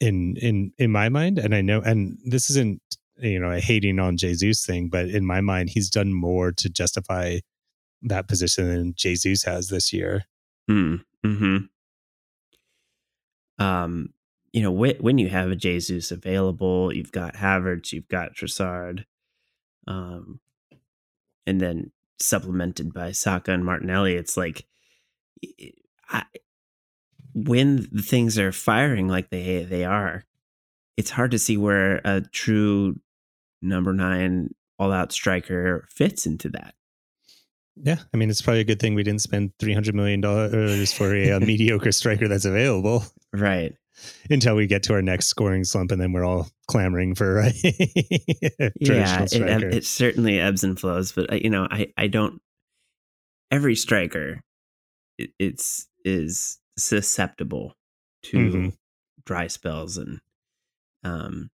in 0.00 0.36
in 0.36 0.72
in 0.78 0.90
my 0.90 1.08
mind 1.08 1.38
and 1.38 1.54
i 1.54 1.60
know 1.60 1.80
and 1.80 2.18
this 2.24 2.50
isn't 2.50 2.80
you 3.18 3.38
know 3.38 3.50
a 3.50 3.60
hating 3.60 3.98
on 3.98 4.16
jesus 4.16 4.64
thing 4.64 4.88
but 4.88 5.06
in 5.08 5.24
my 5.24 5.40
mind 5.40 5.68
he's 5.70 5.90
done 5.90 6.12
more 6.12 6.52
to 6.52 6.68
justify 6.68 7.38
that 8.02 8.28
position 8.28 8.68
than 8.68 8.94
jesus 8.96 9.44
has 9.44 9.68
this 9.68 9.92
year. 9.92 10.24
Hmm. 10.68 10.96
Hmm 11.24 11.58
um 13.58 14.14
you 14.52 14.62
know 14.62 14.70
when, 14.70 14.96
when 14.96 15.18
you 15.18 15.28
have 15.28 15.50
a 15.50 15.56
jesus 15.56 16.10
available 16.10 16.94
you've 16.94 17.12
got 17.12 17.34
havertz 17.34 17.92
you've 17.92 18.08
got 18.08 18.34
Trossard 18.34 19.04
um 19.86 20.40
and 21.46 21.60
then 21.60 21.92
supplemented 22.20 22.92
by 22.92 23.12
Saka 23.12 23.52
and 23.52 23.64
Martinelli, 23.64 24.14
it's 24.14 24.36
like 24.36 24.66
I, 26.08 26.24
when 27.34 27.88
the 27.92 28.02
things 28.02 28.38
are 28.38 28.52
firing 28.52 29.08
like 29.08 29.30
they 29.30 29.64
they 29.64 29.84
are, 29.84 30.24
it's 30.96 31.10
hard 31.10 31.30
to 31.32 31.38
see 31.38 31.56
where 31.56 32.00
a 32.04 32.20
true 32.20 32.96
number 33.62 33.92
nine 33.92 34.54
all 34.78 34.92
out 34.92 35.12
striker 35.12 35.86
fits 35.90 36.26
into 36.26 36.48
that. 36.50 36.74
Yeah, 37.76 37.98
I 38.12 38.16
mean 38.16 38.30
it's 38.30 38.42
probably 38.42 38.60
a 38.60 38.64
good 38.64 38.80
thing 38.80 38.94
we 38.94 39.02
didn't 39.02 39.22
spend 39.22 39.52
three 39.58 39.74
hundred 39.74 39.94
million 39.94 40.20
dollars 40.20 40.92
for 40.92 41.14
a, 41.14 41.30
a 41.30 41.40
mediocre 41.40 41.92
striker 41.92 42.28
that's 42.28 42.44
available. 42.44 43.04
Right 43.32 43.74
until 44.28 44.56
we 44.56 44.66
get 44.66 44.82
to 44.84 44.94
our 44.94 45.02
next 45.02 45.26
scoring 45.26 45.64
slump, 45.64 45.92
and 45.92 46.00
then 46.00 46.12
we're 46.12 46.24
all 46.24 46.48
clamoring 46.68 47.14
for 47.14 47.40
a 47.40 47.52
yeah. 48.80 49.26
It, 49.30 49.74
it, 49.74 49.84
certainly 49.84 50.38
ebbs 50.38 50.64
and 50.64 50.78
flows, 50.78 51.12
but 51.12 51.32
uh, 51.32 51.36
you 51.36 51.50
know, 51.50 51.66
I 51.70 51.92
I 51.96 52.06
don't. 52.06 52.40
Every 53.50 53.74
striker, 53.74 54.42
it, 55.18 55.30
it's 55.38 55.88
is 56.04 56.58
susceptible 56.76 57.74
to 58.24 58.36
mm-hmm. 58.36 58.68
dry 59.24 59.46
spells, 59.46 59.96
and 59.96 60.20
um, 61.04 61.50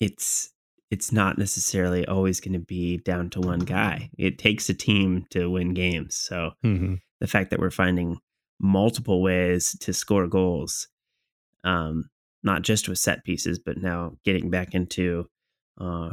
it's 0.00 0.52
it's 0.90 1.12
not 1.12 1.38
necessarily 1.38 2.06
always 2.06 2.40
going 2.40 2.52
to 2.52 2.58
be 2.58 2.98
down 2.98 3.28
to 3.30 3.40
one 3.40 3.60
guy. 3.60 4.10
It 4.16 4.38
takes 4.38 4.68
a 4.68 4.74
team 4.74 5.26
to 5.30 5.50
win 5.50 5.74
games. 5.74 6.14
So 6.14 6.52
mm-hmm. 6.64 6.94
the 7.20 7.26
fact 7.26 7.50
that 7.50 7.58
we're 7.58 7.70
finding 7.70 8.18
multiple 8.60 9.20
ways 9.20 9.76
to 9.80 9.92
score 9.92 10.28
goals, 10.28 10.88
um, 11.64 12.08
not 12.42 12.62
just 12.62 12.88
with 12.88 12.98
set 12.98 13.24
pieces, 13.24 13.58
but 13.58 13.78
now 13.78 14.12
getting 14.24 14.48
back 14.48 14.74
into 14.74 15.26
uh, 15.80 16.10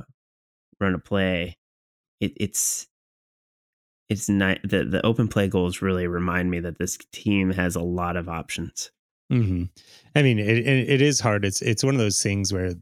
run 0.79 0.95
a 0.95 0.99
play. 0.99 1.57
It, 2.19 2.33
it's 2.37 2.87
it's 4.09 4.29
not 4.29 4.59
the 4.63 4.83
the 4.83 5.05
open 5.05 5.27
play 5.27 5.47
goals 5.47 5.81
really 5.81 6.07
remind 6.07 6.51
me 6.51 6.59
that 6.59 6.77
this 6.77 6.97
team 7.11 7.51
has 7.51 7.75
a 7.75 7.81
lot 7.81 8.15
of 8.15 8.29
options. 8.29 8.91
Mm-hmm. 9.31 9.63
I 10.15 10.21
mean, 10.21 10.39
it, 10.39 10.67
it 10.67 11.01
is 11.01 11.19
hard. 11.19 11.45
It's 11.45 11.61
it's 11.61 11.83
one 11.83 11.95
of 11.95 11.99
those 11.99 12.21
things 12.21 12.53
where 12.53 12.73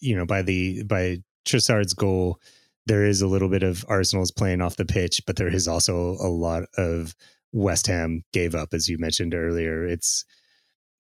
you 0.00 0.16
know 0.16 0.26
by 0.26 0.42
the 0.42 0.82
by 0.82 1.22
Trossard's 1.46 1.94
goal, 1.94 2.40
there 2.86 3.04
is 3.04 3.22
a 3.22 3.26
little 3.26 3.48
bit 3.48 3.62
of 3.62 3.84
Arsenal's 3.88 4.30
playing 4.30 4.60
off 4.60 4.76
the 4.76 4.84
pitch, 4.84 5.22
but 5.26 5.36
there 5.36 5.48
is 5.48 5.68
also 5.68 6.16
a 6.20 6.28
lot 6.28 6.64
of 6.76 7.14
West 7.52 7.86
Ham 7.86 8.22
gave 8.32 8.54
up, 8.54 8.74
as 8.74 8.88
you 8.88 8.98
mentioned 8.98 9.34
earlier. 9.34 9.86
It's 9.86 10.24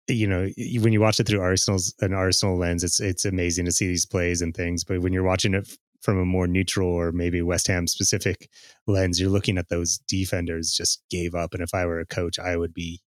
you 0.07 0.25
know, 0.25 0.49
when 0.81 0.91
you 0.91 1.01
watch 1.01 1.19
it 1.19 1.27
through 1.27 1.41
Arsenal's 1.41 1.93
an 2.01 2.13
Arsenal 2.13 2.57
lens, 2.57 2.83
it's 2.83 2.99
it's 2.99 3.25
amazing 3.25 3.65
to 3.65 3.71
see 3.71 3.87
these 3.87 4.05
plays 4.05 4.41
and 4.41 4.55
things. 4.55 4.83
But 4.83 5.01
when 5.01 5.13
you're 5.13 5.23
watching 5.23 5.53
it 5.53 5.77
from 6.01 6.17
a 6.17 6.25
more 6.25 6.47
neutral 6.47 6.89
or 6.89 7.11
maybe 7.11 7.41
West 7.41 7.67
Ham 7.67 7.87
specific 7.87 8.49
lens, 8.87 9.19
you're 9.19 9.29
looking 9.29 9.57
at 9.57 9.69
those 9.69 9.99
defenders 10.07 10.71
just 10.71 11.03
gave 11.09 11.35
up. 11.35 11.53
And 11.53 11.61
if 11.61 11.73
I 11.73 11.85
were 11.85 11.99
a 11.99 12.05
coach, 12.05 12.39
I 12.39 12.55
would 12.55 12.73
be 12.73 13.01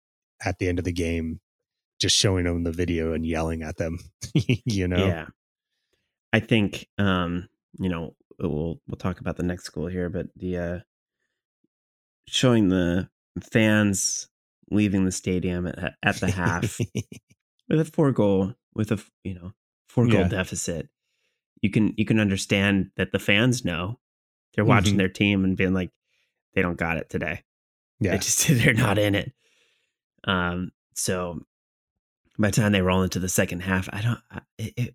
at 0.45 0.59
the 0.59 0.69
end 0.69 0.79
of 0.79 0.85
the 0.85 0.93
game 0.93 1.41
just 2.01 2.17
showing 2.17 2.45
them 2.45 2.65
the 2.65 2.73
video 2.73 3.13
and 3.13 3.27
yelling 3.27 3.63
at 3.63 3.77
them. 3.77 3.99
you 4.35 4.89
know? 4.89 5.07
Yeah. 5.07 5.27
I 6.33 6.41
think 6.41 6.87
um, 6.99 7.49
you 7.79 7.89
know, 7.89 8.15
we'll 8.39 8.81
we'll 8.87 8.97
talk 8.99 9.21
about 9.21 9.37
the 9.37 9.43
next 9.43 9.69
goal 9.71 9.87
here, 9.87 10.09
but 10.09 10.27
the 10.37 10.59
uh 10.59 10.79
showing 12.29 12.69
the 12.69 13.09
fans 13.53 14.29
leaving 14.71 15.05
the 15.05 15.13
stadium 15.13 15.67
at, 15.67 15.95
at 16.03 16.17
the 16.17 16.31
half 16.31 16.79
with 17.69 17.81
a 17.81 17.85
four 17.85 18.13
goal 18.13 18.55
with 18.75 18.93
a 18.93 19.03
you 19.25 19.35
know 19.35 19.53
four 19.89 20.07
goal 20.07 20.21
yeah. 20.21 20.29
deficit 20.29 20.89
you 21.61 21.71
can 21.71 21.95
you 21.97 22.05
can 22.05 22.21
understand 22.21 22.91
that 22.97 23.13
the 23.13 23.19
fans 23.19 23.65
know. 23.65 23.99
They're 24.55 24.65
watching 24.65 24.93
mm-hmm. 24.93 24.99
their 24.99 25.09
team 25.09 25.45
and 25.45 25.57
being 25.57 25.75
like 25.75 25.91
they 26.55 26.63
don't 26.63 26.79
got 26.79 26.97
it 26.97 27.09
today. 27.11 27.43
Yeah. 28.01 28.13
they 28.13 28.19
just 28.19 28.47
they're 28.49 28.75
not 28.75 28.99
in 28.99 29.15
it. 29.15 29.33
Um 30.25 30.73
so 30.95 31.41
by 32.39 32.49
the 32.49 32.61
time 32.61 32.73
they 32.73 32.83
roll 32.83 33.03
into 33.03 33.19
the 33.19 33.29
second 33.29 33.61
half 33.61 33.89
i 33.93 34.01
don't 34.01 34.21
it, 34.59 34.73
it 34.77 34.95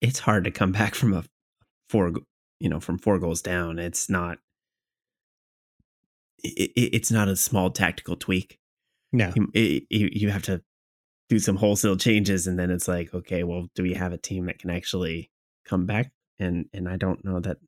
it's 0.00 0.20
hard 0.20 0.44
to 0.44 0.50
come 0.50 0.72
back 0.80 0.94
from 0.94 1.12
a 1.12 1.24
four 1.88 2.12
you 2.60 2.68
know 2.68 2.80
from 2.80 2.98
four 2.98 3.18
goals 3.18 3.42
down. 3.42 3.78
It's 3.78 4.08
not 4.08 4.38
it, 6.42 6.70
it's 6.76 7.10
not 7.10 7.28
a 7.28 7.36
small 7.36 7.70
tactical 7.70 8.16
tweak. 8.16 8.58
No, 9.12 9.32
you, 9.54 9.88
you 9.90 10.30
have 10.30 10.42
to 10.42 10.62
do 11.30 11.38
some 11.38 11.56
wholesale 11.56 11.96
changes, 11.96 12.46
and 12.46 12.58
then 12.58 12.70
it's 12.70 12.88
like, 12.88 13.14
okay, 13.14 13.42
well, 13.42 13.68
do 13.74 13.82
we 13.82 13.94
have 13.94 14.12
a 14.12 14.18
team 14.18 14.46
that 14.46 14.58
can 14.58 14.70
actually 14.70 15.30
come 15.68 15.86
back? 15.86 16.12
And 16.38 16.66
and 16.72 16.88
I 16.88 16.96
don't 16.96 17.24
know 17.24 17.40
that 17.40 17.58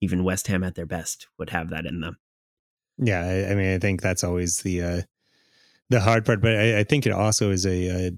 even 0.00 0.24
West 0.24 0.46
Ham 0.48 0.64
at 0.64 0.74
their 0.74 0.86
best 0.86 1.28
would 1.38 1.50
have 1.50 1.70
that 1.70 1.86
in 1.86 2.00
them. 2.00 2.18
Yeah, 2.98 3.20
I, 3.20 3.52
I 3.52 3.54
mean, 3.54 3.74
I 3.74 3.78
think 3.78 4.00
that's 4.00 4.24
always 4.24 4.62
the 4.62 4.82
uh, 4.82 5.02
the 5.90 6.00
hard 6.00 6.24
part, 6.24 6.40
but 6.40 6.56
I, 6.56 6.80
I 6.80 6.84
think 6.84 7.06
it 7.06 7.12
also 7.12 7.50
is 7.50 7.66
a, 7.66 8.08
a 8.08 8.10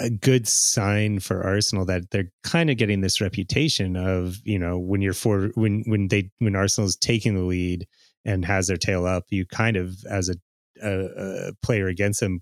a 0.00 0.10
good 0.10 0.46
sign 0.46 1.18
for 1.18 1.42
Arsenal 1.42 1.84
that 1.86 2.10
they're 2.12 2.30
kind 2.44 2.70
of 2.70 2.76
getting 2.76 3.00
this 3.00 3.20
reputation 3.20 3.96
of 3.96 4.36
you 4.44 4.58
know 4.58 4.78
when 4.78 5.00
you're 5.00 5.12
for 5.12 5.50
when 5.54 5.82
when 5.86 6.08
they 6.08 6.30
when 6.38 6.54
Arsenal's 6.54 6.96
taking 6.96 7.34
the 7.34 7.42
lead 7.42 7.86
and 8.24 8.44
has 8.44 8.66
their 8.66 8.76
tail 8.76 9.06
up, 9.06 9.24
you 9.30 9.46
kind 9.46 9.76
of 9.76 9.96
as 10.08 10.28
a 10.28 10.34
a, 10.82 11.48
a 11.48 11.52
player 11.62 11.88
against 11.88 12.20
them 12.20 12.40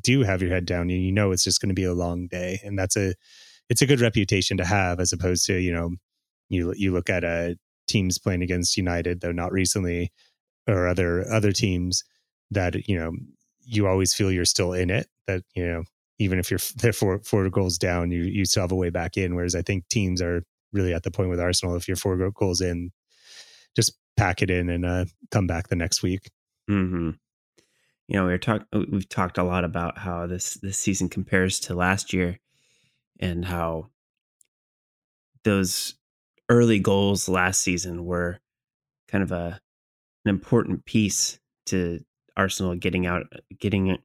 do 0.00 0.22
have 0.22 0.42
your 0.42 0.50
head 0.50 0.66
down 0.66 0.90
and 0.90 1.02
you 1.02 1.12
know 1.12 1.30
it's 1.30 1.44
just 1.44 1.60
going 1.60 1.68
to 1.68 1.74
be 1.74 1.84
a 1.84 1.94
long 1.94 2.26
day 2.26 2.58
and 2.64 2.78
that's 2.78 2.96
a 2.96 3.14
it's 3.68 3.82
a 3.82 3.86
good 3.86 4.00
reputation 4.00 4.56
to 4.56 4.64
have 4.64 5.00
as 5.00 5.12
opposed 5.12 5.46
to 5.46 5.54
you 5.54 5.72
know 5.72 5.90
you 6.48 6.72
you 6.76 6.92
look 6.92 7.10
at 7.10 7.24
uh 7.24 7.54
teams 7.88 8.18
playing 8.18 8.42
against 8.42 8.76
united 8.76 9.20
though 9.20 9.32
not 9.32 9.52
recently 9.52 10.10
or 10.68 10.86
other 10.86 11.30
other 11.30 11.52
teams 11.52 12.04
that 12.50 12.88
you 12.88 12.98
know 12.98 13.12
you 13.62 13.86
always 13.86 14.14
feel 14.14 14.30
you're 14.30 14.44
still 14.44 14.72
in 14.72 14.90
it 14.90 15.08
that 15.26 15.42
you 15.54 15.66
know 15.66 15.82
even 16.18 16.38
if 16.38 16.50
you're 16.50 16.60
there 16.76 16.92
four 16.92 17.20
four 17.24 17.48
goals 17.50 17.78
down 17.78 18.10
you 18.10 18.22
you 18.22 18.44
still 18.44 18.62
have 18.62 18.72
a 18.72 18.76
way 18.76 18.90
back 18.90 19.16
in. 19.16 19.34
Whereas 19.34 19.54
i 19.54 19.62
think 19.62 19.88
teams 19.88 20.22
are 20.22 20.42
really 20.72 20.94
at 20.94 21.02
the 21.02 21.10
point 21.10 21.30
with 21.30 21.40
arsenal 21.40 21.76
if 21.76 21.88
you're 21.88 21.96
four 21.96 22.30
goals 22.30 22.60
in 22.60 22.90
just 23.74 23.92
pack 24.16 24.42
it 24.42 24.50
in 24.50 24.70
and 24.70 24.84
uh 24.84 25.04
come 25.30 25.46
back 25.46 25.68
the 25.68 25.76
next 25.76 26.02
week. 26.02 26.30
Mm-hmm. 26.70 27.10
You 28.08 28.16
know, 28.16 28.26
we 28.26 28.32
are 28.32 28.38
talk 28.38 28.66
we've 28.72 29.08
talked 29.08 29.36
a 29.38 29.42
lot 29.42 29.64
about 29.64 29.98
how 29.98 30.26
this 30.26 30.54
this 30.54 30.78
season 30.78 31.08
compares 31.08 31.60
to 31.60 31.74
last 31.74 32.12
year 32.12 32.38
and 33.20 33.44
how 33.44 33.88
those 35.44 35.94
early 36.48 36.78
goals 36.78 37.28
last 37.28 37.62
season 37.62 38.04
were 38.04 38.38
kind 39.08 39.22
of 39.22 39.32
a 39.32 39.60
an 40.24 40.30
important 40.30 40.84
piece 40.84 41.38
to 41.66 42.00
Arsenal 42.36 42.74
getting 42.74 43.06
out 43.06 43.24
getting 43.58 43.98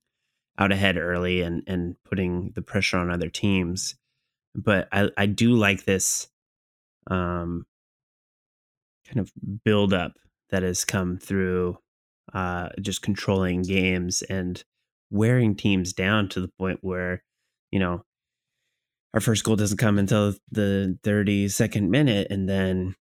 out 0.58 0.72
ahead 0.72 0.98
early 0.98 1.42
and 1.42 1.64
and 1.68 1.96
putting 2.04 2.52
the 2.56 2.62
pressure 2.62 2.98
on 2.98 3.10
other 3.10 3.30
teams. 3.30 3.96
But 4.56 4.88
I 4.92 5.10
I 5.18 5.26
do 5.26 5.54
like 5.54 5.86
this 5.86 6.28
um 7.08 7.66
kind 9.08 9.20
of 9.20 9.32
build 9.64 9.94
up 9.94 10.14
that 10.50 10.64
has 10.64 10.86
come 10.86 11.18
through 11.18 11.78
uh, 12.34 12.70
just 12.80 13.02
controlling 13.02 13.64
games 13.64 14.22
and 14.24 14.64
wearing 15.10 15.56
teams 15.56 15.94
down 15.94 16.30
to 16.30 16.40
the 16.40 16.52
point 16.60 16.80
where, 16.82 17.24
you 17.72 17.80
know, 17.80 18.04
our 19.14 19.22
first 19.22 19.44
goal 19.44 19.56
doesn't 19.56 19.78
come 19.78 20.00
until 20.00 20.34
the 20.52 20.98
32nd 21.04 21.90
minute. 21.90 22.28
And 22.30 22.48
then 22.48 22.96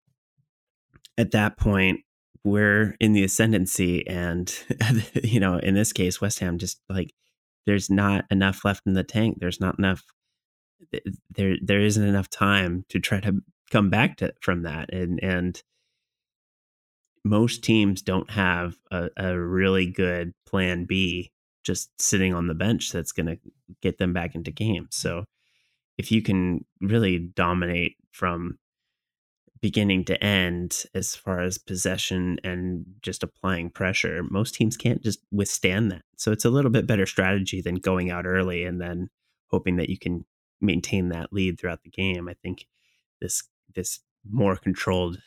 at 1.17 1.31
that 1.33 1.57
point, 1.57 2.01
we're 2.43 2.97
in 3.01 3.13
the 3.13 3.25
ascendancy. 3.25 4.07
And, 4.07 4.53
you 5.23 5.41
know, 5.41 5.59
in 5.59 5.75
this 5.75 5.93
case, 5.93 6.21
West 6.21 6.41
Ham 6.41 6.59
just 6.59 6.81
like, 6.89 7.13
there's 7.67 7.91
not 7.91 8.25
enough 8.31 8.65
left 8.65 8.83
in 8.87 8.95
the 8.95 9.05
tank. 9.05 9.39
There's 9.41 9.61
not 9.61 9.79
enough, 9.79 10.03
there, 11.31 11.57
there 11.63 11.81
isn't 11.81 12.07
enough 12.07 12.29
time 12.29 12.85
to 12.89 12.99
try 12.99 13.21
to 13.21 13.41
come 13.71 13.91
back 13.91 14.17
to, 14.17 14.33
from 14.41 14.63
that. 14.63 14.93
And, 14.93 15.23
and, 15.23 15.63
most 17.25 17.63
teams 17.63 18.03
don't 18.03 18.31
have 18.31 18.77
a, 18.91 19.09
a 19.17 19.39
really 19.39 19.87
good 19.87 20.33
plan 20.47 20.85
B 20.85 21.31
just 21.65 21.91
sitting 22.01 22.35
on 22.35 22.47
the 22.47 22.55
bench 22.55 22.91
that's 22.93 23.13
going 23.13 23.27
to 23.27 23.39
get 23.83 23.99
them 23.99 24.13
back 24.13 24.35
into 24.35 24.51
games. 24.51 24.97
So 24.97 25.25
if 26.01 26.11
you 26.11 26.23
can 26.23 26.65
really 26.81 27.19
dominate 27.19 27.97
from 28.11 28.59
beginning 29.61 30.03
to 30.07 30.25
end 30.25 30.85
as 30.95 31.15
far 31.15 31.43
as 31.43 31.59
possession 31.59 32.39
and 32.43 32.87
just 33.03 33.23
applying 33.23 33.69
pressure, 33.69 34.23
most 34.31 34.55
teams 34.55 34.79
can't 34.79 35.03
just 35.03 35.19
withstand 35.31 35.93
that. 35.93 36.01
So 36.17 36.33
it's 36.33 36.47
a 36.47 36.51
little 36.51 36.71
bit 36.71 36.87
better 36.87 37.05
strategy 37.05 37.61
than 37.61 37.75
going 37.75 38.11
out 38.11 38.25
early 38.25 38.65
and 38.65 38.81
then 38.81 39.11
hoping 39.51 39.77
that 39.77 39.91
you 39.91 39.99
can 39.99 40.25
maintain 40.63 41.11
that 41.11 41.35
lead 41.35 41.61
throughout 41.61 41.83
the 41.83 41.91
game. 41.91 42.31
I 42.31 42.35
think 42.43 42.65
this 43.21 43.43
this 43.75 44.01
more 44.27 44.57
controlled 44.57 45.19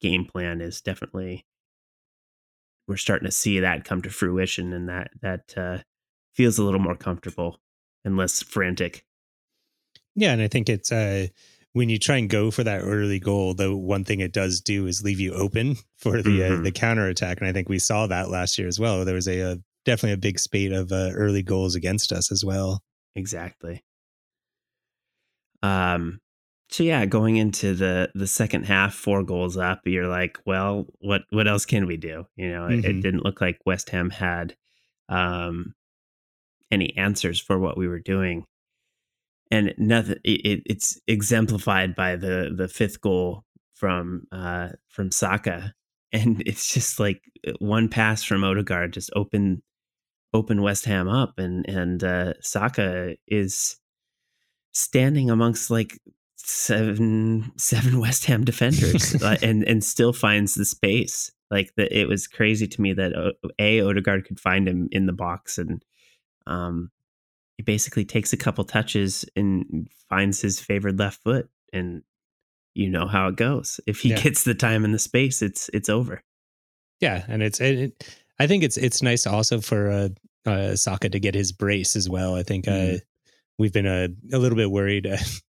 game 0.00 0.24
plan 0.24 0.62
is 0.62 0.80
definitely 0.80 1.44
we're 2.88 2.96
starting 2.96 3.26
to 3.26 3.32
see 3.32 3.60
that 3.60 3.84
come 3.84 4.00
to 4.00 4.10
fruition 4.10 4.72
and 4.72 4.88
that 4.88 5.10
that 5.20 5.54
uh, 5.58 5.78
feels 6.32 6.58
a 6.58 6.64
little 6.64 6.80
more 6.80 6.96
comfortable 6.96 7.60
and 8.06 8.16
less 8.16 8.42
frantic 8.42 9.04
yeah 10.14 10.32
and 10.32 10.42
i 10.42 10.48
think 10.48 10.68
it's 10.68 10.92
uh 10.92 11.26
when 11.72 11.88
you 11.88 11.98
try 11.98 12.16
and 12.16 12.30
go 12.30 12.50
for 12.50 12.64
that 12.64 12.82
early 12.82 13.18
goal 13.18 13.54
the 13.54 13.74
one 13.74 14.04
thing 14.04 14.20
it 14.20 14.32
does 14.32 14.60
do 14.60 14.86
is 14.86 15.02
leave 15.02 15.20
you 15.20 15.32
open 15.34 15.76
for 15.96 16.22
the 16.22 16.44
uh, 16.44 16.50
mm-hmm. 16.50 16.60
uh, 16.60 16.62
the 16.62 16.72
counter 16.72 17.08
attack 17.08 17.40
and 17.40 17.48
i 17.48 17.52
think 17.52 17.68
we 17.68 17.78
saw 17.78 18.06
that 18.06 18.30
last 18.30 18.58
year 18.58 18.68
as 18.68 18.78
well 18.80 19.04
there 19.04 19.14
was 19.14 19.28
a, 19.28 19.40
a 19.40 19.56
definitely 19.84 20.12
a 20.12 20.16
big 20.16 20.38
spate 20.38 20.72
of 20.72 20.92
uh, 20.92 21.10
early 21.14 21.42
goals 21.42 21.74
against 21.74 22.12
us 22.12 22.32
as 22.32 22.44
well 22.44 22.82
exactly 23.14 23.84
um 25.62 26.20
so 26.74 26.82
yeah, 26.82 27.06
going 27.06 27.36
into 27.36 27.74
the 27.74 28.10
the 28.16 28.26
second 28.26 28.64
half, 28.64 28.94
four 28.94 29.22
goals 29.22 29.56
up, 29.56 29.82
you're 29.84 30.08
like, 30.08 30.38
well, 30.44 30.86
what 30.98 31.22
what 31.30 31.46
else 31.46 31.64
can 31.66 31.86
we 31.86 31.96
do? 31.96 32.26
You 32.34 32.50
know, 32.50 32.62
mm-hmm. 32.62 32.80
it, 32.80 32.84
it, 32.84 33.00
didn't 33.00 33.24
look 33.24 33.40
like 33.40 33.60
West 33.64 33.90
Ham 33.90 34.10
had 34.10 34.56
um, 35.08 35.74
any 36.72 36.96
answers 36.96 37.38
for 37.38 37.60
what 37.60 37.76
we 37.76 37.86
were 37.86 38.00
doing, 38.00 38.44
and 39.50 39.74
nothing. 39.78 40.16
It, 40.24 40.62
it's 40.66 41.00
exemplified 41.06 41.94
by 41.94 42.16
the 42.16 42.52
the 42.56 42.68
fifth 42.68 43.00
goal 43.00 43.44
from 43.74 44.26
uh, 44.32 44.70
from 44.88 45.10
Saka, 45.10 45.74
and 46.12 46.42
it's 46.46 46.72
just 46.72 47.00
like 47.00 47.22
uh, 47.46 47.52
one 47.58 47.88
pass 47.88 48.22
from 48.22 48.44
Odegaard 48.44 48.92
just 48.92 49.10
open 49.14 49.62
open 50.32 50.62
West 50.62 50.84
Ham 50.86 51.08
up, 51.08 51.38
and 51.38 51.68
and 51.68 52.02
uh, 52.02 52.34
Saka 52.40 53.16
is 53.26 53.76
standing 54.72 55.30
amongst 55.30 55.70
like 55.70 55.98
seven 56.36 57.52
seven 57.56 58.00
West 58.00 58.24
Ham 58.26 58.44
defenders 58.44 59.14
uh, 59.22 59.36
and 59.42 59.64
and 59.64 59.84
still 59.84 60.12
finds 60.12 60.54
the 60.54 60.64
space. 60.64 61.30
Like 61.50 61.72
that, 61.76 61.96
it 61.96 62.08
was 62.08 62.26
crazy 62.26 62.66
to 62.66 62.80
me 62.80 62.92
that 62.94 63.14
uh, 63.14 63.32
a 63.58 63.80
Odegaard 63.80 64.26
could 64.26 64.40
find 64.40 64.66
him 64.66 64.88
in 64.90 65.06
the 65.06 65.12
box 65.12 65.58
and 65.58 65.84
um, 66.46 66.90
he 67.56 67.62
basically 67.62 68.04
takes 68.04 68.32
a 68.32 68.36
couple 68.36 68.64
touches 68.64 69.24
and 69.36 69.88
finds 70.08 70.40
his 70.40 70.60
favored 70.60 70.98
left 70.98 71.22
foot 71.22 71.48
and 71.72 72.02
you 72.74 72.88
know 72.88 73.06
how 73.06 73.28
it 73.28 73.36
goes. 73.36 73.80
If 73.86 74.00
he 74.00 74.10
yeah. 74.10 74.20
gets 74.20 74.44
the 74.44 74.54
time 74.54 74.84
and 74.84 74.92
the 74.92 74.98
space, 74.98 75.42
it's 75.42 75.70
it's 75.72 75.88
over. 75.88 76.22
Yeah, 77.00 77.24
and 77.28 77.42
it's 77.42 77.60
it, 77.60 78.08
I 78.38 78.46
think 78.46 78.64
it's 78.64 78.76
it's 78.76 79.02
nice 79.02 79.26
also 79.26 79.60
for 79.60 79.90
uh, 79.90 80.08
uh 80.46 80.76
Saka 80.76 81.08
to 81.08 81.20
get 81.20 81.34
his 81.34 81.52
brace 81.52 81.94
as 81.94 82.08
well. 82.08 82.34
I 82.34 82.42
think 82.42 82.64
mm. 82.66 82.96
uh 82.96 82.98
we've 83.58 83.72
been 83.72 83.86
a, 83.86 84.08
a 84.32 84.38
little 84.38 84.56
bit 84.56 84.70
worried 84.70 85.06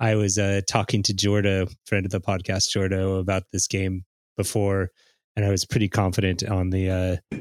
I 0.00 0.14
was 0.14 0.38
uh, 0.38 0.62
talking 0.66 1.02
to 1.04 1.12
Jordo, 1.12 1.70
friend 1.84 2.06
of 2.06 2.10
the 2.10 2.22
podcast, 2.22 2.74
Jordo, 2.74 3.20
about 3.20 3.42
this 3.52 3.66
game 3.66 4.04
before, 4.34 4.88
and 5.36 5.44
I 5.44 5.50
was 5.50 5.66
pretty 5.66 5.88
confident 5.88 6.42
on 6.42 6.70
the 6.70 6.90
uh, 6.90 7.36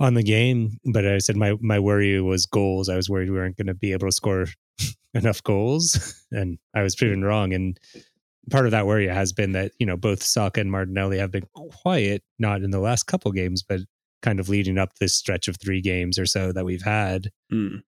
on 0.00 0.14
the 0.14 0.22
game. 0.22 0.78
But 0.92 1.06
I 1.06 1.18
said 1.18 1.36
my 1.36 1.54
my 1.60 1.78
worry 1.78 2.20
was 2.20 2.46
goals. 2.46 2.88
I 2.88 2.96
was 2.96 3.08
worried 3.08 3.30
we 3.30 3.36
weren't 3.36 3.56
going 3.56 3.66
to 3.68 3.74
be 3.74 3.92
able 3.92 4.08
to 4.08 4.12
score 4.12 4.46
enough 5.14 5.42
goals, 5.42 6.24
and 6.32 6.58
I 6.74 6.82
was 6.82 6.96
proven 6.96 7.22
wrong. 7.22 7.52
And 7.52 7.78
part 8.50 8.64
of 8.64 8.72
that 8.72 8.86
worry 8.86 9.06
has 9.06 9.32
been 9.32 9.52
that 9.52 9.72
you 9.78 9.86
know 9.86 9.96
both 9.96 10.22
Saka 10.22 10.60
and 10.60 10.72
Martinelli 10.72 11.18
have 11.18 11.30
been 11.30 11.46
quiet, 11.54 12.22
not 12.38 12.62
in 12.62 12.70
the 12.70 12.80
last 12.80 13.04
couple 13.04 13.30
games, 13.30 13.62
but 13.62 13.80
kind 14.22 14.40
of 14.40 14.48
leading 14.48 14.78
up 14.78 14.90
this 14.98 15.14
stretch 15.14 15.48
of 15.48 15.56
three 15.56 15.80
games 15.80 16.18
or 16.18 16.26
so 16.26 16.52
that 16.52 16.64
we've 16.64 16.82
had. 16.82 17.30
Mm. 17.52 17.82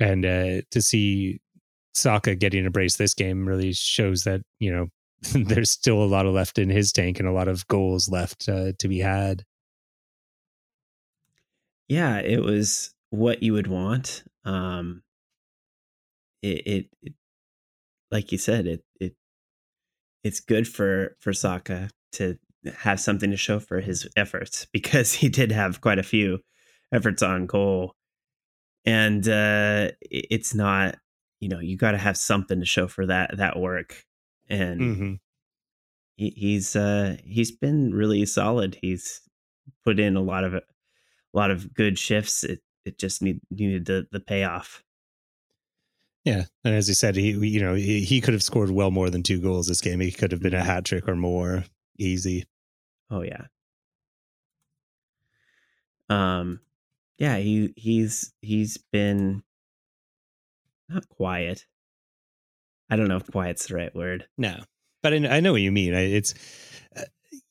And 0.00 0.24
uh, 0.24 0.62
to 0.70 0.80
see 0.80 1.40
Saka 1.94 2.34
getting 2.34 2.64
a 2.64 2.70
brace 2.70 2.96
this 2.96 3.14
game 3.14 3.46
really 3.46 3.72
shows 3.72 4.24
that 4.24 4.42
you 4.60 4.70
know 4.70 4.86
there's 5.34 5.70
still 5.70 6.02
a 6.02 6.06
lot 6.06 6.26
of 6.26 6.34
left 6.34 6.58
in 6.58 6.68
his 6.68 6.92
tank 6.92 7.18
and 7.18 7.28
a 7.28 7.32
lot 7.32 7.48
of 7.48 7.66
goals 7.68 8.08
left 8.08 8.48
uh, 8.48 8.72
to 8.78 8.88
be 8.88 9.00
had. 9.00 9.44
Yeah, 11.88 12.18
it 12.18 12.42
was 12.42 12.94
what 13.10 13.42
you 13.42 13.54
would 13.54 13.66
want. 13.66 14.22
Um, 14.44 15.02
it, 16.42 16.66
it, 16.66 16.86
it 17.02 17.12
like 18.10 18.32
you 18.32 18.38
said, 18.38 18.66
it 18.66 18.84
it 19.00 19.14
it's 20.24 20.40
good 20.40 20.66
for 20.68 21.16
for 21.20 21.32
Saka 21.32 21.90
to 22.12 22.38
have 22.78 23.00
something 23.00 23.30
to 23.30 23.36
show 23.36 23.60
for 23.60 23.80
his 23.80 24.08
efforts 24.16 24.66
because 24.72 25.14
he 25.14 25.28
did 25.28 25.52
have 25.52 25.80
quite 25.80 25.98
a 25.98 26.02
few 26.02 26.40
efforts 26.92 27.22
on 27.22 27.46
goal, 27.46 27.94
and 28.84 29.28
uh, 29.28 29.90
it's 30.02 30.54
not 30.54 30.96
you 31.40 31.48
know 31.48 31.60
you 31.60 31.76
got 31.76 31.92
to 31.92 31.98
have 31.98 32.16
something 32.16 32.60
to 32.60 32.66
show 32.66 32.88
for 32.88 33.06
that 33.06 33.36
that 33.36 33.58
work, 33.58 34.04
and 34.48 34.80
Mm-hmm. 34.80 35.14
he, 36.16 36.30
he's 36.36 36.76
uh 36.76 37.16
he's 37.24 37.52
been 37.52 37.94
really 37.94 38.24
solid. 38.26 38.78
He's 38.80 39.20
put 39.84 39.98
in 40.00 40.16
a 40.16 40.22
lot 40.22 40.44
of 40.44 40.54
a 41.34 41.36
lot 41.36 41.50
of 41.50 41.74
good 41.74 41.98
shifts. 41.98 42.44
It 42.44 42.60
it 42.84 42.98
just 42.98 43.22
need, 43.22 43.40
needed 43.50 43.86
the 43.86 44.06
the 44.10 44.20
payoff. 44.20 44.82
Yeah, 46.24 46.44
and 46.64 46.74
as 46.74 46.88
you 46.88 46.94
said, 46.94 47.16
he 47.16 47.30
you 47.30 47.60
know 47.60 47.74
he, 47.74 48.00
he 48.02 48.20
could 48.20 48.34
have 48.34 48.42
scored 48.42 48.70
well 48.70 48.90
more 48.90 49.08
than 49.10 49.22
two 49.22 49.40
goals 49.40 49.66
this 49.66 49.80
game. 49.80 50.00
He 50.00 50.10
could 50.12 50.32
have 50.32 50.42
been 50.42 50.54
a 50.54 50.62
hat 50.64 50.84
trick 50.84 51.08
or 51.08 51.16
more 51.16 51.64
easy. 51.98 52.44
Oh 53.10 53.22
yeah. 53.22 53.46
Um 56.08 56.60
yeah, 57.18 57.36
he 57.38 57.72
he's 57.76 58.32
he's 58.40 58.76
been 58.92 59.42
not 60.88 61.08
quiet. 61.08 61.66
I 62.90 62.96
don't 62.96 63.08
know 63.08 63.16
if 63.16 63.30
quiet's 63.30 63.66
the 63.66 63.74
right 63.74 63.94
word. 63.94 64.26
No, 64.38 64.60
but 65.02 65.12
I, 65.12 65.16
I 65.28 65.40
know 65.40 65.52
what 65.52 65.60
you 65.60 65.72
mean. 65.72 65.94
I- 65.94 66.00
It's 66.12 66.34
uh, 66.96 67.02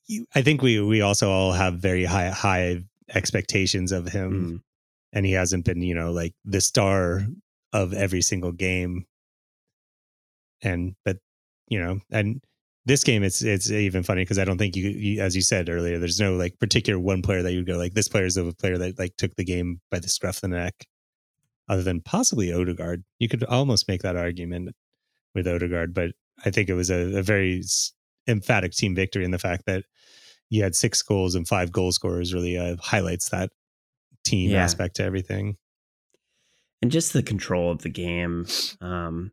you, 0.08 0.26
I 0.34 0.42
think 0.42 0.62
we 0.62 0.80
we 0.82 1.02
also 1.02 1.30
all 1.30 1.52
have 1.52 1.76
very 1.76 2.06
high 2.06 2.30
high 2.30 2.84
expectations 3.14 3.92
of 3.92 4.08
him, 4.10 4.32
Mm. 4.32 4.62
and 5.14 5.26
he 5.26 5.32
hasn't 5.34 5.66
been 5.66 5.82
you 5.82 5.96
know 5.96 6.12
like 6.12 6.34
the 6.46 6.62
star 6.62 7.26
of 7.74 7.94
every 7.94 8.22
single 8.22 8.52
game. 8.52 9.06
And 10.62 10.96
but 11.06 11.18
you 11.70 11.80
know, 11.80 12.00
and 12.12 12.42
this 12.86 13.04
game 13.04 13.24
it's 13.24 13.42
it's 13.42 13.70
even 13.70 14.04
funny 14.04 14.22
because 14.24 14.40
I 14.40 14.46
don't 14.46 14.58
think 14.58 14.76
you, 14.76 14.90
you 14.90 15.22
as 15.22 15.36
you 15.36 15.42
said 15.42 15.70
earlier, 15.70 16.00
there's 16.00 16.20
no 16.20 16.36
like 16.36 16.58
particular 16.60 17.00
one 17.00 17.22
player 17.22 17.44
that 17.44 17.54
you 17.54 17.64
go 17.64 17.78
like 17.78 17.94
this 17.94 18.08
player 18.08 18.26
is 18.26 18.38
a 18.38 18.52
player 18.54 18.78
that 18.78 18.98
like 18.98 19.16
took 19.18 19.36
the 19.36 19.44
game 19.46 19.82
by 19.92 20.00
the 20.00 20.08
scruff 20.10 20.38
of 20.38 20.42
the 20.42 20.48
neck, 20.50 20.88
other 21.70 21.84
than 21.84 22.02
possibly 22.02 22.52
Odegaard. 22.52 23.04
You 23.20 23.28
could 23.30 23.44
almost 23.44 23.88
make 23.88 24.02
that 24.02 24.16
argument 24.16 24.74
with 25.36 25.48
Odegaard, 25.48 25.94
but 25.94 26.12
I 26.46 26.50
think 26.50 26.70
it 26.70 26.74
was 26.76 26.90
a, 26.90 27.18
a 27.18 27.22
very 27.22 27.62
emphatic 28.28 28.72
team 28.72 28.96
victory 28.96 29.26
in 29.26 29.32
the 29.32 29.40
fact 29.40 29.66
that 29.68 29.84
you 30.50 30.64
had 30.64 30.76
six 30.76 31.02
goals 31.02 31.36
and 31.36 31.48
five 31.48 31.72
goal 31.72 31.92
scorers 31.92 32.34
really 32.34 32.58
uh, 32.58 32.76
highlights 32.80 33.30
that 33.30 33.52
team 34.24 34.52
Yeah. 34.52 34.64
aspect 34.64 34.96
to 34.98 35.04
everything. 35.04 35.58
And 36.82 36.92
just 36.92 37.14
the 37.14 37.24
control 37.24 37.72
of 37.72 37.82
the 37.82 37.90
game 37.90 38.46
um 38.82 39.32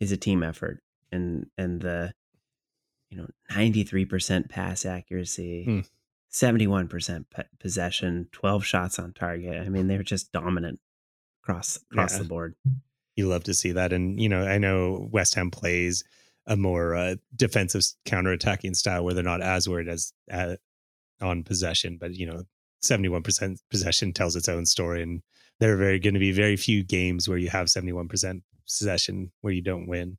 is 0.00 0.12
a 0.12 0.16
team 0.16 0.42
effort 0.42 0.82
and 1.12 1.46
and 1.56 1.80
the 1.80 2.12
you 3.10 3.16
know 3.16 3.28
93% 3.50 4.48
pass 4.50 4.84
accuracy, 4.84 5.64
Hmm. 5.64 5.80
71% 6.30 7.24
possession, 7.58 8.28
12 8.32 8.64
shots 8.66 8.98
on 8.98 9.14
target. 9.14 9.62
I 9.64 9.70
mean, 9.70 9.86
they're 9.86 10.02
just 10.02 10.30
dominant 10.30 10.78
across 11.42 11.78
across 11.90 12.12
Yeah. 12.12 12.18
the 12.18 12.24
board. 12.28 12.54
You 13.16 13.28
love 13.28 13.44
to 13.44 13.54
see 13.54 13.72
that, 13.72 13.92
and 13.92 14.20
you 14.20 14.28
know 14.28 14.44
I 14.46 14.58
know 14.58 15.08
West 15.10 15.34
Ham 15.36 15.50
plays 15.50 16.04
a 16.48 16.56
more 16.56 16.96
uh, 16.96 17.14
defensive 17.36 17.84
counter-attacking 18.04 18.74
style 18.74 19.04
where 19.04 19.14
they're 19.14 19.22
not 19.22 19.42
as 19.42 19.68
worried 19.68 19.88
as 19.88 20.12
uh, 20.32 20.56
on 21.20 21.44
possession, 21.44 21.98
but 22.00 22.14
you 22.14 22.26
know. 22.26 22.42
71% 22.80 23.58
possession 23.72 24.12
tells 24.12 24.36
its 24.36 24.48
own 24.48 24.64
story 24.64 25.02
and 25.02 25.20
there 25.58 25.74
are 25.74 25.76
very 25.76 25.98
going 25.98 26.14
to 26.14 26.20
be 26.20 26.30
very 26.30 26.54
few 26.54 26.84
games 26.84 27.28
where 27.28 27.36
you 27.36 27.50
have 27.50 27.66
71% 27.66 28.42
possession 28.68 29.32
where 29.40 29.52
you 29.52 29.62
don't 29.62 29.88
win 29.88 30.16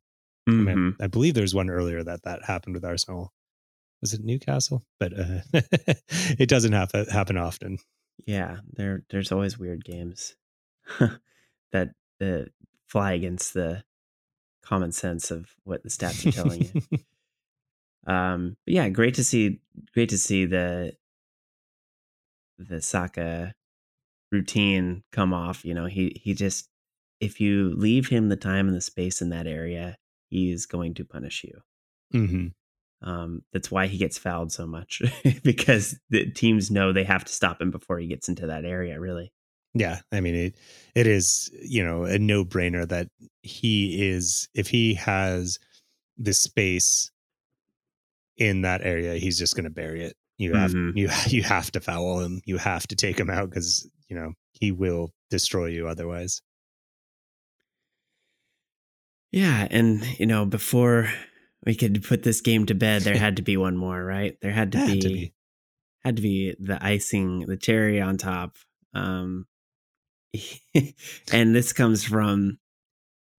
I, 0.50 0.50
mean. 0.50 0.96
I 1.00 1.06
believe 1.06 1.34
there's 1.34 1.54
one 1.54 1.70
earlier 1.70 2.02
that 2.02 2.22
that 2.24 2.44
happened 2.44 2.74
with 2.74 2.84
Arsenal. 2.84 3.32
Was 4.00 4.14
it 4.14 4.24
Newcastle? 4.24 4.82
But 4.98 5.12
uh, 5.18 5.40
it 6.38 6.48
doesn't 6.48 6.72
happen 6.72 7.06
happen 7.06 7.36
often. 7.36 7.78
Yeah, 8.26 8.58
there 8.72 9.04
there's 9.10 9.32
always 9.32 9.58
weird 9.58 9.84
games 9.84 10.36
that 11.72 11.90
uh, 12.20 12.44
fly 12.86 13.12
against 13.12 13.54
the 13.54 13.84
common 14.70 14.92
sense 14.92 15.30
of 15.30 15.50
what 15.64 15.82
the 15.82 15.90
stats 15.90 16.24
are 16.24 16.32
telling 16.32 16.62
you. 16.62 16.98
Um, 18.06 18.56
but 18.64 18.74
yeah, 18.74 18.88
great 18.88 19.14
to 19.16 19.24
see. 19.24 19.60
Great 19.92 20.08
to 20.08 20.18
see 20.18 20.46
the 20.46 20.94
the 22.58 22.80
Saka 22.80 23.54
routine 24.32 25.02
come 25.12 25.32
off. 25.34 25.64
You 25.64 25.74
know, 25.74 25.86
he 25.86 26.20
he 26.22 26.34
just 26.34 26.68
if 27.20 27.40
you 27.40 27.74
leave 27.76 28.08
him 28.08 28.28
the 28.28 28.36
time 28.36 28.68
and 28.68 28.76
the 28.76 28.80
space 28.80 29.20
in 29.20 29.28
that 29.30 29.46
area, 29.46 29.96
he's 30.30 30.66
going 30.66 30.94
to 30.94 31.04
punish 31.04 31.44
you. 31.44 31.60
hmm 32.12 32.46
Um, 33.02 33.42
that's 33.52 33.70
why 33.70 33.86
he 33.86 33.98
gets 33.98 34.18
fouled 34.18 34.52
so 34.52 34.66
much 34.66 35.02
because 35.44 35.98
the 36.08 36.30
teams 36.30 36.70
know 36.70 36.92
they 36.92 37.04
have 37.04 37.24
to 37.24 37.32
stop 37.32 37.60
him 37.60 37.70
before 37.70 37.98
he 37.98 38.06
gets 38.06 38.28
into 38.28 38.46
that 38.46 38.64
area. 38.64 38.98
Really. 38.98 39.32
Yeah, 39.74 40.00
I 40.10 40.20
mean 40.20 40.34
it. 40.34 40.56
It 40.94 41.06
is 41.06 41.50
you 41.62 41.84
know 41.84 42.04
a 42.04 42.18
no 42.18 42.44
brainer 42.44 42.88
that 42.88 43.08
he 43.42 44.08
is 44.10 44.48
if 44.54 44.68
he 44.68 44.94
has 44.94 45.58
the 46.18 46.32
space 46.34 47.10
in 48.36 48.62
that 48.62 48.80
area, 48.82 49.14
he's 49.14 49.38
just 49.38 49.54
going 49.54 49.64
to 49.64 49.70
bury 49.70 50.02
it. 50.04 50.16
You 50.38 50.54
have 50.54 50.72
Mhm. 50.72 50.96
you 50.96 51.08
you 51.28 51.42
have 51.42 51.70
to 51.72 51.80
foul 51.80 52.20
him. 52.20 52.40
You 52.46 52.56
have 52.58 52.86
to 52.88 52.96
take 52.96 53.18
him 53.18 53.30
out 53.30 53.50
because 53.50 53.88
you 54.08 54.16
know 54.16 54.32
he 54.52 54.72
will 54.72 55.12
destroy 55.30 55.66
you 55.66 55.86
otherwise. 55.88 56.42
Yeah, 59.32 59.68
and 59.70 60.04
you 60.18 60.26
know, 60.26 60.44
before 60.44 61.08
we 61.64 61.74
could 61.74 62.02
put 62.02 62.22
this 62.22 62.40
game 62.40 62.66
to 62.66 62.74
bed, 62.74 63.02
there 63.02 63.16
had 63.16 63.36
to 63.36 63.42
be 63.42 63.56
one 63.56 63.76
more, 63.76 64.02
right? 64.04 64.36
There 64.40 64.50
had 64.52 64.72
to 64.72 64.78
Had 64.86 64.86
be, 64.94 65.00
to 65.00 65.08
be. 65.08 65.32
had 66.04 66.16
to 66.16 66.22
be 66.22 66.56
the 66.58 66.84
icing, 66.84 67.40
the 67.46 67.56
cherry 67.56 68.00
on 68.00 68.16
top. 68.16 68.56
Um, 68.94 69.46
and 71.32 71.54
this 71.54 71.72
comes 71.72 72.04
from, 72.04 72.58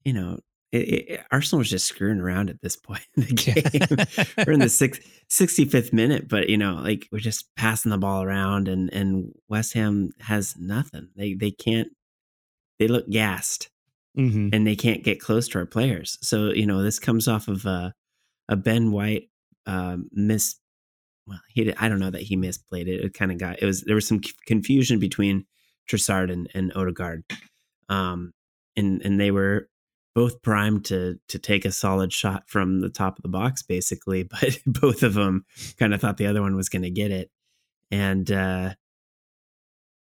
you 0.05 0.13
know, 0.13 0.39
it, 0.73 0.79
it, 0.79 1.21
Arsenal 1.33 1.59
was 1.59 1.71
just 1.71 1.87
screwing 1.87 2.21
around 2.21 2.49
at 2.49 2.61
this 2.63 2.77
point 2.77 3.07
in 3.17 3.25
the 3.25 3.35
game. 3.35 4.45
we're 4.47 4.53
in 4.53 4.61
the 4.61 4.69
six, 4.69 5.01
65th 5.29 5.93
minute, 5.93 6.29
but 6.29 6.49
you 6.49 6.57
know, 6.57 6.75
like 6.75 7.09
we're 7.11 7.19
just 7.19 7.49
passing 7.57 7.91
the 7.91 7.99
ball 7.99 8.23
around, 8.23 8.69
and 8.69 8.93
and 8.93 9.33
West 9.49 9.75
Ham 9.75 10.11
has 10.21 10.57
nothing. 10.59 11.09
They 11.17 11.35
they 11.35 11.51
can't. 11.51 11.89
They 12.79 12.89
look 12.89 13.09
gassed 13.11 13.69
hmm 14.15 14.49
and 14.53 14.67
they 14.67 14.75
can't 14.75 15.05
get 15.05 15.21
close 15.21 15.49
to 15.49 15.59
our 15.59 15.67
players. 15.67 16.19
So 16.23 16.51
you 16.53 16.67
know 16.67 16.83
this 16.83 16.99
comes 16.99 17.29
off 17.29 17.49
of 17.49 17.65
a, 17.65 17.95
a 18.49 18.57
Ben 18.57 18.93
White 18.93 19.29
um, 19.67 20.09
miss. 20.13 20.57
Well, 21.27 21.41
he 21.49 21.65
did, 21.65 21.77
I 21.79 21.89
don't 21.89 22.01
know 22.01 22.11
that 22.11 22.23
he 22.23 22.37
misplayed 22.37 22.89
it. 22.89 23.05
It 23.05 23.15
kind 23.15 23.31
of 23.31 23.39
got 23.39 23.63
it 23.63 23.67
was 23.67 23.83
there 23.83 23.95
was 23.95 24.07
some 24.07 24.23
c- 24.23 24.33
confusion 24.47 24.99
between 24.99 25.47
Trossard 25.91 26.33
and, 26.33 26.49
and 26.55 26.73
Odegaard, 26.75 27.25
um, 27.89 28.33
and 28.77 29.03
and 29.03 29.21
they 29.21 29.31
were 29.31 29.69
both 30.15 30.43
primed 30.43 30.85
to 30.87 31.19
to 31.29 31.39
take 31.39 31.65
a 31.65 31.73
solid 31.73 32.13
shot 32.13 32.45
from 32.47 32.81
the 32.81 32.91
top 32.91 33.19
of 33.19 33.23
the 33.23 33.29
box, 33.29 33.63
basically. 33.63 34.29
But 34.41 34.59
both 34.67 35.03
of 35.03 35.15
them 35.15 35.45
kind 35.79 35.95
of 35.95 36.01
thought 36.01 36.17
the 36.17 36.27
other 36.27 36.43
one 36.43 36.57
was 36.57 36.69
going 36.69 36.83
to 36.83 36.91
get 36.91 37.11
it, 37.11 37.31
and 37.91 38.31
uh, 38.31 38.75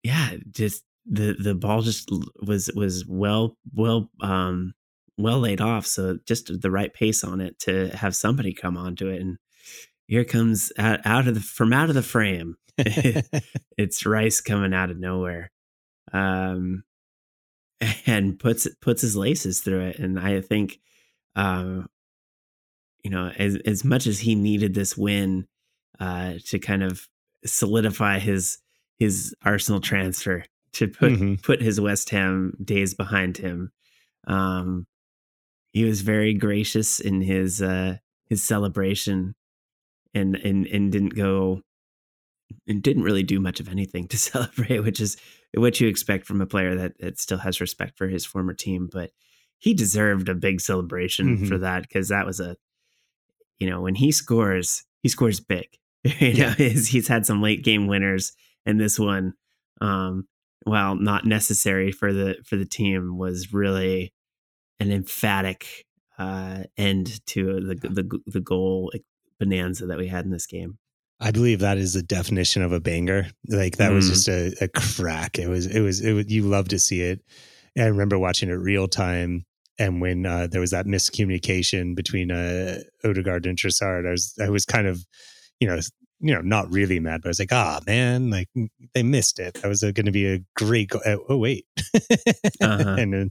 yeah, 0.03 0.37
just 0.51 0.85
the 1.07 1.37
the 1.39 1.55
ball 1.55 1.83
just 1.83 2.11
was 2.43 2.71
was 2.75 3.05
well 3.07 3.57
well 3.75 4.11
um 4.21 4.75
well 5.17 5.39
laid 5.39 5.61
off 5.61 5.87
so 5.87 6.19
just 6.27 6.61
the 6.61 6.71
right 6.71 6.93
pace 6.93 7.23
on 7.23 7.41
it 7.41 7.59
to 7.61 7.89
have 7.97 8.15
somebody 8.17 8.53
come 8.53 8.77
onto 8.77 9.09
it. 9.09 9.21
And 9.21 9.39
here 10.07 10.25
comes 10.25 10.73
out, 10.79 11.01
out 11.05 11.29
of 11.29 11.35
the 11.35 11.41
from 11.41 11.73
out 11.73 11.89
of 11.89 11.95
the 11.95 12.03
frame. 12.03 12.57
It's 13.79 14.07
rice 14.07 14.41
coming 14.41 14.73
out 14.73 14.91
of 14.91 14.99
nowhere 14.99 15.51
um 16.13 16.85
and 18.07 18.39
puts 18.39 18.67
puts 18.81 19.03
his 19.03 19.17
laces 19.17 19.61
through 19.61 19.81
it 19.81 19.99
and 19.99 20.19
i 20.19 20.41
think 20.41 20.79
um 21.35 21.89
you 23.03 23.11
know 23.11 23.31
as 23.39 23.57
as 23.67 23.85
much 23.85 24.07
as 24.07 24.21
he 24.21 24.35
needed 24.35 24.75
this 24.75 24.97
win 24.97 25.47
uh 26.01 26.35
to 26.45 26.59
kind 26.59 26.83
of 26.83 27.09
solidify 27.45 28.19
his 28.19 28.59
his 28.99 29.35
Arsenal 29.45 29.81
transfer 29.81 30.45
to 30.73 30.89
put 30.89 31.13
Mm-hmm. 31.13 31.35
put 31.37 31.63
his 31.63 31.81
West 31.81 32.11
Ham 32.11 32.57
days 32.63 32.95
behind 32.95 33.39
him. 33.39 33.73
Um, 34.27 34.87
he 35.73 35.85
was 35.85 36.03
very 36.03 36.35
gracious 36.35 37.01
in 37.01 37.21
his 37.21 37.63
uh, 37.63 37.97
his 38.27 38.43
celebration, 38.43 39.35
and 40.15 40.37
and 40.37 40.67
and 40.67 40.93
didn't 40.93 41.15
go 41.15 41.63
and 42.67 42.83
didn't 42.83 43.03
really 43.03 43.23
do 43.23 43.41
much 43.41 43.61
of 43.61 43.69
anything 43.69 44.07
to 44.09 44.19
celebrate, 44.31 44.81
which 44.81 45.01
is 45.01 45.17
what 45.55 45.81
you 45.81 45.89
expect 45.89 46.27
from 46.27 46.41
a 46.41 46.47
player 46.47 46.75
that, 46.77 46.99
that 47.01 47.19
still 47.19 47.39
has 47.39 47.61
respect 47.61 47.97
for 47.99 48.09
his 48.09 48.25
former 48.27 48.55
team. 48.55 48.89
But 48.93 49.11
he 49.59 49.73
deserved 49.75 50.29
a 50.29 50.35
big 50.35 50.61
celebration 50.61 51.39
Mhm. 51.39 51.49
for 51.49 51.59
that 51.59 51.83
because 51.83 52.09
that 52.09 52.27
was 52.27 52.41
a, 52.41 52.57
you 53.59 53.69
know, 53.71 53.81
when 53.81 53.95
he 53.95 54.13
scores, 54.13 54.85
he 55.03 55.09
scores 55.09 55.41
big. 55.41 55.67
you 56.05 56.13
Yeah. 56.29 56.49
know, 56.49 56.55
he's, 56.55 56.89
he's 56.89 57.09
had 57.09 57.25
some 57.27 57.41
late 57.43 57.65
game 57.65 57.87
winners, 57.87 58.33
and 58.67 58.79
this 58.81 58.99
one, 58.99 59.33
um, 59.81 60.27
while 60.65 60.95
not 60.97 61.25
necessary 61.25 61.91
for 61.93 62.13
the 62.13 62.37
for 62.45 62.57
the 62.57 62.65
team, 62.67 63.17
was 63.19 63.53
really 63.53 64.13
an 64.81 64.91
emphatic 64.93 65.87
uh, 66.19 66.65
end 66.77 67.25
to 67.27 67.61
the 67.61 67.75
the 67.89 68.21
the 68.27 68.41
goal 68.41 68.93
bonanza 69.41 69.87
that 69.87 69.99
we 69.99 70.09
had 70.09 70.25
in 70.25 70.31
this 70.31 70.47
game. 70.47 70.79
I 71.21 71.31
believe 71.31 71.61
that 71.61 71.79
is 71.79 71.95
the 71.95 72.03
definition 72.03 72.63
of 72.63 72.73
a 72.73 72.81
banger. 72.81 73.27
Like 73.49 73.77
that 73.79 73.93
was 73.93 74.07
Mm. 74.07 74.09
just 74.11 74.29
a, 74.29 74.55
a 74.65 74.69
crack. 74.69 75.39
It 75.39 75.49
was, 75.49 75.67
it 75.67 75.81
was, 75.81 76.01
it 76.01 76.13
was, 76.13 76.31
you 76.31 76.43
love 76.43 76.69
to 76.69 76.79
see 76.79 77.01
it. 77.01 77.21
And 77.75 77.85
I 77.85 77.89
remember 77.89 78.19
watching 78.19 78.49
it 78.51 78.55
real 78.55 78.87
time. 78.89 79.47
And 79.79 80.01
when 80.01 80.25
uh, 80.27 80.47
there 80.51 80.61
was 80.61 80.71
that 80.71 80.87
miscommunication 80.87 81.95
between 81.95 82.31
uh, 82.31 82.81
Odegaard 83.05 83.47
and 83.47 83.59
Trossard, 83.59 84.07
I 84.07 84.11
was, 84.11 84.35
I 84.43 84.49
was 84.51 84.65
kind 84.65 84.87
of, 84.87 85.05
you 85.61 85.69
know, 85.69 85.79
you 86.19 86.35
know, 86.35 86.41
not 86.41 86.73
really 86.73 86.99
mad, 86.99 87.21
but 87.23 87.29
I 87.29 87.31
was 87.31 87.39
like, 87.39 87.53
ah, 87.53 87.81
man, 87.87 88.31
like 88.31 88.49
they 88.95 89.03
missed 89.03 89.39
it. 89.39 89.55
That 89.55 89.69
was 89.69 89.81
going 89.83 90.07
to 90.07 90.11
be 90.13 90.27
a 90.27 90.39
great. 90.57 90.89
Go- 90.89 91.01
oh, 91.05 91.25
oh, 91.29 91.37
wait, 91.37 91.67
Uh-huh. 92.63 92.97
and 92.99 93.13
then 93.13 93.31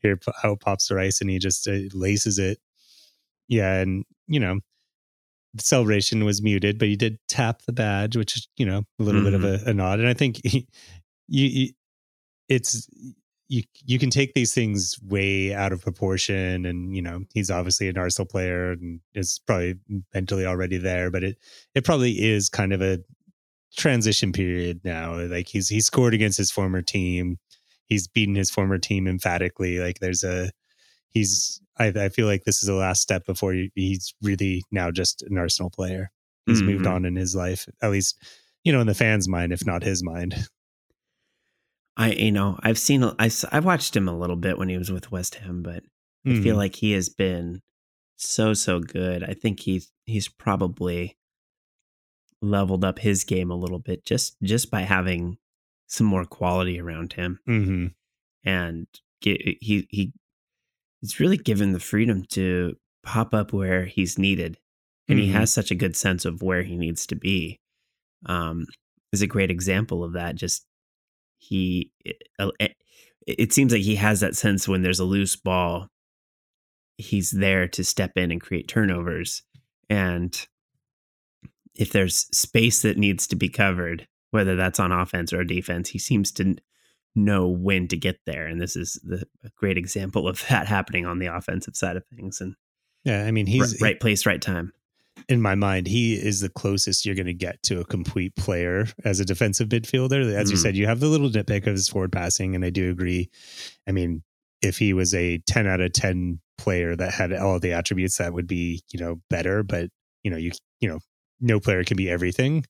here 0.00 0.18
out 0.42 0.60
pops 0.60 0.88
the 0.88 0.94
rice, 0.94 1.20
and 1.20 1.28
he 1.28 1.38
just 1.38 1.68
uh, 1.68 1.76
laces 1.92 2.38
it. 2.38 2.58
Yeah, 3.48 3.80
and 3.80 4.06
you 4.28 4.40
know, 4.40 4.60
celebration 5.58 6.24
was 6.24 6.42
muted, 6.42 6.78
but 6.78 6.88
he 6.88 6.96
did 6.96 7.18
tap 7.28 7.62
the 7.66 7.72
badge, 7.72 8.16
which 8.16 8.36
is 8.36 8.48
you 8.56 8.66
know 8.66 8.84
a 8.98 9.02
little 9.02 9.22
bit 9.22 9.34
of 9.34 9.42
mm-hmm. 9.42 9.66
a, 9.66 9.70
a 9.70 9.74
nod. 9.74 9.98
And 9.98 10.08
I 10.08 10.14
think 10.14 10.40
he, 10.44 10.66
you, 11.28 11.46
you, 11.46 11.68
it's 12.48 12.88
you 13.48 13.62
you 13.84 13.98
can 13.98 14.10
take 14.10 14.34
these 14.34 14.54
things 14.54 14.96
way 15.02 15.54
out 15.54 15.72
of 15.72 15.82
proportion, 15.82 16.64
and 16.64 16.94
you 16.96 17.02
know 17.02 17.24
he's 17.34 17.50
obviously 17.50 17.88
an 17.88 17.98
Arsenal 17.98 18.26
player 18.26 18.72
and 18.72 19.00
is 19.14 19.40
probably 19.46 19.76
mentally 20.14 20.46
already 20.46 20.78
there, 20.78 21.10
but 21.10 21.22
it 21.22 21.38
it 21.74 21.84
probably 21.84 22.12
is 22.12 22.48
kind 22.48 22.72
of 22.72 22.80
a 22.80 22.98
transition 23.76 24.32
period 24.32 24.80
now. 24.84 25.14
Like 25.14 25.48
he's 25.48 25.68
he 25.68 25.80
scored 25.80 26.14
against 26.14 26.38
his 26.38 26.50
former 26.50 26.82
team, 26.82 27.38
he's 27.86 28.08
beaten 28.08 28.34
his 28.34 28.50
former 28.50 28.78
team 28.78 29.06
emphatically. 29.06 29.78
Like 29.78 29.98
there's 30.00 30.24
a 30.24 30.50
he's 31.14 31.60
I, 31.78 31.86
I 31.88 32.08
feel 32.10 32.26
like 32.26 32.44
this 32.44 32.62
is 32.62 32.66
the 32.68 32.74
last 32.74 33.00
step 33.02 33.24
before 33.26 33.52
he, 33.54 33.70
he's 33.74 34.14
really 34.22 34.62
now 34.70 34.90
just 34.90 35.22
an 35.22 35.38
Arsenal 35.38 35.70
player. 35.70 36.10
He's 36.46 36.62
moved 36.62 36.84
Mhm. 36.84 36.90
on 36.92 37.04
in 37.04 37.16
his 37.16 37.34
life, 37.36 37.66
at 37.82 37.90
least 37.90 38.16
you 38.64 38.72
know 38.72 38.80
in 38.80 38.86
the 38.86 38.94
fans' 38.94 39.28
mind, 39.28 39.52
if 39.52 39.64
not 39.66 39.82
his 39.82 40.02
mind. 40.02 40.34
I 41.96 42.12
you 42.12 42.32
know 42.32 42.58
I've 42.62 42.78
seen 42.78 43.04
I 43.04 43.30
I 43.50 43.60
watched 43.60 43.94
him 43.96 44.08
a 44.08 44.16
little 44.18 44.36
bit 44.36 44.58
when 44.58 44.68
he 44.68 44.78
was 44.78 44.90
with 44.90 45.10
West 45.12 45.36
Ham, 45.36 45.62
but 45.62 45.82
I 46.26 46.40
feel 46.40 46.54
Mhm. 46.54 46.58
like 46.58 46.76
he 46.76 46.92
has 46.92 47.08
been 47.08 47.60
so 48.16 48.54
so 48.54 48.80
good. 48.80 49.22
I 49.24 49.34
think 49.34 49.60
he's 49.60 49.90
he's 50.06 50.28
probably 50.28 51.16
leveled 52.40 52.84
up 52.84 52.98
his 52.98 53.24
game 53.24 53.50
a 53.50 53.56
little 53.56 53.78
bit 53.78 54.04
just 54.04 54.36
just 54.42 54.70
by 54.70 54.82
having 54.82 55.38
some 55.86 56.06
more 56.06 56.24
quality 56.24 56.80
around 56.80 57.12
him 57.12 57.38
Mhm. 57.46 57.94
and 58.44 58.86
get, 59.20 59.40
he 59.60 59.86
he 59.90 60.12
he's 61.02 61.20
really 61.20 61.36
given 61.38 61.72
the 61.72 61.80
freedom 61.80 62.24
to 62.30 62.76
pop 63.04 63.34
up 63.34 63.52
where 63.52 63.84
he's 63.84 64.18
needed 64.18 64.58
and 65.08 65.18
he 65.18 65.28
Mhm. 65.28 65.32
has 65.32 65.52
such 65.52 65.70
a 65.72 65.76
good 65.76 65.96
sense 65.96 66.24
of 66.24 66.42
where 66.42 66.62
he 66.62 66.76
needs 66.78 67.06
to 67.08 67.16
be 67.16 67.60
um 68.26 68.66
is 69.12 69.22
a 69.22 69.26
great 69.28 69.50
example 69.50 70.04
of 70.04 70.14
that 70.14 70.36
just 70.36 70.66
he 71.38 71.90
it, 72.04 72.22
it 73.26 73.52
seems 73.52 73.72
like 73.72 73.82
he 73.82 73.96
has 73.96 74.20
that 74.20 74.36
sense 74.36 74.68
when 74.68 74.82
there's 74.82 75.00
a 75.00 75.04
loose 75.04 75.36
ball 75.36 75.88
he's 76.98 77.30
there 77.32 77.66
to 77.68 77.84
step 77.84 78.12
in 78.16 78.30
and 78.30 78.40
create 78.40 78.68
turnovers 78.68 79.42
and 79.90 80.46
if 81.74 81.90
there's 81.90 82.26
space 82.36 82.82
that 82.82 82.98
needs 82.98 83.26
to 83.26 83.36
be 83.36 83.48
covered 83.48 84.06
whether 84.30 84.56
that's 84.56 84.80
on 84.80 84.92
offense 84.92 85.32
or 85.32 85.44
defense 85.44 85.88
he 85.90 85.98
seems 85.98 86.30
to 86.32 86.54
know 87.14 87.48
when 87.48 87.88
to 87.88 87.96
get 87.96 88.18
there 88.26 88.46
and 88.46 88.60
this 88.60 88.74
is 88.76 89.00
the 89.04 89.26
a 89.44 89.50
great 89.56 89.76
example 89.76 90.26
of 90.28 90.44
that 90.48 90.66
happening 90.66 91.06
on 91.06 91.18
the 91.18 91.26
offensive 91.26 91.76
side 91.76 91.96
of 91.96 92.04
things 92.06 92.40
and 92.40 92.54
Yeah, 93.04 93.24
I 93.24 93.30
mean 93.30 93.46
right, 93.46 93.52
he's 93.52 93.80
right 93.82 94.00
place 94.00 94.24
right 94.26 94.40
time 94.40 94.72
in 95.28 95.42
my 95.42 95.54
mind, 95.54 95.86
he 95.86 96.14
is 96.14 96.40
the 96.40 96.48
closest 96.48 97.04
you're 97.04 97.14
going 97.14 97.26
to 97.26 97.34
get 97.34 97.62
to 97.64 97.80
a 97.80 97.84
complete 97.84 98.34
player 98.34 98.86
as 99.04 99.20
a 99.20 99.24
defensive 99.26 99.68
midfielder. 99.68 100.32
As 100.34 100.50
you 100.50 100.56
Mhm. 100.56 100.60
said, 100.60 100.76
you 100.76 100.86
have 100.86 101.00
the 101.00 101.06
little 101.08 101.28
nitpick 101.28 101.66
of 101.66 101.74
his 101.74 101.88
forward 101.88 102.12
passing, 102.12 102.54
and 102.54 102.64
I 102.64 102.70
do 102.70 102.90
agree. 102.90 103.28
I 103.86 103.92
mean, 103.92 104.22
if 104.62 104.78
he 104.78 104.94
was 104.94 105.14
a 105.14 105.38
10 105.46 105.66
out 105.66 105.80
of 105.80 105.92
10 105.92 106.40
player 106.56 106.96
that 106.96 107.12
had 107.12 107.32
all 107.34 107.60
the 107.60 107.72
attributes, 107.72 108.16
that 108.18 108.32
would 108.32 108.46
be, 108.46 108.82
you 108.90 108.98
know, 108.98 109.20
better. 109.28 109.62
But, 109.62 109.90
you 110.24 110.30
know, 110.30 110.38
you, 110.38 110.50
you 110.80 110.88
know, 110.88 110.98
no 111.40 111.60
player 111.60 111.84
can 111.84 111.96
be 111.98 112.08
everything. 112.10 112.64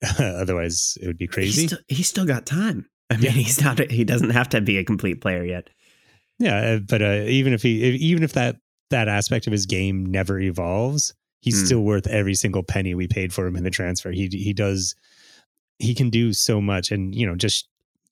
Otherwise, 0.18 0.96
it 1.02 1.06
would 1.06 1.18
be 1.18 1.26
he's 1.26 1.34
crazy. 1.34 1.66
still, 1.66 1.78
he's 1.88 2.08
still 2.08 2.26
got 2.26 2.46
time 2.46 2.86
i 3.14 3.16
mean 3.16 3.24
Yeah. 3.26 3.30
he's 3.30 3.62
not 3.62 3.78
he 3.90 4.04
doesn't 4.04 4.30
have 4.30 4.48
to 4.50 4.60
be 4.60 4.78
a 4.78 4.84
complete 4.84 5.20
player 5.20 5.44
yet 5.44 5.70
Yeah, 6.38 6.56
uh, 6.58 6.78
but 6.80 7.00
uh, 7.00 7.22
even 7.26 7.52
if 7.52 7.62
he, 7.62 7.82
if, 7.84 8.00
even 8.00 8.22
if 8.24 8.32
that 8.32 8.56
that 8.90 9.08
aspect 9.08 9.46
of 9.46 9.52
his 9.52 9.66
game 9.66 10.04
never 10.04 10.38
evolves, 10.40 11.14
he's 11.40 11.58
Hmm. 11.60 11.66
still 11.66 11.80
worth 11.82 12.06
every 12.08 12.34
single 12.34 12.62
penny 12.62 12.94
we 12.94 13.06
paid 13.08 13.32
for 13.32 13.46
him 13.46 13.56
in 13.56 13.62
the 13.64 13.70
transfer. 13.70 14.10
He 14.10 14.26
he 14.32 14.52
does, 14.52 14.94
he 15.78 15.94
can 15.94 16.10
do 16.10 16.32
so 16.32 16.60
much, 16.60 16.90
and 16.90 17.14
you 17.14 17.24
know, 17.26 17.36
just 17.36 17.68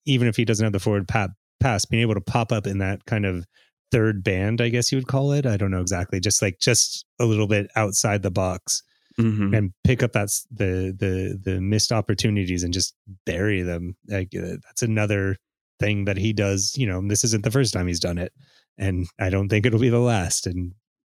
even 0.06 0.28
if 0.28 0.36
he 0.36 0.44
doesn't 0.44 0.64
have 0.64 0.72
the 0.72 0.78
forward 0.80 1.08
pa- 1.08 1.28
pass, 1.60 1.84
being 1.84 2.00
able 2.02 2.14
to 2.14 2.20
pop 2.20 2.52
up 2.52 2.66
in 2.66 2.78
that 2.78 3.04
kind 3.06 3.26
of 3.26 3.44
third 3.90 4.22
band, 4.24 4.60
I 4.60 4.68
guess 4.70 4.90
you 4.92 4.98
would 4.98 5.08
call 5.08 5.32
it. 5.32 5.44
I 5.44 5.56
don't 5.56 5.70
know 5.72 5.80
exactly, 5.82 6.20
just 6.20 6.40
like 6.42 6.58
just 6.60 7.04
a 7.18 7.24
little 7.26 7.46
bit 7.48 7.66
outside 7.76 8.22
the 8.22 8.30
box 8.30 8.82
Mhm. 9.20 9.56
and 9.56 9.72
pick 9.84 10.02
up 10.02 10.12
that's 10.12 10.46
the 10.50 10.94
the 10.98 11.38
the 11.42 11.60
missed 11.60 11.92
opportunities 11.92 12.62
and 12.64 12.72
just 12.72 12.94
bury 13.26 13.62
them. 13.62 13.96
Like 14.08 14.30
uh, 14.36 14.56
that's 14.64 14.82
another 14.82 15.36
thing 15.80 16.04
that 16.06 16.16
he 16.16 16.32
does. 16.32 16.74
You 16.76 16.86
know, 16.86 17.06
this 17.06 17.24
isn't 17.24 17.44
the 17.44 17.50
first 17.50 17.72
time 17.72 17.86
he's 17.86 18.00
done 18.00 18.18
it, 18.18 18.32
and 18.78 19.06
I 19.18 19.30
don't 19.30 19.48
think 19.48 19.66
it'll 19.66 19.80
be 19.80 19.88
the 19.90 19.98
last. 19.98 20.46
And 20.46 20.72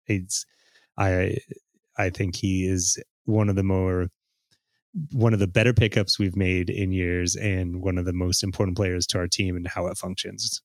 it's 0.06 0.44
I 0.98 1.38
I 1.96 2.10
think 2.10 2.36
he 2.36 2.66
is 2.66 2.98
one 3.24 3.48
of 3.48 3.56
the 3.56 3.62
more 3.62 4.08
one 5.12 5.32
of 5.34 5.38
the 5.40 5.46
better 5.46 5.72
pickups 5.74 6.18
we've 6.18 6.36
made 6.36 6.70
in 6.70 6.90
years, 6.92 7.36
and 7.36 7.82
one 7.82 7.98
of 7.98 8.04
the 8.04 8.12
most 8.12 8.42
important 8.42 8.76
players 8.76 9.06
to 9.08 9.18
our 9.18 9.28
team 9.28 9.56
and 9.56 9.68
how 9.68 9.86
it 9.86 9.98
functions. 9.98 10.62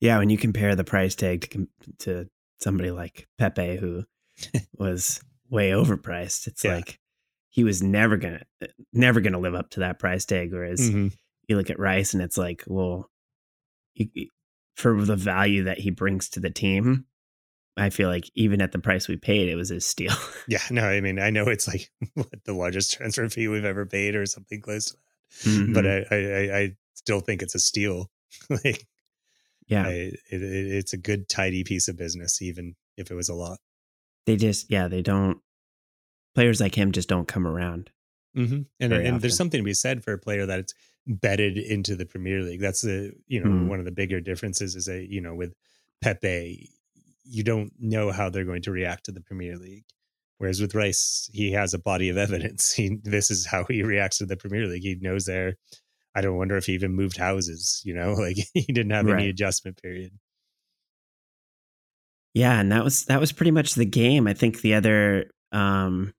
Yeah, 0.00 0.18
when 0.18 0.30
you 0.30 0.38
compare 0.38 0.74
the 0.74 0.84
price 0.84 1.14
tag 1.14 1.48
to 1.50 1.68
to 2.00 2.28
somebody 2.60 2.90
like 2.90 3.26
Pepe, 3.38 3.76
who 3.76 4.04
was 4.78 5.20
way 5.52 5.70
overpriced, 5.70 6.48
it's 6.48 6.64
Yeah. 6.64 6.76
like 6.76 6.98
he 7.50 7.62
was 7.62 7.82
never 7.82 8.16
gonna 8.16 8.42
never 8.92 9.20
gonna 9.20 9.38
live 9.38 9.54
up 9.54 9.70
to 9.70 9.80
that 9.80 9.98
price 10.00 10.24
tag. 10.24 10.50
Whereas 10.52 10.80
Mhm. 10.80 11.12
you 11.48 11.56
look 11.56 11.70
at 11.70 11.78
Rice, 11.78 12.14
and 12.14 12.22
it's 12.22 12.38
like, 12.38 12.64
well, 12.66 13.10
for 14.74 15.04
the 15.04 15.16
value 15.16 15.64
that 15.64 15.78
he 15.78 15.90
brings 15.90 16.28
to 16.30 16.40
the 16.40 16.50
team, 16.50 17.04
I 17.76 17.90
feel 17.90 18.08
like 18.08 18.30
even 18.34 18.60
at 18.62 18.72
the 18.72 18.78
price 18.78 19.06
we 19.08 19.16
paid, 19.16 19.48
it 19.48 19.56
was 19.56 19.70
a 19.70 19.80
steal. 19.80 20.12
Yeah, 20.48 20.62
no, 20.70 20.84
I 20.84 21.00
mean, 21.00 21.18
I 21.18 21.30
know 21.30 21.44
it's 21.48 21.68
like 21.68 21.90
the 22.44 22.52
largest 22.54 22.92
transfer 22.94 23.28
fee 23.28 23.48
we've 23.48 23.64
ever 23.64 23.86
paid, 23.86 24.14
or 24.16 24.26
something 24.26 24.60
close 24.60 24.90
to 24.90 24.96
that. 25.48 25.72
but 25.74 25.84
Mhm. 25.84 26.06
I, 26.10 26.14
I 26.16 26.18
I- 26.56 26.58
I 26.62 26.76
still 26.94 27.20
think 27.20 27.42
it's 27.42 27.54
a 27.54 27.58
steal. 27.58 28.10
like 28.50 28.86
yeah, 29.68 29.86
I, 29.86 29.92
it, 29.92 30.18
it, 30.30 30.42
it's 30.42 30.92
a 30.92 30.98
good 30.98 31.28
tidy 31.28 31.64
piece 31.64 31.88
of 31.88 31.96
business, 31.96 32.42
even 32.42 32.74
if 32.96 33.10
it 33.10 33.14
was 33.14 33.28
a 33.28 33.34
lot. 33.34 33.58
They 34.26 34.36
just 34.36 34.70
yeah 34.70 34.88
they 34.88 35.02
don't 35.02 35.38
players 36.34 36.60
like 36.60 36.74
him 36.74 36.92
just 36.92 37.08
don't 37.08 37.28
come 37.28 37.46
around. 37.46 37.90
Mm-hmm. 38.36 38.62
And 38.80 38.92
and 38.92 39.20
there's 39.20 39.36
something 39.36 39.60
to 39.60 39.64
be 39.64 39.74
said 39.74 40.02
for 40.02 40.12
a 40.12 40.18
player 40.18 40.46
that 40.46 40.58
it's 40.60 40.74
bedded 41.06 41.58
into 41.58 41.96
the 41.96 42.06
Premier 42.06 42.40
League. 42.42 42.60
That's 42.60 42.80
the 42.82 43.12
you 43.26 43.40
know 43.42 43.50
Mm. 43.50 43.68
one 43.68 43.78
of 43.78 43.84
the 43.84 43.90
bigger 43.92 44.20
differences 44.20 44.74
is 44.76 44.86
that 44.86 45.08
you 45.10 45.20
know 45.20 45.34
with 45.34 45.52
Pepe, 46.00 46.70
you 47.24 47.42
don't 47.44 47.72
know 47.78 48.10
how 48.10 48.30
they're 48.30 48.44
going 48.44 48.62
to 48.62 48.72
react 48.72 49.04
to 49.04 49.12
the 49.12 49.20
Premier 49.20 49.56
League. 49.56 49.84
Whereas 50.38 50.60
with 50.60 50.74
Rice, 50.74 51.30
he 51.32 51.52
has 51.52 51.74
a 51.74 51.78
body 51.78 52.08
of 52.08 52.16
evidence. 52.26 52.72
He 52.72 52.98
this 53.02 53.30
is 53.30 53.46
how 53.46 53.64
he 53.68 53.82
reacts 53.82 54.18
to 54.18 54.26
the 54.26 54.36
Premier 54.36 54.66
League. 54.66 54.82
He 54.82 54.96
knows 55.00 55.26
there. 55.26 55.56
I 56.14 56.20
don't 56.20 56.36
wonder 56.36 56.56
if 56.56 56.66
he 56.66 56.72
even 56.74 56.92
moved 56.94 57.16
houses. 57.16 57.82
You 57.84 57.94
know, 57.94 58.12
like 58.26 58.36
he 58.54 58.62
didn't 58.72 58.92
have 58.92 59.08
any 59.08 59.28
adjustment 59.28 59.80
period. 59.82 60.12
Yeah, 62.34 62.58
and 62.58 62.72
that 62.72 62.82
was 62.84 63.04
that 63.06 63.20
was 63.20 63.32
pretty 63.32 63.50
much 63.50 63.74
the 63.74 63.84
game. 63.84 64.26
I 64.26 64.34
think 64.34 64.60
the 64.60 64.74
other 64.74 65.30
um 65.52 66.14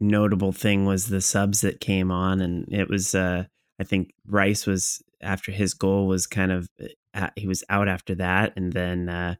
notable 0.00 0.52
thing 0.52 0.84
was 0.84 1.06
the 1.06 1.20
subs 1.20 1.60
that 1.62 1.80
came 1.80 2.10
on, 2.10 2.40
and 2.40 2.72
it 2.72 2.88
was 2.88 3.14
uh, 3.14 3.44
I 3.80 3.84
think 3.84 4.12
Rice 4.26 4.66
was 4.66 5.02
after 5.20 5.52
his 5.52 5.74
goal 5.74 6.06
was 6.06 6.26
kind 6.26 6.52
of 6.52 6.68
uh, 7.14 7.30
he 7.36 7.46
was 7.46 7.64
out 7.68 7.88
after 7.88 8.14
that, 8.16 8.52
and 8.56 8.72
then 8.72 9.08
uh, 9.08 9.36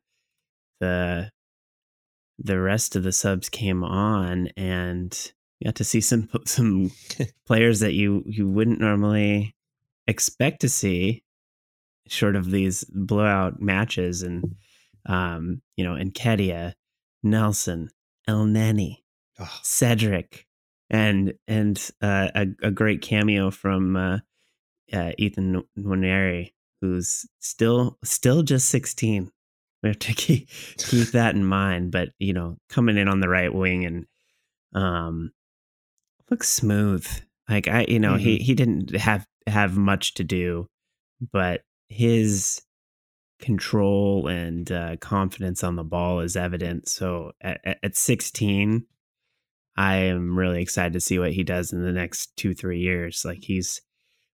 the 0.81 1.31
the 2.39 2.61
rest 2.61 2.97
of 2.97 3.03
the 3.03 3.13
subs 3.13 3.49
came 3.49 3.83
on, 3.83 4.49
and 4.57 5.33
you 5.61 5.67
got 5.67 5.77
to 5.77 5.85
see 5.85 6.01
some 6.01 6.29
some 6.47 6.93
players 7.47 7.81
that 7.81 7.95
you 7.95 8.23
you 8.27 8.49
wouldn't 8.49 8.81
normally 8.81 9.55
expect 10.07 10.61
to 10.61 10.69
see, 10.69 11.23
short 12.07 12.37
of 12.37 12.51
these 12.51 12.85
blowout 12.85 13.61
matches, 13.61 14.23
and 14.23 14.55
um, 15.07 15.63
you 15.77 15.85
know, 15.85 15.95
Nketiah, 15.95 16.75
Nelson, 17.23 17.91
Elneny, 18.29 19.03
oh. 19.39 19.59
Cedric, 19.63 20.47
and 20.91 21.35
and 21.49 21.91
uh, 22.03 22.29
a, 22.35 22.47
a 22.63 22.71
great 22.71 23.03
cameo 23.03 23.51
from 23.51 23.97
uh, 23.97 24.19
uh, 24.93 25.13
Ethan 25.19 25.63
Nwaneri, 25.79 26.53
who's 26.81 27.27
still 27.41 27.99
still 28.05 28.43
just 28.43 28.69
sixteen. 28.69 29.31
We 29.83 29.91
have 29.91 29.99
to 30.01 30.13
keep 30.15 30.49
keep 30.79 31.09
that 31.09 31.35
in 31.35 31.45
mind. 31.45 31.93
But 31.93 32.11
you 32.19 32.33
know, 32.33 32.59
coming 32.69 32.97
in 32.97 33.09
on 33.09 33.21
the 33.21 33.29
right 33.29 33.53
wing 33.53 33.85
and 33.85 34.07
um, 34.75 35.33
looks 36.31 36.49
smooth. 36.49 37.07
Like 37.49 37.69
I, 37.69 37.87
you 37.89 38.01
know, 38.01 38.13
mm-hmm. 38.13 38.25
he 38.25 38.39
he 38.39 38.55
didn't 38.55 38.97
have 38.97 39.27
have 39.47 39.77
much 39.77 40.15
to 40.15 40.25
do, 40.25 40.67
but 41.33 41.63
his 41.89 42.63
control 43.39 44.27
and 44.29 44.71
uh, 44.73 44.97
confidence 44.97 45.63
on 45.63 45.77
the 45.77 45.85
ball 45.85 46.21
is 46.21 46.37
evident. 46.37 46.89
So 46.89 47.33
at, 47.41 47.61
at 47.83 47.97
16, 47.97 48.87
I 49.77 49.97
am 49.97 50.39
really 50.39 50.63
excited 50.63 50.95
to 50.95 51.01
see 51.01 51.19
what 51.19 51.33
he 51.33 51.45
does 51.45 51.73
in 51.73 51.83
the 51.83 51.93
next 51.93 52.37
two 52.37 52.55
three 52.55 52.81
years. 52.81 53.25
Like 53.25 53.43
he's 53.43 53.83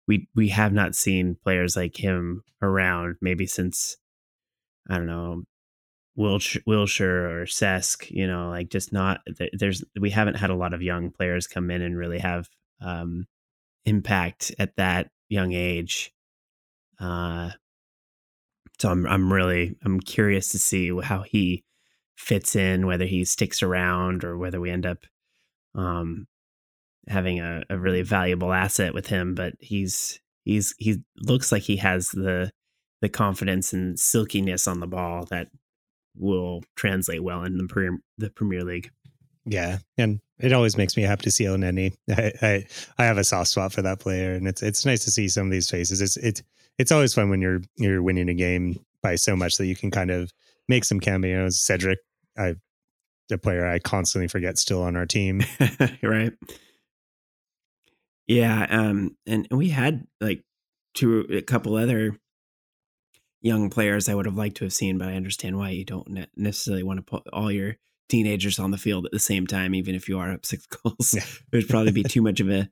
we 0.06 0.28
we 0.34 0.48
have 0.48 0.72
not 0.72 0.94
seen 0.94 1.36
players 1.42 1.76
like 1.76 1.96
him 1.96 2.42
around 2.60 3.16
maybe 3.22 3.46
since 3.46 3.96
I 4.88 4.96
don't 4.96 5.06
know 5.06 5.44
Wilshere, 6.18 6.62
Wilshere 6.68 7.30
or 7.30 7.46
Cesc. 7.46 8.10
You 8.10 8.26
know, 8.26 8.50
like 8.50 8.68
just 8.68 8.92
not 8.92 9.20
there's 9.54 9.82
we 9.98 10.10
haven't 10.10 10.36
had 10.36 10.50
a 10.50 10.56
lot 10.56 10.74
of 10.74 10.82
young 10.82 11.10
players 11.10 11.46
come 11.46 11.70
in 11.70 11.80
and 11.80 11.96
really 11.96 12.18
have 12.18 12.48
um, 12.82 13.26
impact 13.86 14.52
at 14.58 14.76
that 14.76 15.10
young 15.28 15.52
age. 15.52 16.12
Uh, 16.98 17.50
so 18.80 18.90
I'm 18.90 19.06
I'm 19.06 19.32
really 19.32 19.76
I'm 19.84 20.00
curious 20.00 20.48
to 20.50 20.58
see 20.58 20.98
how 21.02 21.22
he 21.22 21.64
fits 22.16 22.56
in, 22.56 22.86
whether 22.86 23.04
he 23.04 23.24
sticks 23.24 23.62
around 23.62 24.24
or 24.24 24.38
whether 24.38 24.60
we 24.60 24.70
end 24.70 24.86
up 24.86 24.98
um, 25.74 26.26
having 27.08 27.40
a, 27.40 27.62
a 27.68 27.78
really 27.78 28.02
valuable 28.02 28.52
asset 28.52 28.94
with 28.94 29.06
him. 29.06 29.34
But 29.34 29.54
he's 29.60 30.18
he's 30.44 30.74
he 30.78 31.02
looks 31.18 31.52
like 31.52 31.62
he 31.62 31.76
has 31.76 32.08
the 32.08 32.50
the 33.02 33.08
confidence 33.08 33.72
and 33.72 33.98
silkiness 33.98 34.66
on 34.66 34.80
the 34.80 34.86
ball 34.86 35.26
that 35.30 35.48
will 36.16 36.62
translate 36.76 37.22
well 37.22 37.44
in 37.44 37.58
the 37.58 37.66
premier, 37.66 37.98
the 38.18 38.30
Premier 38.30 38.64
League. 38.64 38.90
Yeah, 39.46 39.78
and 39.96 40.20
it 40.38 40.52
always 40.52 40.76
makes 40.76 40.96
me 40.96 41.02
happy 41.02 41.22
to 41.24 41.30
see 41.30 41.44
Elneny. 41.44 41.96
I, 42.10 42.32
I 42.42 42.66
I 42.98 43.04
have 43.04 43.18
a 43.18 43.24
soft 43.24 43.50
spot 43.50 43.72
for 43.72 43.82
that 43.82 44.00
player, 44.00 44.34
and 44.34 44.46
it's 44.46 44.62
it's 44.62 44.84
nice 44.84 45.04
to 45.04 45.10
see 45.10 45.28
some 45.28 45.46
of 45.46 45.52
these 45.52 45.70
faces. 45.70 46.00
It's 46.00 46.16
it's 46.16 46.42
it's 46.78 46.92
always 46.92 47.14
fun 47.14 47.30
when 47.30 47.40
you're 47.40 47.60
you're 47.76 48.02
winning 48.02 48.28
a 48.28 48.34
game 48.34 48.84
by 49.02 49.16
so 49.16 49.36
much 49.36 49.56
that 49.56 49.66
you 49.66 49.76
can 49.76 49.90
kind 49.90 50.10
of 50.10 50.32
make 50.68 50.84
some 50.84 51.00
cameos. 51.00 51.60
Cedric, 51.60 51.98
I 52.38 52.56
the 53.28 53.38
player 53.38 53.66
I 53.66 53.78
constantly 53.78 54.28
forget 54.28 54.58
still 54.58 54.82
on 54.82 54.96
our 54.96 55.06
team. 55.06 55.42
right. 56.02 56.32
Yeah, 58.26 58.66
um, 58.70 59.16
and 59.26 59.48
we 59.50 59.70
had 59.70 60.06
like 60.20 60.44
two 60.94 61.26
a 61.30 61.42
couple 61.42 61.76
other 61.76 62.16
young 63.42 63.70
players 63.70 64.08
I 64.08 64.14
would 64.14 64.26
have 64.26 64.36
liked 64.36 64.58
to 64.58 64.64
have 64.64 64.72
seen, 64.72 64.98
but 64.98 65.08
I 65.08 65.14
understand 65.14 65.56
why 65.56 65.70
you 65.70 65.84
don't 65.84 66.26
necessarily 66.36 66.82
want 66.82 66.98
to 66.98 67.02
put 67.02 67.26
all 67.32 67.50
your 67.50 67.76
teenagers 68.10 68.58
on 68.58 68.70
the 68.70 68.78
field 68.78 69.06
at 69.06 69.12
the 69.12 69.18
same 69.18 69.46
time, 69.46 69.74
even 69.74 69.94
if 69.94 70.08
you 70.08 70.18
are 70.18 70.32
up 70.34 70.44
six 70.44 70.66
goals. 70.66 71.14
Yeah. 71.14 71.24
There'd 71.50 71.68
probably 71.68 71.92
be 71.92 72.02
too 72.02 72.22
much 72.22 72.40
of 72.40 72.50
a 72.50 72.68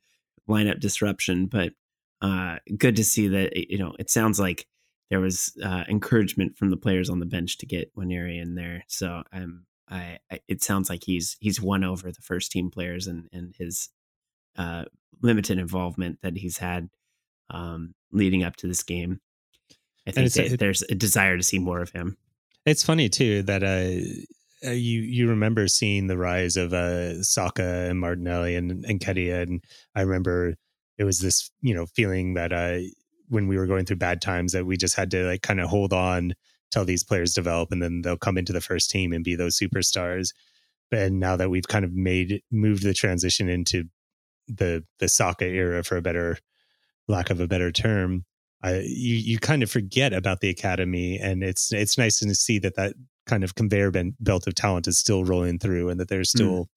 lineup 0.48 0.80
disruption, 0.80 1.46
but 1.46 1.72
uh, 2.20 2.56
good 2.76 2.96
to 2.96 3.04
see 3.04 3.28
that, 3.28 3.56
you 3.70 3.78
know, 3.78 3.94
it 3.98 4.10
sounds 4.10 4.40
like 4.40 4.66
there 5.10 5.20
was 5.20 5.56
uh, 5.64 5.84
encouragement 5.88 6.56
from 6.56 6.70
the 6.70 6.76
players 6.76 7.08
on 7.08 7.20
the 7.20 7.26
bench 7.26 7.58
to 7.58 7.66
get 7.66 7.94
Nwaneri 7.94 8.40
in 8.40 8.54
there. 8.54 8.84
So 8.88 9.22
um, 9.32 9.64
I, 9.88 10.18
I, 10.30 10.40
it 10.48 10.62
sounds 10.62 10.90
like 10.90 11.04
he's 11.04 11.36
he's 11.40 11.60
won 11.60 11.84
over 11.84 12.10
the 12.10 12.22
first 12.22 12.52
team 12.52 12.70
players 12.70 13.06
and 13.06 13.28
and 13.32 13.54
his 13.56 13.88
uh, 14.56 14.84
limited 15.22 15.58
involvement 15.58 16.18
that 16.22 16.36
he's 16.36 16.58
had 16.58 16.90
um, 17.50 17.94
leading 18.12 18.42
up 18.42 18.56
to 18.56 18.66
this 18.66 18.82
game. 18.82 19.20
I 20.06 20.10
think 20.10 20.32
that 20.32 20.52
it, 20.52 20.60
there's 20.60 20.82
a 20.82 20.94
desire 20.94 21.36
to 21.36 21.42
see 21.42 21.58
more 21.58 21.80
of 21.80 21.90
him. 21.90 22.16
It's 22.66 22.82
funny 22.82 23.08
too 23.08 23.42
that 23.44 23.62
uh, 23.62 24.02
uh, 24.64 24.70
you 24.70 25.00
you 25.00 25.28
remember 25.28 25.68
seeing 25.68 26.06
the 26.06 26.18
rise 26.18 26.56
of 26.56 26.72
uh, 26.72 27.22
Saka 27.22 27.86
and 27.88 28.00
Martinelli 28.00 28.56
and, 28.56 28.84
and 28.84 29.00
Nketiah, 29.00 29.42
and 29.42 29.64
I 29.94 30.02
remember 30.02 30.56
it 30.98 31.04
was 31.04 31.20
this 31.20 31.50
you 31.60 31.74
know 31.74 31.86
feeling 31.86 32.34
that 32.34 32.52
uh, 32.52 32.78
when 33.28 33.46
we 33.46 33.56
were 33.56 33.66
going 33.66 33.84
through 33.84 33.96
bad 33.96 34.20
times 34.20 34.52
that 34.52 34.66
we 34.66 34.76
just 34.76 34.96
had 34.96 35.10
to 35.12 35.24
like 35.24 35.42
kind 35.42 35.60
of 35.60 35.68
hold 35.68 35.92
on 35.92 36.34
till 36.70 36.84
these 36.84 37.04
players 37.04 37.34
develop 37.34 37.72
and 37.72 37.82
then 37.82 38.02
they'll 38.02 38.16
come 38.16 38.36
into 38.36 38.52
the 38.52 38.60
first 38.60 38.90
team 38.90 39.12
and 39.12 39.24
be 39.24 39.34
those 39.34 39.58
superstars. 39.58 40.34
And 40.92 41.20
now 41.20 41.36
that 41.36 41.50
we've 41.50 41.68
kind 41.68 41.84
of 41.84 41.92
made 41.92 42.42
moved 42.50 42.82
the 42.82 42.94
transition 42.94 43.48
into 43.48 43.84
the 44.48 44.84
the 44.98 45.08
Saka 45.08 45.44
era 45.44 45.84
for 45.84 45.96
a 45.96 46.02
better 46.02 46.38
lack 47.06 47.30
of 47.30 47.40
a 47.40 47.48
better 47.48 47.70
term, 47.70 48.24
you 48.64 49.14
you 49.14 49.38
kind 49.38 49.62
of 49.62 49.70
forget 49.70 50.12
about 50.12 50.40
the 50.40 50.48
academy, 50.48 51.18
and 51.18 51.42
it's 51.42 51.72
it's 51.72 51.98
nice 51.98 52.18
to 52.18 52.34
see 52.34 52.58
that 52.60 52.76
that 52.76 52.94
kind 53.28 53.44
of 53.44 53.54
conveyor 53.54 53.92
belt 54.20 54.46
of 54.46 54.54
talent 54.54 54.88
is 54.88 54.98
still 54.98 55.24
rolling 55.24 55.58
through, 55.58 55.88
and 55.88 56.00
that 56.00 56.08
there's 56.08 56.32
hmm. 56.32 56.38
still 56.38 56.64
mm. 56.64 56.68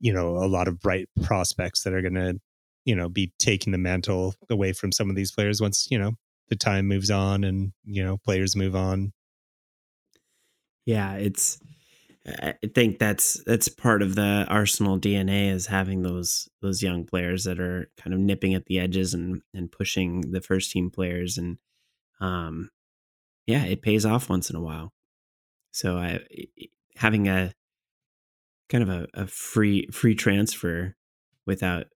you 0.00 0.12
know 0.12 0.36
a 0.36 0.46
lot 0.46 0.68
of 0.68 0.80
bright 0.80 1.08
prospects 1.22 1.82
that 1.82 1.92
are 1.92 2.02
going 2.02 2.14
to 2.14 2.38
you 2.84 2.94
know 2.94 3.08
be 3.08 3.32
taking 3.38 3.72
the 3.72 3.78
mantle 3.78 4.34
away 4.50 4.72
from 4.72 4.92
some 4.92 5.10
of 5.10 5.16
these 5.16 5.32
players 5.32 5.60
once 5.60 5.88
you 5.90 5.98
know 5.98 6.12
the 6.48 6.56
time 6.56 6.86
moves 6.86 7.10
on 7.10 7.42
and 7.42 7.72
you 7.84 8.04
know 8.04 8.16
players 8.18 8.54
move 8.54 8.76
on. 8.76 9.12
Yeah, 10.84 11.14
it's 11.14 11.58
I 12.26 12.54
think 12.74 12.98
that's 12.98 13.42
that's 13.44 13.68
part 13.68 14.02
of 14.02 14.14
the 14.14 14.46
Arsenal 14.48 14.98
DNA 14.98 15.52
is 15.52 15.66
having 15.66 16.02
those 16.02 16.48
those 16.60 16.82
young 16.82 17.04
players 17.04 17.44
that 17.44 17.60
are 17.60 17.90
kind 17.96 18.14
of 18.14 18.20
nipping 18.20 18.54
at 18.54 18.66
the 18.66 18.80
edges 18.80 19.14
and 19.14 19.42
and 19.54 19.70
pushing 19.70 20.32
the 20.32 20.40
first 20.40 20.70
team 20.70 20.90
players 20.90 21.38
and 21.38 21.58
um 22.20 22.70
yeah, 23.46 23.64
it 23.64 23.82
pays 23.82 24.04
off 24.04 24.28
once 24.28 24.50
in 24.50 24.56
a 24.56 24.60
while. 24.60 24.92
So 25.76 25.98
I 25.98 26.20
having 26.94 27.28
a 27.28 27.52
kind 28.70 28.82
of 28.82 28.88
a, 28.88 29.06
a 29.12 29.26
free 29.26 29.86
free 29.92 30.14
transfer 30.14 30.96
without 31.44 31.88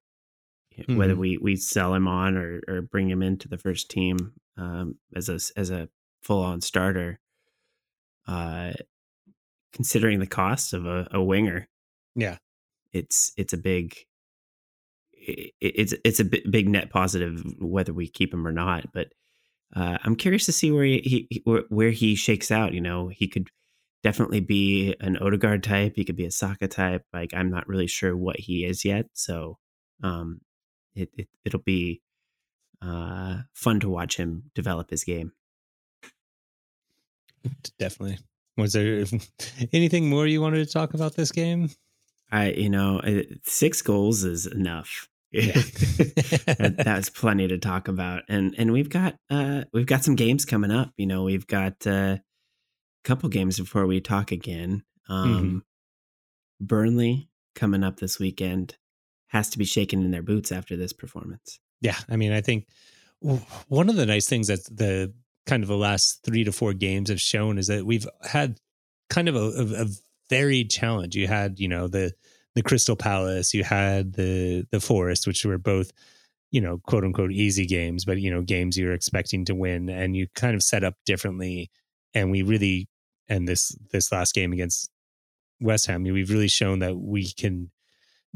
mm-hmm. 0.79 0.99
whether 0.99 1.17
we 1.17 1.39
we 1.39 1.57
sell 1.57 1.95
him 1.95 2.07
on 2.07 2.37
or 2.37 2.61
or 2.69 2.83
bring 2.83 3.09
him 3.09 3.23
into 3.23 3.49
the 3.49 3.57
first 3.57 3.91
team 3.91 4.35
um 4.59 4.97
as 5.17 5.31
a 5.31 5.41
as 5.59 5.71
a 5.71 5.89
full 6.23 6.43
on 6.43 6.61
starter 6.61 7.21
uh 8.29 8.73
considering 9.73 10.19
the 10.19 10.27
cost 10.27 10.75
of 10.75 10.85
a, 10.85 11.09
a 11.13 11.23
winger. 11.23 11.67
Yeah, 12.15 12.37
it's 12.93 13.33
it's 13.39 13.55
a 13.55 13.59
big 13.59 13.97
it, 15.13 15.55
it's 15.59 15.95
it's 16.05 16.21
a 16.21 16.25
big 16.25 16.69
net 16.69 16.91
positive 16.91 17.43
whether 17.59 17.95
we 17.95 18.09
keep 18.09 18.35
him 18.35 18.47
or 18.47 18.53
not. 18.53 18.93
But 18.93 19.07
uh, 19.75 19.97
I'm 20.05 20.17
curious 20.17 20.45
to 20.45 20.53
see 20.53 20.71
where 20.71 20.85
he, 20.85 21.27
he 21.31 21.43
where 21.71 21.93
he 21.93 22.15
shakes 22.15 22.51
out. 22.51 22.75
You 22.75 22.83
know, 22.83 23.09
he 23.09 23.27
could 23.27 23.49
definitely 24.03 24.41
be 24.41 24.95
an 25.01 25.17
Odegaard 25.19 25.63
type. 25.63 25.95
He 25.97 26.05
could 26.05 26.17
be 26.17 26.27
a 26.27 26.31
Saka 26.31 26.69
type. 26.69 27.05
Like 27.13 27.35
I'm 27.35 27.51
not 27.51 27.69
really 27.69 27.87
sure 27.87 28.17
what 28.17 28.39
he 28.39 28.65
is 28.65 28.85
yet. 28.85 29.07
So 29.15 29.59
um, 30.03 30.41
it, 30.95 31.11
it 31.17 31.29
it'll 31.45 31.61
be 31.61 32.03
uh, 32.83 33.39
fun 33.55 33.81
to 33.81 33.89
watch 33.89 34.17
him 34.17 34.51
develop 34.55 34.91
his 34.91 35.05
game. 35.05 35.33
Definitely. 37.79 38.19
Was 38.57 38.73
there 38.73 39.05
anything 39.73 40.09
more 40.09 40.27
you 40.27 40.41
wanted 40.41 40.67
to 40.67 40.73
talk 40.73 40.95
about 40.95 41.15
this 41.15 41.33
game? 41.33 41.71
I, 42.33 42.51
you 42.51 42.69
know, 42.71 43.01
six 43.45 43.83
goals 43.83 44.25
is 44.25 44.47
enough. 44.47 45.09
Yeah. 45.33 45.53
that, 45.55 46.75
that's 46.85 47.09
plenty 47.09 47.49
to 47.49 47.59
talk 47.59 47.87
about, 47.89 48.23
and 48.29 48.55
and 48.59 48.73
we've 48.73 48.89
got 48.89 49.15
uh 49.31 49.63
we've 49.73 49.87
got 49.87 50.03
some 50.03 50.17
games 50.17 50.45
coming 50.45 50.73
up. 50.73 50.93
You 50.97 51.07
know, 51.07 51.23
we've 51.23 51.47
got 51.47 51.87
uh, 51.87 52.17
couple 53.05 53.29
games 53.29 53.59
before 53.59 53.87
we 53.87 54.01
talk 54.01 54.33
again. 54.33 54.83
Um, 55.09 55.35
mm-hmm. 55.35 55.59
Burnley 56.67 57.29
coming 57.55 57.83
up 57.83 57.99
this 57.99 58.19
weekend 58.19 58.77
has 59.29 59.49
to 59.51 59.59
be 59.59 59.65
shaken 59.65 60.05
in 60.05 60.11
their 60.11 60.23
boots 60.23 60.53
after 60.53 60.77
this 60.77 60.93
performance. 60.93 61.59
Yeah, 61.81 61.97
I 62.09 62.17
mean, 62.17 62.33
I 62.33 62.41
think 62.41 62.67
one 63.69 63.89
of 63.89 63.97
the 63.97 64.07
nice 64.07 64.29
things 64.29 64.49
that 64.49 64.65
the 64.65 65.13
kind 65.47 65.63
of 65.63 65.69
the 65.69 65.77
last 65.77 66.21
three 66.25 66.45
to 66.45 66.53
four 66.53 66.75
games 66.75 67.09
have 67.11 67.21
shown 67.21 67.59
is 67.59 67.69
that 67.69 67.87
we've 67.87 68.07
had 68.23 68.59
kind 69.09 69.29
of 69.29 69.37
a, 69.37 69.39
a, 69.39 69.85
a 69.85 69.87
varied 70.29 70.71
challenge. 70.71 71.17
You 71.17 71.27
had, 71.27 71.59
you 71.59 71.69
know, 71.69 71.89
the 71.89 72.13
the 72.55 72.63
Crystal 72.63 72.97
Palace, 72.97 73.55
you 73.55 73.65
had 73.65 74.15
the 74.15 74.67
the 74.71 74.81
Forest, 74.81 75.27
which 75.27 75.45
were 75.45 75.59
both 75.59 75.93
you 76.51 76.61
know 76.61 76.79
quote 76.87 77.05
unquote 77.05 77.33
easy 77.33 77.67
games, 77.67 78.05
but 78.05 78.19
you 78.21 78.31
know 78.31 78.43
games 78.43 78.77
you're 78.77 78.93
expecting 78.93 79.45
to 79.47 79.55
win, 79.55 79.89
and 79.89 80.17
you 80.17 80.27
kind 80.35 80.55
of 80.55 80.63
set 80.63 80.85
up 80.85 80.95
differently. 81.07 81.71
And 82.15 82.31
we 82.31 82.43
really 82.43 82.89
and 83.29 83.47
this 83.47 83.77
this 83.93 84.13
last 84.13 84.35
game 84.35 84.53
against 84.53 84.91
West 85.61 85.87
Ham, 85.87 86.03
we've 86.03 86.31
really 86.31 86.49
shown 86.49 86.81
that 86.81 86.97
we 86.97 87.33
can 87.33 87.71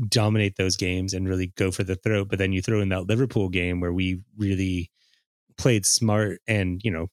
dominate 0.08 0.56
those 0.56 0.76
games 0.76 1.14
and 1.14 1.28
really 1.28 1.52
go 1.56 1.70
for 1.70 1.84
the 1.84 1.96
throat. 1.96 2.28
But 2.28 2.38
then 2.38 2.52
you 2.52 2.62
throw 2.62 2.80
in 2.80 2.88
that 2.90 3.06
Liverpool 3.06 3.48
game 3.48 3.80
where 3.80 3.92
we 3.92 4.20
really 4.36 4.90
played 5.56 5.86
smart 5.86 6.40
and 6.46 6.80
you 6.82 6.90
know 6.90 7.08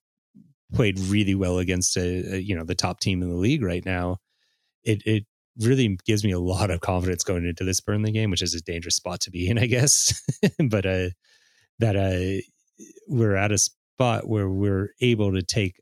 played 0.74 0.99
really 0.99 1.36
well 1.36 1.59
against 1.59 1.97
a, 1.97 2.36
a, 2.36 2.38
you 2.38 2.55
know 2.55 2.64
the 2.64 2.76
top 2.76 2.99
team 2.99 3.22
in 3.22 3.30
the 3.30 3.36
league 3.36 3.64
right 3.64 3.86
now. 3.86 4.18
It 4.84 5.01
it 5.05 5.26
really 5.59 5.97
gives 6.05 6.24
me 6.24 6.32
a 6.32 6.39
lot 6.39 6.72
of 6.72 6.82
confidence 6.82 7.24
going 7.24 7.45
into 7.45 7.64
this 7.64 7.82
Burnley 7.82 8.12
game, 8.12 8.32
which 8.32 8.41
is 8.41 8.55
a 8.55 8.62
dangerous 8.62 8.95
spot 8.95 9.20
to 9.22 9.32
be 9.32 9.49
in, 9.49 9.57
I 9.57 9.66
guess. 9.66 10.22
but 10.70 10.86
uh, 10.86 11.09
that 11.80 11.95
uh, 11.95 12.41
we're 13.07 13.36
at 13.36 13.51
a 13.51 13.57
spot 13.57 14.28
where 14.28 14.49
we're 14.49 14.89
able 15.01 15.34
to 15.34 15.41
take 15.41 15.81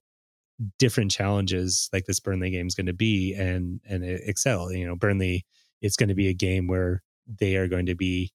different 0.78 1.12
challenges 1.12 1.90
like 1.94 2.06
this 2.06 2.20
Burnley 2.20 2.52
game 2.52 2.68
is 2.68 2.76
going 2.76 2.88
to 2.88 2.94
be 2.94 3.34
and 3.34 3.80
and 3.88 4.04
excel. 4.04 4.72
You 4.72 4.86
know, 4.86 4.96
Burnley 4.96 5.46
it's 5.82 5.96
going 5.96 6.10
to 6.10 6.16
be 6.16 6.28
a 6.28 6.34
game 6.34 6.68
where 6.68 7.02
they 7.28 7.56
are 7.56 7.68
going 7.68 7.86
to 7.86 7.96
be 7.96 8.34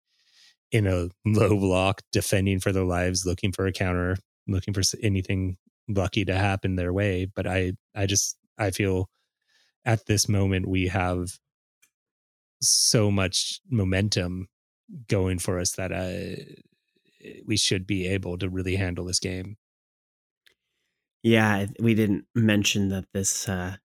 in 0.71 0.87
a 0.87 1.09
low 1.27 1.59
block, 1.59 2.03
defending 2.13 2.61
for 2.61 2.73
their 2.73 2.85
lives, 2.85 3.27
looking 3.27 3.53
for 3.53 3.67
a 3.67 3.73
counter, 3.73 4.17
looking 4.47 4.75
for 4.75 4.83
anything 5.03 5.57
lucky 5.89 6.25
to 6.25 6.35
happen 6.35 6.77
their 6.77 6.93
way. 6.93 7.27
But 7.27 7.47
I, 7.47 7.73
I 7.95 8.07
just, 8.07 8.37
I 8.59 8.71
feel 8.71 9.09
at 9.85 10.07
this 10.07 10.29
moment 10.29 10.69
we 10.69 10.89
have 10.89 11.39
so 12.61 13.11
much 13.11 13.61
momentum 13.71 14.49
going 15.09 15.39
for 15.39 15.59
us 15.59 15.73
that 15.73 15.93
uh, 15.93 16.43
we 17.47 17.57
should 17.57 17.87
be 17.87 18.07
able 18.07 18.39
to 18.39 18.49
really 18.49 18.77
handle 18.77 19.05
this 19.05 19.21
game. 19.21 19.57
Yeah, 21.25 21.67
we 21.81 21.95
didn't 21.95 22.27
mention 22.35 22.91
that 22.91 23.07
this 23.15 23.49
uh, 23.49 23.77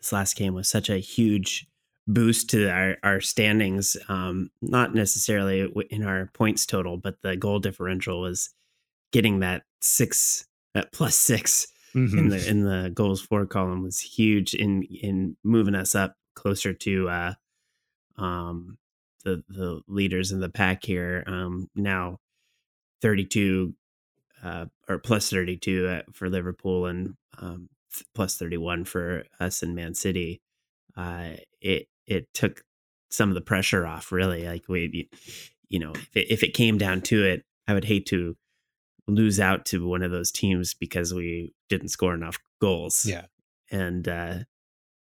this 0.00 0.10
last 0.10 0.36
game 0.36 0.54
was 0.54 0.68
such 0.68 0.88
a 0.88 0.96
huge 0.96 1.66
boost 2.06 2.48
to 2.50 2.70
our, 2.70 2.96
our 3.02 3.20
standings. 3.20 3.96
Um, 4.08 4.50
not 4.62 4.94
necessarily 4.94 5.70
in 5.90 6.02
our 6.02 6.30
points 6.32 6.64
total, 6.64 6.96
but 6.96 7.20
the 7.22 7.36
goal 7.36 7.58
differential 7.58 8.22
was 8.22 8.48
getting 9.12 9.40
that 9.40 9.64
six 9.82 10.46
uh, 10.74 10.84
plus 10.90 11.14
6 11.16 11.66
mm-hmm. 11.94 12.18
in 12.18 12.28
the 12.28 12.48
in 12.48 12.64
the 12.64 12.90
goals 12.94 13.20
for 13.20 13.44
column 13.44 13.82
was 13.82 14.00
huge 14.00 14.54
in 14.54 14.82
in 14.84 15.36
moving 15.44 15.74
us 15.74 15.94
up 15.94 16.16
closer 16.34 16.72
to 16.72 17.08
uh, 17.10 17.34
um, 18.16 18.78
the 19.24 19.44
the 19.50 19.82
leaders 19.86 20.32
in 20.32 20.40
the 20.40 20.48
pack 20.48 20.86
here. 20.86 21.22
Um, 21.26 21.68
now 21.76 22.18
thirty 23.02 23.26
two 23.26 23.74
uh, 24.42 24.66
or 24.88 24.98
plus 24.98 25.30
thirty 25.30 25.56
two 25.56 26.00
for 26.12 26.28
Liverpool 26.28 26.86
and 26.86 27.14
um, 27.38 27.68
plus 28.14 28.36
thirty 28.36 28.56
one 28.56 28.84
for 28.84 29.24
us 29.40 29.62
in 29.62 29.74
Man 29.74 29.94
City. 29.94 30.40
Uh, 30.96 31.30
it 31.60 31.88
it 32.06 32.32
took 32.34 32.62
some 33.10 33.28
of 33.28 33.34
the 33.34 33.40
pressure 33.40 33.86
off. 33.86 34.12
Really, 34.12 34.46
like 34.46 34.68
we, 34.68 35.08
you 35.68 35.78
know, 35.78 35.92
if 35.92 36.16
it, 36.16 36.30
if 36.30 36.42
it 36.42 36.54
came 36.54 36.78
down 36.78 37.00
to 37.02 37.24
it, 37.24 37.44
I 37.66 37.74
would 37.74 37.84
hate 37.84 38.06
to 38.06 38.36
lose 39.06 39.40
out 39.40 39.64
to 39.66 39.86
one 39.86 40.02
of 40.02 40.10
those 40.10 40.30
teams 40.30 40.74
because 40.74 41.14
we 41.14 41.52
didn't 41.68 41.88
score 41.88 42.14
enough 42.14 42.38
goals. 42.60 43.04
Yeah, 43.06 43.26
and 43.70 44.06
uh, 44.08 44.38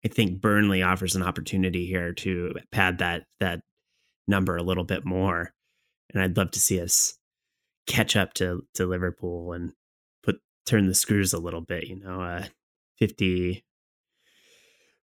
I 0.05 0.09
think 0.09 0.41
Burnley 0.41 0.83
offers 0.83 1.17
an 1.17 1.23
opportunity 1.23 1.87
here 1.87 2.13
to 2.13 2.55
pad 2.71 2.99
that 2.99 3.25
that 3.41 3.61
number 4.27 4.57
a 4.57 4.63
little 4.63 4.85
bit 4.85 5.05
more, 5.05 5.53
and 6.13 6.23
I'd 6.23 6.37
love 6.37 6.51
to 6.53 6.61
see 6.61 6.81
us 6.81 7.15
catch 7.87 8.17
up 8.17 8.35
to 8.35 8.63
to 8.75 8.87
Liverpool 8.87 9.53
and 9.53 9.73
put 10.23 10.37
turn 10.67 10.87
the 10.87 10.95
screws 10.95 11.33
a 11.33 11.39
little 11.39 11.61
bit. 11.61 11.85
You 11.85 12.01
know, 12.01 12.21
uh, 12.21 12.45
fifty 12.99 13.65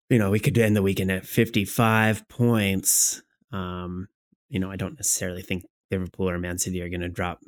you 0.08 0.18
know, 0.18 0.30
we 0.30 0.40
could 0.40 0.56
end 0.56 0.76
the 0.76 0.82
weekend 0.82 1.10
at 1.10 1.26
55 1.26 2.28
points. 2.28 3.22
Um, 3.52 4.08
you 4.48 4.60
know, 4.60 4.70
I 4.70 4.76
don't 4.76 4.94
necessarily 4.94 5.42
think 5.42 5.64
Liverpool 5.90 6.30
or 6.30 6.38
Man 6.38 6.58
City 6.58 6.80
are 6.80 6.88
going 6.88 7.00
to 7.00 7.08
drop 7.08 7.40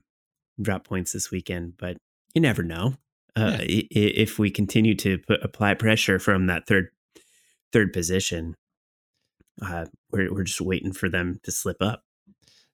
drop 0.61 0.85
points 0.85 1.13
this 1.13 1.31
weekend, 1.31 1.75
but 1.79 1.97
you 2.35 2.41
never 2.41 2.63
know. 2.63 2.95
Uh, 3.37 3.59
yeah. 3.61 3.85
If 3.91 4.39
we 4.39 4.51
continue 4.51 4.97
to 4.97 5.19
put 5.19 5.43
apply 5.45 5.75
pressure 5.75 6.19
from 6.19 6.47
that 6.47 6.67
third 6.67 6.89
third 7.73 7.93
position, 7.93 8.57
uh, 9.63 9.87
we're 10.11 10.33
we're 10.33 10.45
just 10.45 10.61
waiting 10.61 10.93
for 10.93 11.09
them 11.09 11.39
to 11.45 11.53
slip 11.53 11.77
up. 11.81 12.03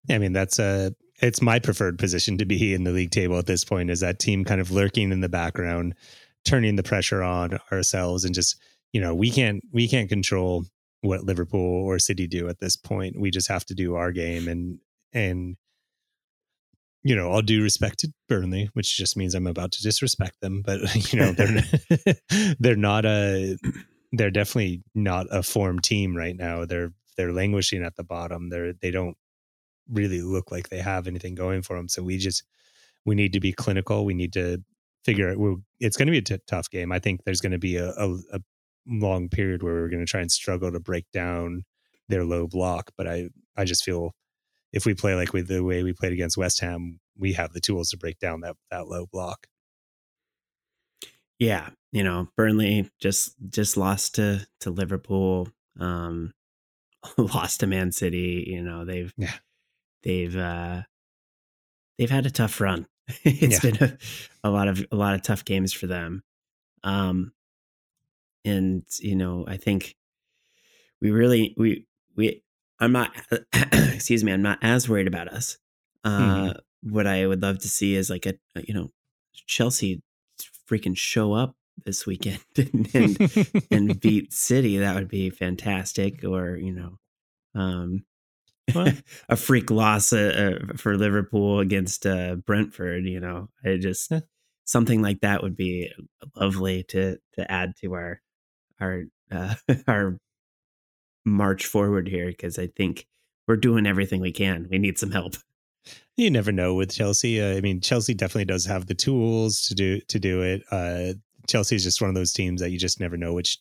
I 0.08 0.16
mean, 0.18 0.32
that's 0.32 0.58
a 0.58 0.94
it's 1.24 1.42
my 1.42 1.58
preferred 1.58 1.98
position 1.98 2.38
to 2.38 2.44
be 2.44 2.74
in 2.74 2.84
the 2.84 2.92
league 2.92 3.10
table 3.10 3.38
at 3.38 3.46
this 3.46 3.64
point. 3.64 3.90
Is 3.90 4.00
that 4.00 4.18
team 4.18 4.44
kind 4.44 4.60
of 4.60 4.70
lurking 4.70 5.10
in 5.10 5.20
the 5.20 5.28
background, 5.28 5.94
turning 6.44 6.76
the 6.76 6.82
pressure 6.82 7.22
on 7.22 7.58
ourselves, 7.72 8.24
and 8.24 8.34
just 8.34 8.60
you 8.92 9.00
know 9.00 9.14
we 9.14 9.30
can't 9.30 9.62
we 9.72 9.88
can't 9.88 10.08
control 10.08 10.64
what 11.00 11.24
Liverpool 11.24 11.84
or 11.84 11.98
City 11.98 12.26
do 12.26 12.48
at 12.48 12.60
this 12.60 12.76
point. 12.76 13.18
We 13.18 13.30
just 13.30 13.48
have 13.48 13.64
to 13.66 13.74
do 13.74 13.94
our 13.94 14.12
game 14.12 14.48
and 14.48 14.78
and 15.12 15.56
you 17.04 17.14
know, 17.14 17.30
all 17.30 17.42
due 17.42 17.62
respect 17.62 17.98
to 17.98 18.12
Burnley, 18.28 18.70
which 18.72 18.96
just 18.96 19.14
means 19.14 19.34
I'm 19.34 19.46
about 19.46 19.72
to 19.72 19.82
disrespect 19.82 20.40
them, 20.40 20.62
but 20.64 20.80
you 21.12 21.18
know, 21.18 21.32
they're 21.32 22.14
they're 22.58 22.76
not 22.76 23.04
a 23.04 23.56
they're 24.12 24.30
definitely 24.30 24.82
not 24.94 25.26
a 25.30 25.42
form 25.42 25.80
team 25.80 26.16
right 26.16 26.36
now. 26.36 26.64
They're 26.64 26.92
they're 27.16 27.32
languishing 27.32 27.84
at 27.84 27.96
the 27.96 28.04
bottom. 28.04 28.48
They're 28.48 28.72
they 28.72 28.90
don't 28.90 29.16
really 29.90 30.22
look 30.22 30.50
like 30.50 30.68
they 30.68 30.78
have 30.78 31.06
anything 31.06 31.34
going 31.34 31.62
for 31.62 31.76
them. 31.76 31.88
So 31.88 32.02
we 32.02 32.18
just 32.18 32.42
we 33.04 33.14
need 33.14 33.32
to 33.34 33.40
be 33.40 33.52
clinical. 33.52 34.04
We 34.04 34.14
need 34.14 34.32
to 34.34 34.62
figure 35.04 35.30
out. 35.30 35.58
It's 35.80 35.96
going 35.96 36.06
to 36.06 36.12
be 36.12 36.18
a 36.18 36.22
t- 36.22 36.38
tough 36.46 36.70
game. 36.70 36.92
I 36.92 36.98
think 36.98 37.24
there's 37.24 37.40
going 37.40 37.52
to 37.52 37.58
be 37.58 37.76
a, 37.76 37.90
a, 37.90 38.18
a 38.32 38.40
long 38.86 39.28
period 39.28 39.62
where 39.62 39.74
we're 39.74 39.88
going 39.88 40.04
to 40.04 40.10
try 40.10 40.20
and 40.20 40.32
struggle 40.32 40.72
to 40.72 40.80
break 40.80 41.10
down 41.12 41.64
their 42.08 42.24
low 42.24 42.46
block. 42.46 42.90
But 42.96 43.06
I, 43.06 43.28
I 43.56 43.64
just 43.64 43.84
feel 43.84 44.14
if 44.72 44.86
we 44.86 44.94
play 44.94 45.14
like 45.14 45.32
with 45.32 45.48
the 45.48 45.62
way 45.62 45.82
we 45.82 45.92
played 45.92 46.12
against 46.12 46.36
West 46.36 46.60
Ham, 46.60 47.00
we 47.16 47.34
have 47.34 47.52
the 47.52 47.60
tools 47.60 47.90
to 47.90 47.96
break 47.96 48.18
down 48.18 48.40
that 48.40 48.56
that 48.70 48.88
low 48.88 49.06
block. 49.06 49.46
Yeah, 51.38 51.70
you 51.92 52.02
know, 52.04 52.28
Burnley 52.36 52.90
just 53.00 53.34
just 53.50 53.76
lost 53.76 54.16
to 54.16 54.46
to 54.60 54.70
Liverpool, 54.70 55.48
um, 55.78 56.32
lost 57.18 57.60
to 57.60 57.66
Man 57.66 57.92
City. 57.92 58.44
You 58.48 58.62
know, 58.62 58.84
they've 58.84 59.12
yeah. 59.16 59.34
They've 60.04 60.36
uh, 60.36 60.82
they've 61.98 62.10
had 62.10 62.26
a 62.26 62.30
tough 62.30 62.60
run. 62.60 62.86
it's 63.24 63.64
yeah. 63.64 63.70
been 63.70 63.82
a, 63.82 64.48
a 64.48 64.50
lot 64.50 64.68
of 64.68 64.84
a 64.92 64.96
lot 64.96 65.14
of 65.14 65.22
tough 65.22 65.44
games 65.44 65.72
for 65.72 65.86
them. 65.86 66.22
Um, 66.82 67.32
and 68.44 68.84
you 69.00 69.16
know 69.16 69.44
i 69.48 69.56
think 69.56 69.96
we 71.00 71.10
really 71.10 71.54
we 71.56 71.86
we 72.16 72.42
i'm 72.80 72.92
not 72.92 73.10
excuse 73.72 74.22
me 74.22 74.32
i'm 74.32 74.42
not 74.42 74.58
as 74.62 74.88
worried 74.88 75.06
about 75.06 75.28
us 75.28 75.58
uh 76.04 76.20
mm-hmm. 76.20 76.92
what 76.92 77.06
i 77.06 77.26
would 77.26 77.42
love 77.42 77.58
to 77.58 77.68
see 77.68 77.94
is 77.94 78.10
like 78.10 78.26
a, 78.26 78.34
a, 78.54 78.62
you 78.66 78.74
know 78.74 78.90
chelsea 79.46 80.02
freaking 80.70 80.96
show 80.96 81.32
up 81.32 81.54
this 81.84 82.06
weekend 82.06 82.40
and 82.56 82.88
and, 82.94 83.66
and 83.70 84.00
beat 84.00 84.32
city 84.32 84.78
that 84.78 84.94
would 84.94 85.08
be 85.08 85.30
fantastic 85.30 86.24
or 86.24 86.56
you 86.56 86.72
know 86.72 86.98
um 87.54 88.04
a 89.28 89.36
freak 89.36 89.70
loss 89.70 90.12
uh, 90.12 90.58
uh, 90.70 90.76
for 90.76 90.96
liverpool 90.96 91.60
against 91.60 92.06
uh 92.06 92.34
brentford 92.34 93.04
you 93.04 93.20
know 93.20 93.48
i 93.64 93.76
just 93.76 94.10
something 94.64 95.02
like 95.02 95.20
that 95.20 95.42
would 95.42 95.56
be 95.56 95.90
lovely 96.36 96.82
to 96.84 97.18
to 97.34 97.50
add 97.50 97.74
to 97.76 97.92
our 97.94 98.20
our 98.80 99.04
uh, 99.30 99.54
our 99.86 100.18
march 101.24 101.66
forward 101.66 102.08
here 102.08 102.26
because 102.26 102.58
I 102.58 102.68
think 102.68 103.06
we're 103.46 103.56
doing 103.56 103.86
everything 103.86 104.20
we 104.20 104.32
can. 104.32 104.68
We 104.70 104.78
need 104.78 104.98
some 104.98 105.10
help. 105.10 105.34
You 106.16 106.30
never 106.30 106.52
know 106.52 106.74
with 106.74 106.94
Chelsea. 106.94 107.40
Uh, 107.40 107.56
I 107.56 107.60
mean, 107.60 107.80
Chelsea 107.80 108.14
definitely 108.14 108.46
does 108.46 108.64
have 108.66 108.86
the 108.86 108.94
tools 108.94 109.62
to 109.68 109.74
do 109.74 110.00
to 110.00 110.18
do 110.18 110.42
it. 110.42 110.62
Uh, 110.70 111.14
Chelsea 111.46 111.76
is 111.76 111.84
just 111.84 112.00
one 112.00 112.08
of 112.08 112.14
those 112.14 112.32
teams 112.32 112.60
that 112.60 112.70
you 112.70 112.78
just 112.78 113.00
never 113.00 113.16
know 113.16 113.34
which 113.34 113.58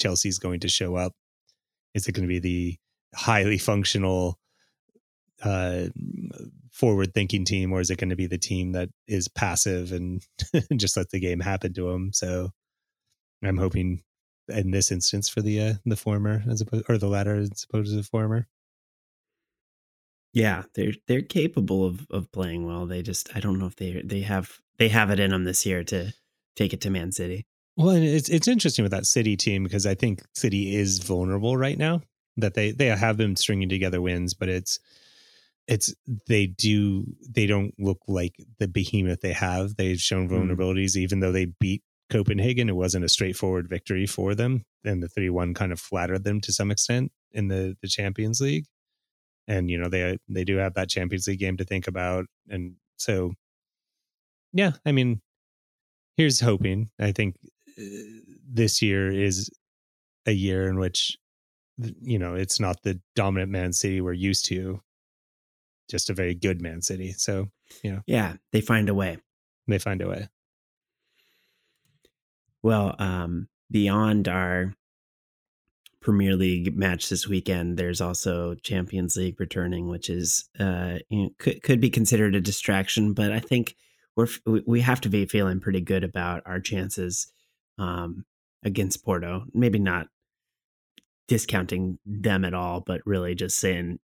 Chelsea 0.00 0.28
is 0.28 0.38
going 0.38 0.60
to 0.60 0.68
show 0.68 0.96
up. 0.96 1.12
Is 1.94 2.08
it 2.08 2.12
going 2.12 2.26
to 2.26 2.28
be 2.28 2.40
the 2.40 2.76
highly 3.14 3.58
functional, 3.58 4.38
uh, 5.42 5.84
forward-thinking 6.70 7.44
team, 7.44 7.72
or 7.72 7.80
is 7.80 7.90
it 7.90 7.98
going 7.98 8.10
to 8.10 8.16
be 8.16 8.26
the 8.26 8.38
team 8.38 8.72
that 8.72 8.88
is 9.06 9.28
passive 9.28 9.92
and 9.92 10.24
just 10.76 10.96
let 10.96 11.10
the 11.10 11.20
game 11.20 11.40
happen 11.40 11.72
to 11.74 11.90
them? 11.90 12.12
So, 12.12 12.50
I'm 13.44 13.58
hoping 13.58 14.02
in 14.48 14.70
this 14.70 14.90
instance 14.90 15.28
for 15.28 15.40
the 15.40 15.60
uh, 15.60 15.74
the 15.84 15.96
former 15.96 16.42
as 16.48 16.60
opposed 16.60 16.84
or 16.88 16.98
the 16.98 17.08
latter 17.08 17.36
as 17.36 17.64
opposed 17.68 17.90
to 17.90 17.96
the 17.96 18.02
former. 18.02 18.48
Yeah, 20.32 20.64
they're 20.74 20.94
they're 21.08 21.22
capable 21.22 21.84
of 21.84 22.06
of 22.10 22.30
playing 22.32 22.66
well. 22.66 22.86
They 22.86 23.02
just 23.02 23.34
I 23.36 23.40
don't 23.40 23.58
know 23.58 23.66
if 23.66 23.76
they 23.76 24.02
they 24.04 24.20
have 24.20 24.58
they 24.78 24.88
have 24.88 25.10
it 25.10 25.20
in 25.20 25.30
them 25.30 25.44
this 25.44 25.66
year 25.66 25.84
to 25.84 26.12
take 26.56 26.72
it 26.72 26.80
to 26.82 26.90
Man 26.90 27.12
City. 27.12 27.46
Well, 27.76 27.90
it's 27.90 28.28
it's 28.28 28.48
interesting 28.48 28.82
with 28.82 28.92
that 28.92 29.06
City 29.06 29.36
team 29.36 29.64
because 29.64 29.86
I 29.86 29.94
think 29.94 30.22
City 30.34 30.74
is 30.74 30.98
vulnerable 30.98 31.56
right 31.56 31.78
now. 31.78 32.02
That 32.36 32.54
they 32.54 32.72
they 32.72 32.86
have 32.86 33.16
been 33.16 33.36
stringing 33.36 33.68
together 33.68 34.00
wins, 34.00 34.34
but 34.34 34.48
it's 34.48 34.78
it's 35.68 35.94
they 36.28 36.46
do 36.46 37.04
they 37.28 37.46
don't 37.46 37.74
look 37.78 38.00
like 38.08 38.34
the 38.58 38.68
behemoth 38.68 39.20
they 39.20 39.32
have. 39.32 39.76
They've 39.76 40.00
shown 40.00 40.28
Hmm. 40.28 40.34
vulnerabilities, 40.34 40.96
even 40.96 41.20
though 41.20 41.32
they 41.32 41.46
beat 41.46 41.82
Copenhagen. 42.10 42.68
It 42.68 42.76
wasn't 42.76 43.04
a 43.04 43.08
straightforward 43.08 43.68
victory 43.68 44.06
for 44.06 44.34
them, 44.34 44.64
and 44.84 45.02
the 45.02 45.08
three 45.08 45.30
one 45.30 45.54
kind 45.54 45.72
of 45.72 45.80
flattered 45.80 46.24
them 46.24 46.40
to 46.42 46.52
some 46.52 46.70
extent 46.70 47.12
in 47.32 47.48
the 47.48 47.76
the 47.82 47.88
Champions 47.88 48.40
League. 48.40 48.66
And 49.48 49.70
you 49.70 49.78
know 49.78 49.88
they 49.88 50.18
they 50.28 50.44
do 50.44 50.56
have 50.56 50.74
that 50.74 50.90
Champions 50.90 51.26
League 51.28 51.40
game 51.40 51.56
to 51.58 51.64
think 51.64 51.86
about, 51.88 52.26
and 52.48 52.76
so 52.96 53.32
yeah, 54.52 54.72
I 54.84 54.92
mean, 54.92 55.20
here's 56.16 56.40
hoping. 56.40 56.90
I 57.00 57.12
think 57.12 57.36
uh, 57.78 57.82
this 58.48 58.82
year 58.82 59.10
is 59.10 59.50
a 60.26 60.32
year 60.32 60.68
in 60.68 60.78
which 60.78 61.16
you 61.78 62.18
know 62.18 62.34
it's 62.34 62.60
not 62.60 62.82
the 62.82 63.00
dominant 63.14 63.50
Man 63.50 63.72
City 63.72 64.00
we're 64.00 64.12
used 64.12 64.44
to, 64.46 64.80
just 65.90 66.10
a 66.10 66.14
very 66.14 66.34
good 66.34 66.60
Man 66.62 66.82
City. 66.82 67.12
So 67.12 67.50
Yeah, 67.82 68.00
Yeah. 68.06 68.36
they 68.52 68.60
find 68.60 68.88
a 68.88 68.94
way. 68.94 69.18
they 69.68 69.78
find 69.78 70.02
a 70.02 70.08
way. 70.08 70.28
Well, 72.62 72.94
um, 72.98 73.48
beyond 73.70 74.28
our 74.28 74.74
Premier 76.00 76.34
League 76.36 76.76
match 76.76 77.08
this 77.08 77.28
weekend, 77.28 77.76
there's 77.76 78.00
also 78.00 78.54
Champions 78.56 79.16
League 79.16 79.38
returning, 79.40 79.88
which 79.88 80.10
is 80.10 80.48
uh, 80.58 80.98
you 81.08 81.22
know, 81.24 81.30
could 81.38 81.62
could 81.62 81.80
be 81.80 81.90
considered 81.90 82.34
a 82.34 82.40
distraction, 82.40 83.14
but 83.14 83.32
I 83.32 83.38
think 83.40 83.76
we're 84.16 84.28
we- 84.46 84.64
we 84.66 84.80
have 84.80 85.00
to 85.02 85.08
be 85.08 85.26
feeling 85.26 85.60
pretty 85.60 85.80
good 85.80 86.04
about 86.04 86.42
our 86.44 86.60
chances 86.60 87.32
um, 87.78 88.24
against 88.64 89.04
Porto. 89.04 89.44
Maybe 89.54 89.78
not 89.78 90.08
discounting 91.28 91.98
them 92.04 92.44
at 92.44 92.54
all, 92.54 92.80
but 92.80 93.00
really 93.06 93.34
just 93.34 93.58
saying 93.58 93.98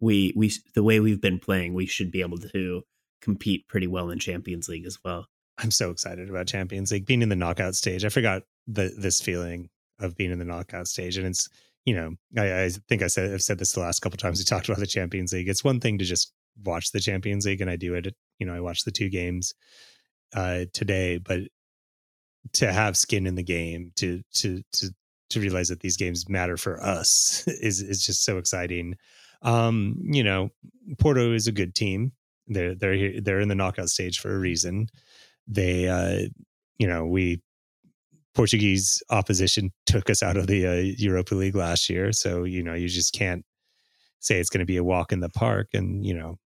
we 0.00 0.32
we 0.36 0.52
the 0.74 0.82
way 0.82 1.00
we've 1.00 1.20
been 1.20 1.38
playing, 1.38 1.74
we 1.74 1.86
should 1.86 2.10
be 2.10 2.20
able 2.20 2.38
to 2.38 2.82
compete 3.20 3.66
pretty 3.68 3.86
well 3.86 4.10
in 4.10 4.18
Champions 4.18 4.68
League 4.68 4.86
as 4.86 4.98
well. 5.04 5.26
I'm 5.58 5.70
so 5.70 5.90
excited 5.90 6.28
about 6.28 6.46
Champions 6.46 6.90
League 6.92 7.06
being 7.06 7.22
in 7.22 7.28
the 7.28 7.36
knockout 7.36 7.74
stage. 7.74 8.04
I 8.04 8.08
forgot 8.08 8.42
the 8.66 8.94
this 8.96 9.20
feeling 9.20 9.70
of 10.00 10.16
being 10.16 10.30
in 10.30 10.38
the 10.38 10.44
knockout 10.44 10.88
stage, 10.88 11.16
and 11.16 11.26
it's 11.26 11.48
you 11.84 11.94
know 11.94 12.14
I, 12.36 12.64
I 12.64 12.70
think 12.88 13.02
I 13.02 13.06
said 13.06 13.32
I've 13.32 13.42
said 13.42 13.58
this 13.58 13.72
the 13.72 13.80
last 13.80 14.00
couple 14.00 14.16
times 14.18 14.38
we 14.38 14.44
talked 14.44 14.68
about 14.68 14.80
the 14.80 14.86
Champions 14.86 15.32
League. 15.32 15.48
It's 15.48 15.64
one 15.64 15.80
thing 15.80 15.98
to 15.98 16.04
just 16.04 16.32
watch 16.64 16.92
the 16.92 17.00
Champions 17.00 17.46
League, 17.46 17.60
and 17.60 17.70
I 17.70 17.76
do 17.76 17.94
it. 17.94 18.14
You 18.38 18.46
know, 18.46 18.54
I 18.54 18.60
watch 18.60 18.84
the 18.84 18.92
two 18.92 19.08
games 19.08 19.54
uh, 20.34 20.64
today, 20.72 21.18
but 21.18 21.40
to 22.54 22.72
have 22.72 22.96
skin 22.96 23.26
in 23.26 23.36
the 23.36 23.42
game, 23.42 23.92
to 23.96 24.22
to 24.34 24.62
to 24.72 24.94
to 25.34 25.40
realize 25.40 25.68
that 25.68 25.80
these 25.80 25.96
games 25.96 26.28
matter 26.28 26.56
for 26.56 26.82
us 26.82 27.44
is 27.60 27.80
is 27.80 28.04
just 28.04 28.24
so 28.24 28.38
exciting. 28.38 28.96
Um, 29.42 29.96
you 30.00 30.24
know, 30.24 30.50
Porto 30.98 31.32
is 31.32 31.46
a 31.46 31.52
good 31.52 31.74
team. 31.74 32.12
They're 32.46 32.74
they're 32.74 32.94
here, 32.94 33.20
they're 33.20 33.40
in 33.40 33.48
the 33.48 33.54
knockout 33.54 33.88
stage 33.88 34.18
for 34.18 34.34
a 34.34 34.38
reason. 34.38 34.88
They, 35.46 35.88
uh, 35.88 36.28
you 36.78 36.86
know, 36.86 37.06
we 37.06 37.42
Portuguese 38.34 39.02
opposition 39.10 39.70
took 39.86 40.10
us 40.10 40.22
out 40.22 40.36
of 40.36 40.46
the 40.46 40.66
uh, 40.66 40.94
Europa 40.98 41.34
League 41.34 41.54
last 41.54 41.88
year, 41.88 42.12
so 42.12 42.44
you 42.44 42.62
know 42.62 42.74
you 42.74 42.88
just 42.88 43.14
can't 43.14 43.44
say 44.20 44.40
it's 44.40 44.50
going 44.50 44.60
to 44.60 44.66
be 44.66 44.78
a 44.78 44.84
walk 44.84 45.12
in 45.12 45.20
the 45.20 45.28
park. 45.28 45.68
And 45.74 46.04
you 46.04 46.14
know, 46.14 46.38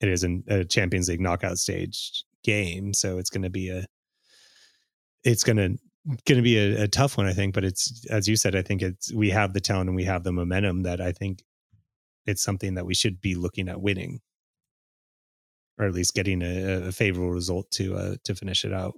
it 0.00 0.08
is 0.08 0.22
an, 0.22 0.44
a 0.48 0.64
Champions 0.64 1.08
League 1.08 1.20
knockout 1.20 1.58
stage 1.58 2.24
game, 2.44 2.94
so 2.94 3.18
it's 3.18 3.30
going 3.30 3.42
to 3.42 3.50
be 3.50 3.70
a 3.70 3.86
it's 5.24 5.42
going 5.42 5.56
to 5.56 5.76
going 6.26 6.36
to 6.36 6.42
be 6.42 6.56
a, 6.58 6.84
a 6.84 6.88
tough 6.88 7.16
one, 7.16 7.26
I 7.26 7.32
think. 7.32 7.54
But 7.54 7.64
it's 7.64 8.04
as 8.10 8.28
you 8.28 8.36
said, 8.36 8.54
I 8.54 8.62
think 8.62 8.82
it's 8.82 9.12
we 9.12 9.30
have 9.30 9.52
the 9.52 9.60
talent 9.60 9.88
and 9.88 9.96
we 9.96 10.04
have 10.04 10.24
the 10.24 10.32
momentum 10.32 10.82
that 10.82 11.00
I 11.00 11.12
think 11.12 11.42
it's 12.26 12.42
something 12.42 12.74
that 12.74 12.86
we 12.86 12.94
should 12.94 13.20
be 13.20 13.34
looking 13.34 13.68
at 13.68 13.80
winning, 13.80 14.20
or 15.78 15.86
at 15.86 15.94
least 15.94 16.14
getting 16.14 16.42
a, 16.42 16.88
a 16.88 16.92
favorable 16.92 17.30
result 17.30 17.70
to 17.72 17.96
uh, 17.96 18.14
to 18.24 18.34
finish 18.34 18.64
it 18.64 18.72
out. 18.72 18.94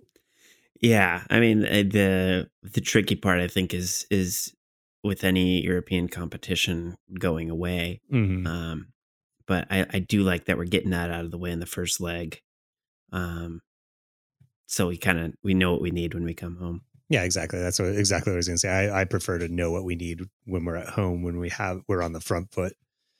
Yeah, 0.81 1.25
I 1.29 1.41
mean 1.41 1.65
uh, 1.65 1.85
the 1.89 2.51
the 2.63 2.81
tricky 2.81 3.17
part 3.17 3.41
I 3.41 3.49
think 3.49 3.75
is 3.75 4.07
is 4.11 4.55
with 5.03 5.25
any 5.25 5.63
European 5.63 6.09
competition 6.09 6.97
going 7.19 7.51
away. 7.51 8.01
Mhm. 8.13 8.47
Um, 8.47 8.89
but 9.47 9.67
I, 9.71 9.87
I 9.91 9.99
do 10.01 10.23
like 10.23 10.45
that 10.45 10.59
we're 10.59 10.65
getting 10.65 10.91
that 10.91 11.11
out 11.11 11.25
of 11.25 11.31
the 11.31 11.39
way 11.39 11.51
in 11.51 11.61
the 11.61 11.67
first 11.67 12.01
leg. 12.01 12.43
Um, 13.13 13.63
so 14.67 14.89
we 14.89 14.99
kind 14.99 15.19
of 15.19 15.35
we 15.43 15.55
know 15.55 15.73
what 15.73 15.81
we 15.81 15.91
need 15.91 16.15
when 16.15 16.25
we 16.25 16.35
come 16.35 16.57
home. 16.57 16.83
Yeah, 17.09 17.23
exactly. 17.23 17.59
That's 17.59 17.79
what 17.79 17.89
exactly 17.97 18.31
what 18.33 18.37
I 18.37 18.39
was 18.39 18.49
going 18.49 18.57
to 18.57 18.61
say. 18.61 18.69
I, 18.69 19.01
I 19.01 19.05
prefer 19.05 19.39
to 19.39 19.49
know 19.49 19.71
what 19.71 19.85
we 19.85 19.95
need 19.95 20.21
when 20.45 20.65
we're 20.65 20.77
at 20.77 20.91
home 20.91 21.23
when 21.23 21.39
we 21.39 21.49
have 21.51 21.81
we're 21.89 22.03
on 22.03 22.13
the 22.13 22.21
front 22.21 22.53
foot. 22.53 22.75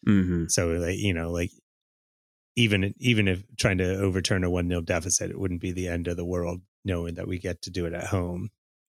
hmm 0.05 0.45
So 0.49 0.69
like 0.69 0.99
you 0.99 1.15
know 1.15 1.31
like 1.31 1.51
even 2.57 2.95
even 2.99 3.29
if 3.29 3.45
trying 3.57 3.79
to 3.79 3.99
overturn 3.99 4.45
a 4.45 4.51
one 4.51 4.69
0 4.69 4.83
deficit, 4.83 5.31
it 5.31 5.39
wouldn't 5.39 5.61
be 5.61 5.73
the 5.73 5.89
end 5.89 6.09
of 6.09 6.17
the 6.17 6.25
world 6.25 6.61
knowing 6.85 7.15
that 7.15 7.29
we 7.29 7.39
get 7.39 7.63
to 7.63 7.71
do 7.71 7.87
it 7.87 7.93
at 7.93 8.07
home. 8.09 8.51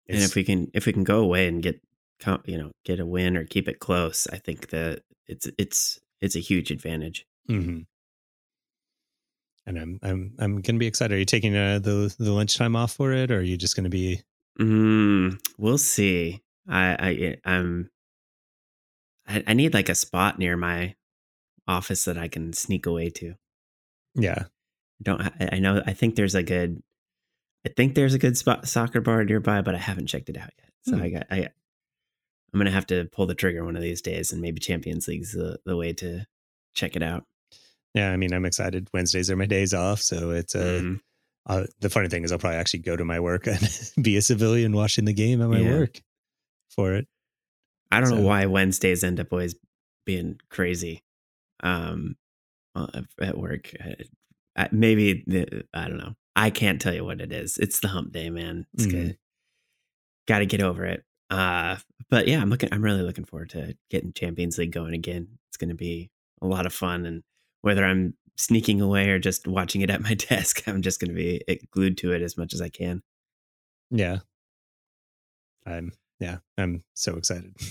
And 0.09 0.19
if 0.19 0.35
we 0.35 0.43
can 0.45 0.71
if 0.75 0.87
we 0.87 0.93
can 0.93 1.05
go 1.05 1.21
away 1.21 1.47
and 1.47 1.63
get 1.63 1.81
you 2.45 2.59
know 2.59 2.73
get 2.85 3.01
a 3.01 3.07
win 3.07 3.37
or 3.37 3.45
keep 3.45 3.69
it 3.69 3.79
close, 3.79 4.27
I 4.33 4.39
think 4.39 4.71
that 4.71 5.03
it's 5.27 5.47
it's 5.59 6.01
it's 6.21 6.37
a 6.37 6.41
huge 6.41 6.71
advantage. 6.71 7.27
Mhm. 7.49 7.87
And 9.67 9.79
I'm 9.79 9.99
I'm 10.03 10.35
I'm 10.39 10.61
gonna 10.63 10.79
be 10.79 10.87
excited. 10.87 11.15
Are 11.15 11.19
you 11.19 11.25
taking 11.25 11.55
uh, 11.55 11.79
the 11.79 12.15
the 12.19 12.33
lunchtime 12.33 12.75
off 12.75 12.93
for 12.93 13.13
it, 13.13 13.31
or 13.31 13.39
are 13.39 13.43
you 13.43 13.57
just 13.57 13.77
gonna 13.77 13.89
be? 13.91 14.23
Mm, 14.59 15.39
we'll 15.59 15.79
see. 15.79 16.43
I 16.69 17.37
I 17.45 17.51
I'm 17.51 17.91
I, 19.27 19.43
I 19.47 19.53
need 19.55 19.75
like 19.75 19.89
a 19.89 19.95
spot 19.95 20.39
near 20.39 20.57
my 20.57 20.95
office 21.67 22.05
that 22.05 22.19
I 22.19 22.29
can 22.29 22.53
sneak 22.53 22.87
away 22.87 23.11
to. 23.11 23.35
Yeah, 24.15 24.45
don't 25.03 25.21
I 25.21 25.49
I 25.53 25.59
know 25.61 25.83
I 25.87 25.93
think 25.93 26.17
there's 26.17 26.35
a 26.35 26.43
good 26.43 26.83
I 27.67 27.71
think 27.71 27.95
there's 27.95 28.15
a 28.15 28.19
good 28.19 28.37
spot 28.37 28.67
soccer 28.69 29.01
bar 29.01 29.25
nearby, 29.25 29.61
but 29.63 29.75
I 29.75 29.79
haven't 29.79 30.07
checked 30.07 30.29
it 30.29 30.37
out 30.37 30.51
yet. 30.59 30.71
So 30.83 30.97
Hmm. 30.97 31.03
I 31.03 31.09
got 31.11 31.27
I 31.31 31.49
I'm 32.53 32.59
gonna 32.59 32.71
have 32.71 32.87
to 32.89 33.05
pull 33.13 33.27
the 33.27 33.35
trigger 33.35 33.65
one 33.65 33.77
of 33.77 33.83
these 33.83 34.03
days, 34.03 34.33
and 34.33 34.43
maybe 34.43 34.59
Champions 34.61 35.07
League's 35.09 35.33
the 35.33 35.61
the 35.65 35.77
way 35.77 35.93
to 35.95 36.27
check 36.75 36.97
it 36.97 37.03
out. 37.03 37.25
yeah. 37.95 38.11
I 38.13 38.17
mean, 38.17 38.33
I'm 38.33 38.45
excited. 38.45 38.89
Wednesdays 38.93 39.31
are 39.31 39.37
my 39.37 39.47
days 39.47 39.73
off, 39.75 40.01
so 40.03 40.31
it's 40.31 40.55
uh, 40.55 40.81
Mhm. 40.83 41.01
Uh 41.51 41.67
the 41.81 41.91
funny 41.91 42.09
thing 42.09 42.25
is 42.25 42.33
I'll 42.33 42.39
probably 42.39 42.59
actually 42.59 42.81
go 42.81 42.97
to 42.97 43.05
my 43.05 43.19
work 43.21 43.47
and 43.49 43.61
be 44.01 44.17
a 44.17 44.23
civilian 44.23 44.73
watching 44.73 45.05
the 45.05 45.13
game 45.13 45.43
at 45.43 45.49
my 45.49 45.61
Yeah. 45.61 45.71
work 45.79 46.01
for 46.71 46.95
it. 46.95 47.07
I 47.91 48.01
don't 48.01 48.11
know 48.11 48.21
why 48.23 48.47
Wednesdays 48.47 49.03
end 49.03 49.19
up 49.21 49.33
always 49.33 49.55
being 50.07 50.39
crazy 50.49 51.03
um, 51.63 52.17
uh, 52.77 53.03
at 53.21 53.37
work. 53.37 53.73
I, 54.57 54.69
maybe 54.71 55.25
the, 55.27 55.65
I 55.75 55.89
don't 55.89 55.99
know. 55.99 56.15
I 56.37 56.51
can't 56.51 56.81
tell 56.81 56.95
you 56.95 57.05
what 57.05 57.21
it 57.21 57.33
is. 57.33 57.59
It's 57.59 57.81
the 57.81 57.89
hump 57.89 58.13
day, 58.13 58.31
man. 58.31 58.67
It's 58.75 58.87
Mhm. 58.87 58.91
good. 58.91 59.19
Got 60.29 60.39
to 60.41 60.47
get 60.47 60.63
over 60.63 60.85
it. 60.85 61.03
Uh, 61.31 61.77
but 62.09 62.29
yeah, 62.29 62.41
I'm 62.41 62.51
looking. 62.51 62.69
I'm 62.73 62.83
really 62.83 63.03
looking 63.03 63.25
forward 63.25 63.51
to 63.51 63.75
getting 63.91 64.13
Champions 64.13 64.59
League 64.59 64.73
going 64.73 64.95
again. 64.95 65.39
It's 65.49 65.57
going 65.57 65.71
to 65.71 65.75
be 65.77 66.11
a 66.43 66.47
lot 66.47 66.67
of 66.67 66.73
fun, 66.73 67.07
and 67.07 67.23
whether 67.63 67.85
I'm 67.85 68.15
sneaking 68.41 68.81
away 68.81 69.11
or 69.11 69.19
just 69.19 69.47
watching 69.47 69.81
it 69.83 69.91
at 69.91 70.03
my 70.03 70.15
desk, 70.29 70.67
I'm 70.67 70.83
just 70.83 71.01
going 71.01 71.11
to 71.11 71.15
be 71.15 71.43
glued 71.71 71.99
to 71.99 72.13
it 72.13 72.23
as 72.23 72.37
much 72.37 72.55
as 72.55 72.61
I 72.61 72.69
can. 72.69 73.03
Yeah, 73.91 74.19
I'm 75.67 75.93
yeah, 76.19 76.39
I'm 76.59 76.85
so 76.95 77.17
excited. 77.17 77.55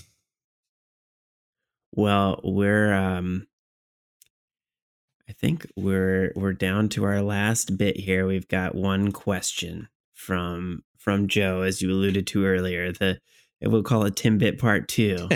Well, 1.92 2.40
we're 2.44 2.94
um 2.94 3.48
I 5.28 5.32
think 5.34 5.66
we're 5.76 6.32
we're 6.36 6.54
down 6.54 6.88
to 6.90 7.04
our 7.04 7.22
last 7.22 7.78
bit 7.78 7.98
here. 7.98 8.28
We've 8.28 8.48
got 8.48 8.76
one 8.76 9.12
question 9.12 9.90
from 10.14 10.84
from 10.98 11.28
Joe, 11.28 11.64
as 11.64 11.82
you 11.82 11.90
alluded 11.90 12.28
to 12.28 12.46
earlier. 12.46 12.92
The 12.92 13.20
we'll 13.62 13.82
call 13.84 14.06
it 14.06 14.16
Timbit 14.16 14.60
Part 14.60 14.88
Two. 14.88 15.30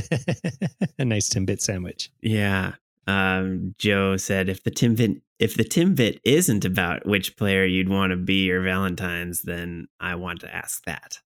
a 1.00 1.06
nice 1.06 1.28
Timbit 1.30 1.60
sandwich. 1.60 2.12
yeah. 2.22 2.74
Um, 3.08 3.76
Joe 3.78 4.18
said 4.18 4.50
if 4.50 4.64
the 4.64 4.72
Timbit 4.72 5.22
if 5.40 5.56
the 5.56 5.66
Timbit 5.66 6.20
isn't 6.24 6.64
about 6.64 7.06
which 7.06 7.36
player 7.36 7.66
you'd 7.66 7.90
want 7.90 8.12
to 8.12 8.18
be 8.18 8.46
your 8.46 8.62
Valentine's, 8.62 9.42
then 9.42 9.88
I 10.00 10.16
want 10.16 10.40
to 10.42 10.56
ask 10.56 10.86
that. 10.86 11.20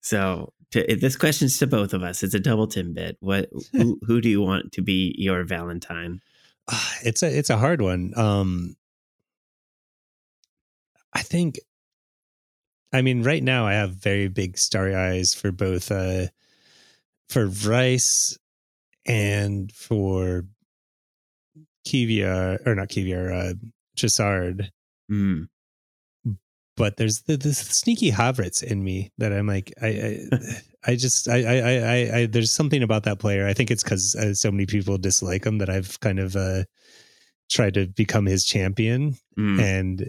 So 0.00 0.52
to, 0.70 0.96
this 0.96 1.16
question's 1.16 1.58
to 1.58 1.66
both 1.66 1.92
of 1.92 2.02
us. 2.04 2.22
It's 2.22 2.34
a 2.34 2.40
double 2.40 2.68
Timbit. 2.68 3.16
What 3.20 3.48
who, 3.72 3.98
who 4.06 4.20
do 4.20 4.28
you 4.28 4.40
want 4.40 4.72
to 4.72 4.82
be 4.82 5.14
your 5.18 5.42
Valentine? 5.44 6.20
Ah, 6.70 6.94
it's 7.02 7.22
a 7.22 7.36
it's 7.36 7.50
a 7.50 7.58
hard 7.58 7.80
one. 7.80 8.12
Um 8.16 8.76
I 11.12 11.22
think 11.22 11.58
I 12.92 13.02
mean 13.02 13.22
right 13.24 13.42
now 13.42 13.66
I 13.66 13.74
have 13.74 13.90
very 13.90 14.28
big 14.28 14.58
starry 14.58 14.94
eyes 14.94 15.34
for 15.34 15.50
both 15.50 15.90
uh 15.90 16.26
for 17.28 17.46
Rice 17.46 18.38
and 19.04 19.72
for 19.72 20.44
Kivior 21.86 22.58
or 22.66 22.74
not 22.74 22.88
Kivior, 22.88 23.32
uh 23.32 23.54
Chisard. 23.96 24.70
Mm. 25.10 25.48
but 26.76 26.96
there's 26.96 27.22
the, 27.22 27.36
this 27.36 27.58
sneaky 27.58 28.10
Havertz 28.10 28.62
in 28.62 28.82
me 28.82 29.12
that 29.18 29.32
I'm 29.32 29.46
like, 29.46 29.72
I, 29.80 29.86
I, 29.86 30.18
I 30.92 30.96
just, 30.96 31.28
I, 31.28 31.42
I, 31.42 31.56
I, 31.58 32.18
I, 32.18 32.26
there's 32.26 32.52
something 32.52 32.82
about 32.82 33.04
that 33.04 33.18
player. 33.18 33.46
I 33.46 33.54
think 33.54 33.70
it's 33.70 33.82
because 33.82 34.14
uh, 34.14 34.34
so 34.34 34.50
many 34.50 34.66
people 34.66 34.98
dislike 34.98 35.46
him 35.46 35.58
that 35.58 35.70
I've 35.70 35.98
kind 36.00 36.18
of 36.18 36.36
uh, 36.36 36.64
tried 37.50 37.74
to 37.74 37.86
become 37.86 38.26
his 38.26 38.44
champion. 38.44 39.16
Mm. 39.38 39.60
And, 39.60 40.06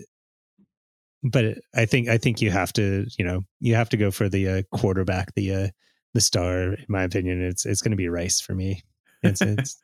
but 1.24 1.60
I 1.76 1.86
think, 1.86 2.10
I 2.10 2.18
think 2.18 2.41
you 2.41 2.52
have 2.52 2.74
to, 2.74 3.06
you 3.18 3.26
know, 3.26 3.41
you 3.60 3.76
have 3.76 3.90
to 3.90 3.98
go 3.98 4.12
for 4.12 4.30
the 4.30 4.49
uh, 4.49 4.62
quarterback, 4.76 5.34
the, 5.36 5.54
uh, 5.54 5.68
the 6.14 6.22
star. 6.22 6.74
In 6.74 6.86
my 6.90 7.04
opinion, 7.04 7.41
it's, 7.41 7.66
it's 7.66 7.82
going 7.82 7.91
to 7.91 7.98
be 7.98 8.10
Rice 8.10 8.41
for 8.41 8.54
me. 8.54 8.82
It's, 9.24 9.41
it's. 9.44 9.78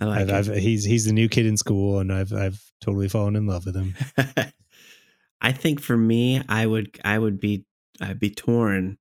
I 0.00 0.04
like 0.06 0.28
I've. 0.30 0.48
I've, 0.50 0.56
he's 0.56 0.84
he's 0.84 1.04
the 1.04 1.12
new 1.12 1.28
kid 1.28 1.46
in 1.46 1.56
school, 1.56 1.98
and 1.98 2.12
I've 2.12 2.32
I've 2.32 2.60
totally 2.80 3.08
fallen 3.08 3.36
in 3.36 3.46
love 3.46 3.66
with 3.66 3.76
him. 3.76 3.94
I 5.42 5.52
think 5.52 5.80
for 5.80 5.96
me, 5.96 6.42
I 6.48 6.66
would 6.66 6.98
I 7.04 7.18
would 7.18 7.38
be 7.40 7.64
I'd 8.00 8.18
be 8.20 8.30
torn 8.30 8.98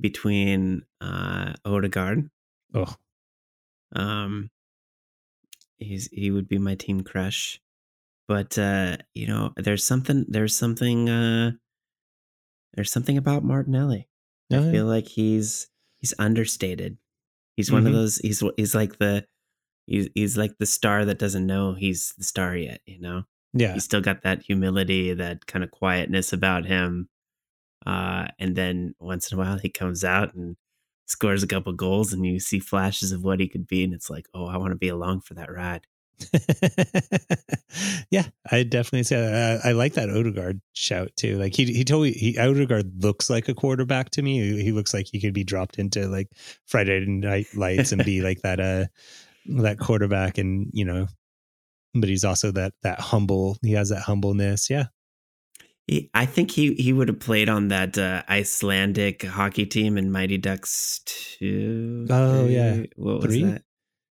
between 0.00 0.82
uh 1.00 1.54
Odegaard. 1.64 2.30
Oh, 2.74 2.94
Um 3.94 4.50
he's 5.78 6.08
he 6.12 6.30
would 6.30 6.48
be 6.48 6.58
my 6.58 6.74
team 6.74 7.02
crush. 7.02 7.60
But 8.28 8.56
uh, 8.58 8.96
you 9.14 9.26
know, 9.26 9.52
there's 9.56 9.84
something 9.84 10.24
there's 10.28 10.56
something 10.56 11.08
uh 11.10 11.52
there's 12.74 12.90
something 12.90 13.16
about 13.18 13.44
Martinelli. 13.44 14.08
Oh, 14.52 14.58
I 14.58 14.60
yeah. 14.60 14.70
feel 14.72 14.86
like 14.86 15.06
he's 15.06 15.68
he's 15.96 16.14
understated. 16.18 16.98
He's 17.56 17.70
one 17.70 17.86
of 17.86 17.92
Mhm. 17.92 17.96
those 17.96 18.16
he's 18.16 18.42
he's 18.56 18.74
like 18.74 18.98
the 18.98 19.26
he's, 19.86 20.08
he's 20.14 20.36
like 20.36 20.58
the 20.58 20.66
star 20.66 21.04
that 21.04 21.18
doesn't 21.18 21.46
know 21.46 21.74
he's 21.74 22.14
the 22.18 22.24
star 22.24 22.56
yet, 22.56 22.80
you 22.86 23.00
know? 23.00 23.24
yeah, 23.54 23.72
he's 23.74 23.84
still 23.84 24.00
got 24.00 24.22
that 24.22 24.42
humility, 24.42 25.14
that 25.14 25.46
kind 25.46 25.64
of 25.64 25.70
quietness 25.70 26.32
about 26.32 26.66
him. 26.66 27.08
Uh, 27.86 28.26
and 28.38 28.56
then 28.56 28.94
once 28.98 29.30
in 29.30 29.38
a 29.38 29.40
while, 29.40 29.58
he 29.58 29.70
comes 29.70 30.04
out 30.04 30.34
and 30.34 30.56
scores 31.06 31.42
a 31.42 31.46
couple 31.46 31.72
goals, 31.72 32.12
and 32.12 32.26
you 32.26 32.40
see 32.40 32.58
flashes 32.58 33.12
of 33.12 33.22
what 33.22 33.40
he 33.40 33.48
could 33.48 33.66
be, 33.66 33.84
and 33.84 33.94
it's 33.94 34.10
like, 34.10 34.26
oh, 34.34 34.46
I 34.46 34.56
want 34.56 34.72
to 34.72 34.76
be 34.76 34.88
along 34.88 35.20
for 35.20 35.34
that 35.34 35.52
ride. 35.52 35.86
yeah. 38.10 38.24
I 38.50 38.62
definitely 38.62 39.02
say 39.02 39.20
that. 39.20 39.64
I, 39.64 39.70
I 39.70 39.72
like 39.72 39.94
that 39.94 40.10
Odegaard 40.10 40.60
shout 40.72 41.10
too. 41.16 41.38
Like 41.38 41.54
he 41.54 41.64
he 41.64 41.84
told 41.84 42.04
me 42.04 42.12
he 42.12 42.38
Odegaard 42.38 43.02
looks 43.02 43.28
like 43.28 43.48
a 43.48 43.54
quarterback 43.54 44.10
to 44.10 44.22
me. 44.22 44.38
He, 44.38 44.62
he 44.62 44.72
looks 44.72 44.94
like 44.94 45.08
he 45.10 45.20
could 45.20 45.34
be 45.34 45.42
dropped 45.42 45.76
into 45.78 46.06
like 46.06 46.28
Friday 46.66 47.04
Night 47.04 47.48
Lights 47.56 47.90
and 47.90 48.04
be 48.04 48.20
like 48.20 48.42
that 48.42 48.60
uh 48.60 48.84
that 49.46 49.78
quarterback, 49.78 50.38
and 50.38 50.70
you 50.72 50.84
know. 50.84 51.06
But 51.94 52.08
he's 52.08 52.24
also 52.24 52.50
that 52.52 52.72
that 52.82 52.98
humble. 53.00 53.56
He 53.62 53.72
has 53.72 53.90
that 53.90 54.02
humbleness. 54.02 54.68
Yeah. 54.68 54.86
He, 55.86 56.10
I 56.14 56.24
think 56.26 56.50
he 56.50 56.74
he 56.74 56.92
would 56.92 57.08
have 57.08 57.20
played 57.20 57.48
on 57.48 57.68
that 57.68 57.96
uh, 57.98 58.22
Icelandic 58.28 59.22
hockey 59.22 59.66
team 59.66 59.98
in 59.98 60.10
Mighty 60.10 60.38
Ducks 60.38 61.00
two. 61.04 62.06
Oh, 62.10 62.46
yeah. 62.46 62.74
three? 62.74 62.90
what 62.96 63.16
was 63.16 63.24
Three? 63.26 63.44
that? 63.44 63.62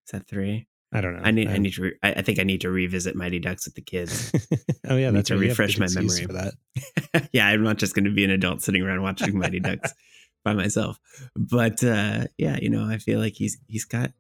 Is 0.06 0.10
that 0.12 0.28
three? 0.28 0.66
I 0.92 1.00
don't 1.00 1.16
know. 1.16 1.22
I 1.24 1.30
need 1.30 1.48
I 1.48 1.56
Um, 1.56 1.62
need 1.62 1.72
to. 1.72 1.82
Re- 1.82 1.98
I, 2.02 2.12
I 2.12 2.22
think 2.22 2.38
I 2.38 2.42
need 2.42 2.60
to 2.60 2.70
revisit 2.70 3.16
Mighty 3.16 3.38
Ducks 3.38 3.64
with 3.66 3.74
the 3.74 3.80
kids. 3.80 4.30
oh 4.88 4.96
yeah, 4.96 5.10
that's 5.10 5.28
to 5.28 5.34
right. 5.34 5.42
You 5.44 5.48
have 5.48 5.58
a 5.58 5.62
refresh 5.62 5.78
my 5.78 5.88
memory. 5.88 6.24
for 6.26 6.34
that. 6.34 7.28
yeah, 7.32 7.46
I'm 7.46 7.62
not 7.64 7.78
just 7.78 7.94
going 7.94 8.04
to 8.04 8.10
be 8.12 8.24
an 8.24 8.30
adult 8.30 8.60
sitting 8.60 8.82
around 8.82 9.00
watching 9.02 9.38
Mighty 9.38 9.58
Ducks 9.58 9.94
by 10.44 10.52
myself. 10.52 10.98
But 11.34 11.82
uh, 11.82 12.26
yeah, 12.36 12.58
you 12.60 12.68
know, 12.68 12.84
I 12.86 12.98
feel 12.98 13.18
like 13.18 13.32
he's 13.32 13.56
he's 13.66 13.86
got 13.86 14.12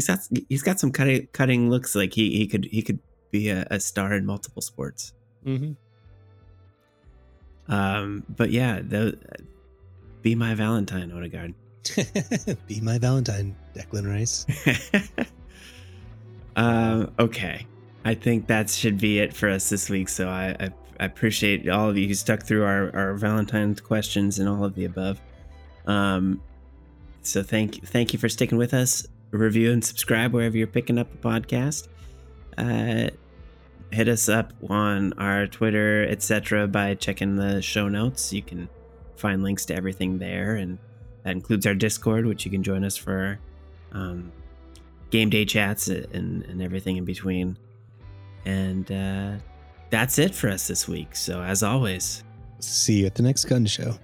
he's 0.00 0.06
got 0.06 0.18
he's 0.48 0.62
got 0.62 0.80
some 0.80 0.90
cutting 0.90 1.28
cutting 1.32 1.70
looks. 1.70 1.94
Like 1.94 2.14
he 2.14 2.36
he 2.36 2.46
could 2.46 2.64
he 2.66 2.82
could 2.82 3.00
be 3.30 3.50
a, 3.50 3.66
a 3.70 3.80
star 3.80 4.14
in 4.14 4.26
multiple 4.26 4.62
sports. 4.62 5.12
Mm-hmm. 5.44 5.72
Um, 7.72 8.24
but 8.28 8.50
yeah, 8.50 8.80
the, 8.82 9.16
be 10.22 10.34
my 10.34 10.54
Valentine, 10.54 11.12
Odegaard. 11.12 11.54
Be 12.66 12.78
my 12.82 12.98
Valentine, 12.98 13.56
Declan 13.74 14.06
Rice. 14.06 14.44
um, 16.56 17.10
okay, 17.18 17.66
I 18.04 18.14
think 18.14 18.48
that 18.48 18.68
should 18.68 18.98
be 18.98 19.18
it 19.20 19.32
for 19.32 19.48
us 19.48 19.70
this 19.70 19.88
week. 19.88 20.10
So 20.10 20.28
I, 20.28 20.54
I, 20.60 20.70
I 21.00 21.04
appreciate 21.06 21.70
all 21.70 21.88
of 21.88 21.96
you 21.96 22.06
who 22.06 22.12
stuck 22.12 22.42
through 22.42 22.64
our, 22.64 22.94
our 22.94 23.14
Valentine's 23.14 23.80
questions 23.80 24.38
and 24.38 24.46
all 24.46 24.62
of 24.62 24.74
the 24.74 24.84
above. 24.84 25.22
Um, 25.86 26.42
so 27.22 27.42
thank 27.42 27.82
thank 27.86 28.12
you 28.12 28.18
for 28.18 28.28
sticking 28.28 28.58
with 28.58 28.74
us. 28.74 29.06
Review 29.30 29.72
and 29.72 29.84
subscribe 29.84 30.32
wherever 30.32 30.56
you're 30.56 30.66
picking 30.66 30.98
up 30.98 31.12
a 31.14 31.16
podcast. 31.18 31.88
Uh, 32.58 33.10
hit 33.92 34.08
us 34.08 34.28
up 34.28 34.52
on 34.68 35.12
our 35.14 35.46
Twitter, 35.46 36.06
etc. 36.08 36.66
by 36.66 36.94
checking 36.94 37.36
the 37.36 37.62
show 37.62 37.88
notes. 37.88 38.32
You 38.32 38.42
can 38.42 38.68
find 39.16 39.42
links 39.42 39.64
to 39.66 39.74
everything 39.74 40.18
there, 40.18 40.56
and 40.56 40.78
that 41.22 41.32
includes 41.32 41.66
our 41.66 41.74
Discord, 41.74 42.26
which 42.26 42.44
you 42.44 42.50
can 42.50 42.62
join 42.62 42.84
us 42.84 42.96
for 42.96 43.38
um, 43.92 44.32
game 45.10 45.30
day 45.30 45.44
chats 45.44 45.88
and, 45.88 46.44
and 46.44 46.62
everything 46.62 46.96
in 46.96 47.04
between. 47.04 47.56
And 48.44 48.90
uh, 48.90 49.34
that's 49.90 50.18
it 50.18 50.34
for 50.34 50.48
us 50.48 50.66
this 50.66 50.88
week. 50.88 51.14
So, 51.14 51.42
as 51.42 51.62
always, 51.62 52.24
See 52.60 53.00
you 53.00 53.06
at 53.06 53.14
the 53.14 53.22
next 53.22 53.46
gun 53.46 53.66
show. 53.66 53.98